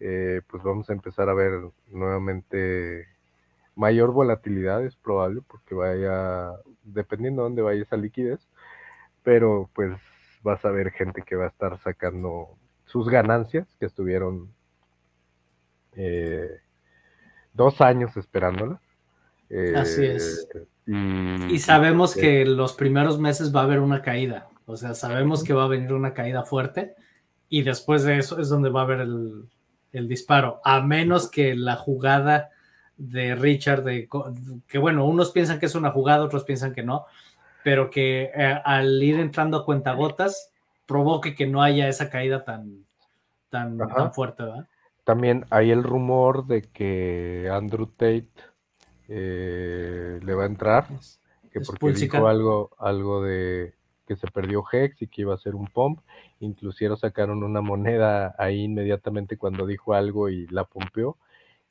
[0.00, 1.52] eh, pues vamos a empezar a ver
[1.88, 3.06] nuevamente
[3.76, 6.50] mayor volatilidad, es probable, porque vaya,
[6.84, 8.40] dependiendo de dónde vaya esa liquidez,
[9.22, 9.92] pero pues
[10.42, 14.52] vas a ver gente que va a estar sacando sus ganancias que estuvieron
[15.96, 16.60] eh,
[17.56, 18.80] dos años esperándola.
[19.76, 20.48] Así es.
[20.86, 24.48] Eh, y, sabemos que los primeros meses va a haber una caída.
[24.66, 26.94] O sea, sabemos que va a venir una caída fuerte
[27.48, 30.60] y después de eso es donde va a haber el, disparo.
[30.64, 32.50] A menos que la jugada
[32.96, 34.08] de Richard, de,
[34.68, 37.06] que bueno, unos piensan que es una jugada, otros piensan que no,
[37.64, 40.50] pero que eh, al ir entrando a cuentagotas
[40.86, 42.84] provoque que no haya esa caída tan,
[43.48, 44.66] tan, tan fuerte, ¿verdad?
[45.06, 48.26] También hay el rumor de que Andrew Tate
[49.06, 50.88] eh, le va a entrar,
[51.52, 53.74] que porque dijo algo, algo de
[54.04, 56.00] que se perdió Hex y que iba a ser un pump.
[56.40, 61.16] Inclusive sacaron una moneda ahí inmediatamente cuando dijo algo y la pompeó.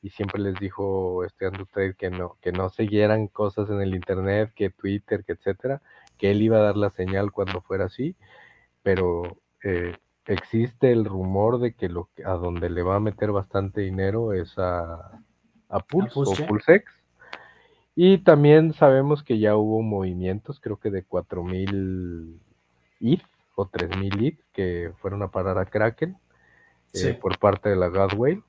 [0.01, 3.95] Y siempre les dijo este Andrew Tate que no, que no siguieran cosas en el
[3.95, 5.81] internet, que Twitter, que etcétera,
[6.17, 8.15] que él iba a dar la señal cuando fuera así.
[8.81, 9.23] Pero
[9.61, 9.97] eh,
[10.33, 14.57] existe el rumor de que lo a donde le va a meter bastante dinero es
[14.57, 15.21] a,
[15.69, 16.91] a Pulse, o Pulsex.
[17.95, 22.39] Y también sabemos que ya hubo movimientos, creo que de 4000
[22.99, 23.21] ETH
[23.55, 26.17] o 3000 ETH que fueron a parar a Kraken
[26.93, 28.41] eh, por parte de la Godway,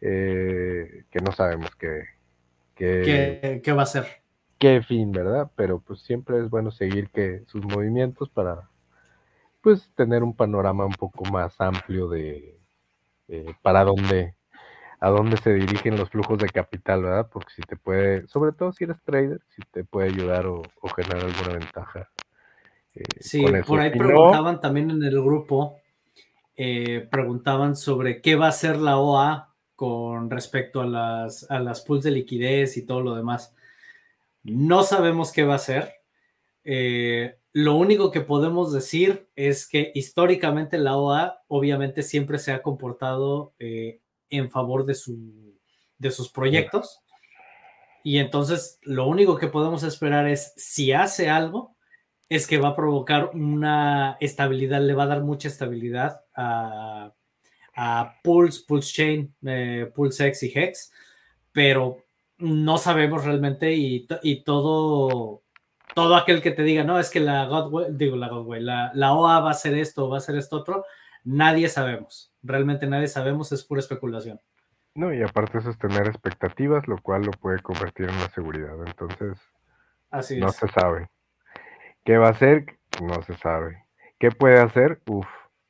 [0.00, 2.04] eh, que no sabemos qué,
[2.74, 4.06] qué, qué va a ser.
[4.58, 5.50] Qué fin, ¿verdad?
[5.54, 8.68] Pero pues siempre es bueno seguir que sus movimientos para
[9.66, 12.56] pues tener un panorama un poco más amplio de
[13.26, 14.36] eh, para dónde
[15.00, 17.28] a dónde se dirigen los flujos de capital, ¿verdad?
[17.32, 20.62] Porque si te puede, sobre todo si eres trader, si te puede ayudar o,
[20.94, 22.08] generar alguna ventaja.
[22.94, 25.80] Eh, sí, por ahí preguntaban también en el grupo,
[26.56, 31.80] eh, preguntaban sobre qué va a hacer la OA con respecto a las, a las
[31.80, 33.52] pools de liquidez y todo lo demás.
[34.44, 35.92] No sabemos qué va a hacer.
[36.62, 42.60] Eh, lo único que podemos decir es que históricamente la OA obviamente siempre se ha
[42.60, 45.56] comportado eh, en favor de, su,
[45.96, 47.00] de sus proyectos.
[48.04, 51.74] Y entonces lo único que podemos esperar es si hace algo,
[52.28, 57.14] es que va a provocar una estabilidad, le va a dar mucha estabilidad a,
[58.22, 60.92] Pulse, Pulse Chain, eh, Pulse X y Hex,
[61.52, 62.04] pero
[62.36, 65.45] no sabemos realmente y, y todo
[65.96, 69.14] todo aquel que te diga, no, es que la Godway, digo la Godway, la, la
[69.14, 70.84] OA va a hacer esto, va a hacer esto otro,
[71.24, 72.34] nadie sabemos.
[72.42, 74.38] Realmente nadie sabemos, es pura especulación.
[74.94, 78.74] No, y aparte eso es tener expectativas, lo cual lo puede convertir en una seguridad.
[78.86, 79.40] Entonces,
[80.10, 81.08] Así no se sabe.
[82.04, 82.66] ¿Qué va a hacer?
[83.00, 83.86] No se sabe.
[84.18, 85.00] ¿Qué puede hacer?
[85.06, 85.26] Uf,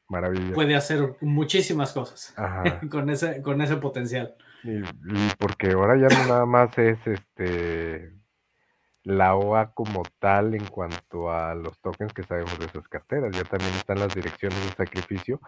[0.08, 0.54] maravilla.
[0.54, 2.34] Puede hacer muchísimas cosas
[2.90, 4.34] con, ese, con ese potencial.
[4.64, 4.82] y,
[5.38, 8.16] porque ahora ya no nada más es este
[9.06, 13.30] la OA como tal en cuanto a los tokens que sabemos de esas carteras.
[13.36, 15.40] Ya también están las direcciones de sacrificio,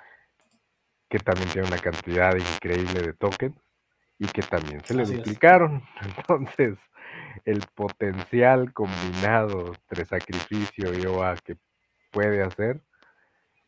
[1.08, 3.56] que también tienen una cantidad increíble de tokens
[4.16, 5.82] y que también se le duplicaron.
[6.18, 6.78] Entonces,
[7.44, 11.56] el potencial combinado entre sacrificio y OA que
[12.12, 12.80] puede hacer,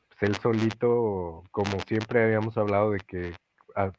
[0.09, 3.35] pues él solito, como siempre habíamos hablado de que
[3.75, 3.91] ah,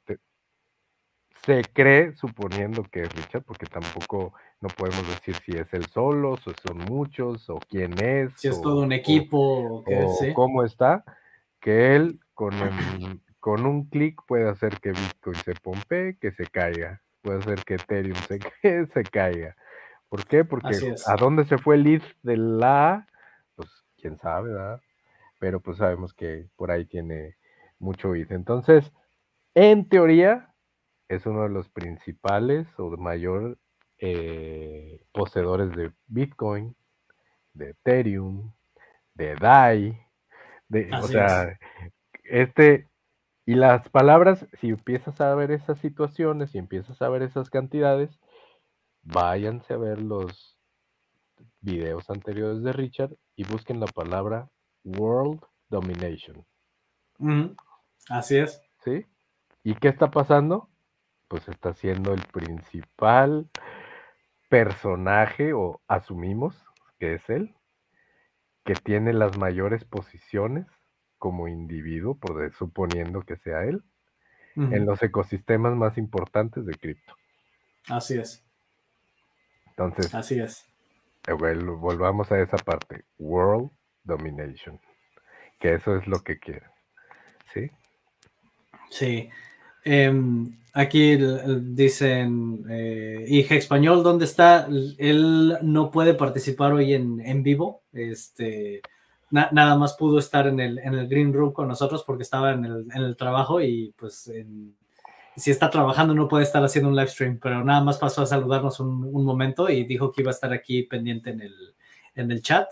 [1.43, 6.33] se cree, suponiendo que es Richard, porque tampoco no podemos decir si es él solo,
[6.33, 8.33] o son muchos, o quién es.
[8.37, 11.03] Si es todo un equipo, o, cómo está,
[11.59, 12.51] que él con,
[13.39, 17.75] con un clic puede hacer que Bitcoin se pompe, que se caiga, puede hacer que
[17.75, 18.39] Ethereum se,
[18.87, 19.55] se caiga.
[20.09, 20.43] ¿Por qué?
[20.43, 23.07] Porque a dónde se fue el lead de la,
[23.55, 24.81] pues quién sabe, ¿verdad?
[25.41, 27.35] pero pues sabemos que por ahí tiene
[27.79, 28.31] mucho bit.
[28.31, 28.93] Entonces,
[29.55, 30.50] en teoría,
[31.11, 33.57] es uno de los principales o mayor
[33.99, 36.73] eh, poseedores de Bitcoin,
[37.53, 38.53] de Ethereum,
[39.13, 40.07] de DAI,
[40.69, 41.59] de, o sea,
[42.23, 42.89] este,
[43.45, 48.17] y las palabras, si empiezas a ver esas situaciones, y empiezas a ver esas cantidades,
[49.01, 50.57] váyanse a ver los
[51.59, 54.49] videos anteriores de Richard y busquen la palabra
[54.85, 56.45] World Domination.
[58.07, 58.61] Así es.
[58.85, 59.05] ¿Sí?
[59.63, 60.70] ¿Y qué está pasando?
[61.31, 63.49] Pues está siendo el principal
[64.49, 66.61] personaje, o asumimos
[66.99, 67.55] que es él,
[68.65, 70.67] que tiene las mayores posiciones
[71.17, 73.81] como individuo, por suponiendo que sea él,
[74.57, 77.15] en los ecosistemas más importantes de cripto.
[77.87, 78.43] Así es.
[79.67, 80.67] Entonces, así es.
[81.29, 83.71] Eh, volvamos a esa parte, World
[84.03, 84.81] Domination,
[85.61, 86.67] que eso es lo que quiere.
[87.53, 87.71] ¿Sí?
[88.89, 89.29] Sí.
[89.83, 91.17] Em, aquí
[91.61, 94.67] dicen, eh, hija español, ¿dónde está?
[94.97, 97.83] Él no puede participar hoy en, vivo.
[97.93, 98.81] Este,
[99.29, 102.65] nada más pudo estar en el, en el, Green Room con nosotros porque estaba en
[102.65, 104.31] el, en el trabajo y pues
[105.35, 108.25] si está trabajando no puede estar haciendo un live stream, pero nada más pasó a
[108.25, 111.55] saludarnos un, un momento y dijo que iba a estar aquí pendiente en el,
[112.15, 112.67] en el chat.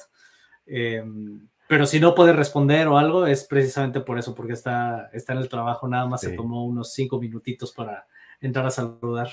[0.65, 5.33] Em, pero si no puede responder o algo, es precisamente por eso, porque está, está
[5.33, 8.07] en el trabajo, nada más se tomó unos cinco minutitos para
[8.41, 9.29] entrar a saludar.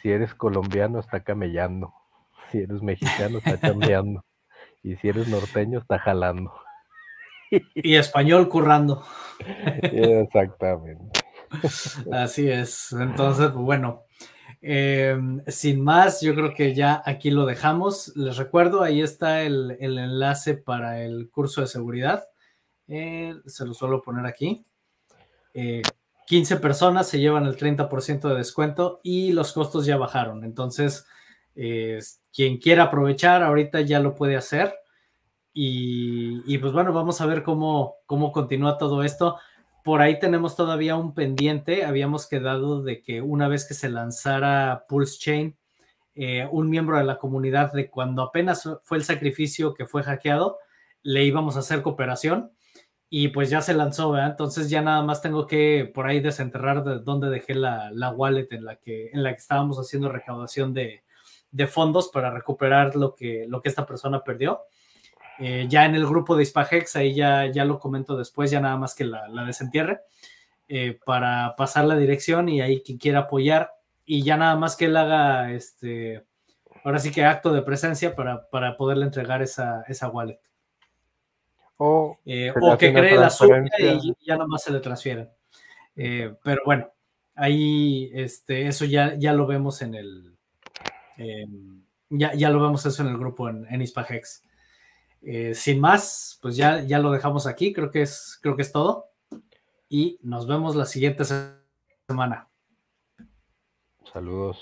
[0.00, 1.92] Si eres colombiano, está camellando.
[2.52, 4.24] Si eres mexicano, está cambiando.
[4.84, 6.54] y si eres norteño, está jalando.
[7.74, 9.04] y español currando.
[9.82, 11.18] Exactamente.
[12.12, 12.92] Así es.
[12.92, 14.04] Entonces, pues, bueno,
[14.66, 18.16] Em, sin más, yo creo que ya aquí lo dejamos.
[18.16, 22.24] Les recuerdo, ahí está el, enlace para el curso de seguridad.
[22.88, 24.64] Eh, se lo suelo poner aquí.
[25.52, 30.44] 15 eh, personas se llevan el 30% de descuento y los costos ya bajaron.
[30.44, 31.04] Entonces,
[31.54, 31.98] eh,
[32.32, 34.74] quien quiera aprovechar, ahorita ya lo puede hacer.
[35.52, 39.36] Y, y, pues bueno, vamos a ver cómo, cómo continúa todo esto
[39.84, 41.84] por ahí tenemos todavía un pendiente.
[41.84, 45.56] Habíamos quedado de que una vez que se lanzara Pulse Chain,
[46.14, 50.58] eh, un miembro de la comunidad de cuando apenas fue el sacrificio que fue hackeado,
[51.02, 52.50] le íbamos a hacer cooperación
[53.10, 54.16] y pues ya se lanzó.
[54.18, 58.64] Entonces ya nada más tengo que por ahí desenterrar de dónde dejé la, wallet en
[58.64, 61.02] la, que, en la que estábamos haciendo recaudación de,
[61.50, 64.62] de fondos para recuperar lo que, lo que esta persona perdió.
[65.38, 68.76] Eh, ya en el grupo de Hispagex, ahí ya, ya lo comento después, ya nada
[68.76, 70.00] más que la, desentierre,
[70.68, 73.72] eh, para pasar la dirección y ahí quien quiera apoyar
[74.06, 76.24] y ya nada más que él haga este,
[76.84, 80.40] ahora sí que acto de presencia para, para poderle entregar esa, esa wallet.
[81.76, 85.28] O, eh, que cree la suya y ya nada más se le transfieren.
[85.96, 86.88] pero bueno,
[87.34, 90.36] ahí este, eso ya, ya lo vemos en el,
[92.10, 94.43] ya, ya lo vemos eso en el grupo en, en Hispagex.
[95.26, 98.72] Eh, sin más, pues ya, ya lo dejamos aquí, creo que, es, creo que es
[98.72, 99.06] todo.
[99.88, 101.24] Y nos vemos la siguiente
[102.06, 102.48] semana.
[104.12, 104.58] Saludos.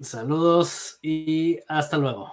[0.00, 2.32] saludos y hasta luego.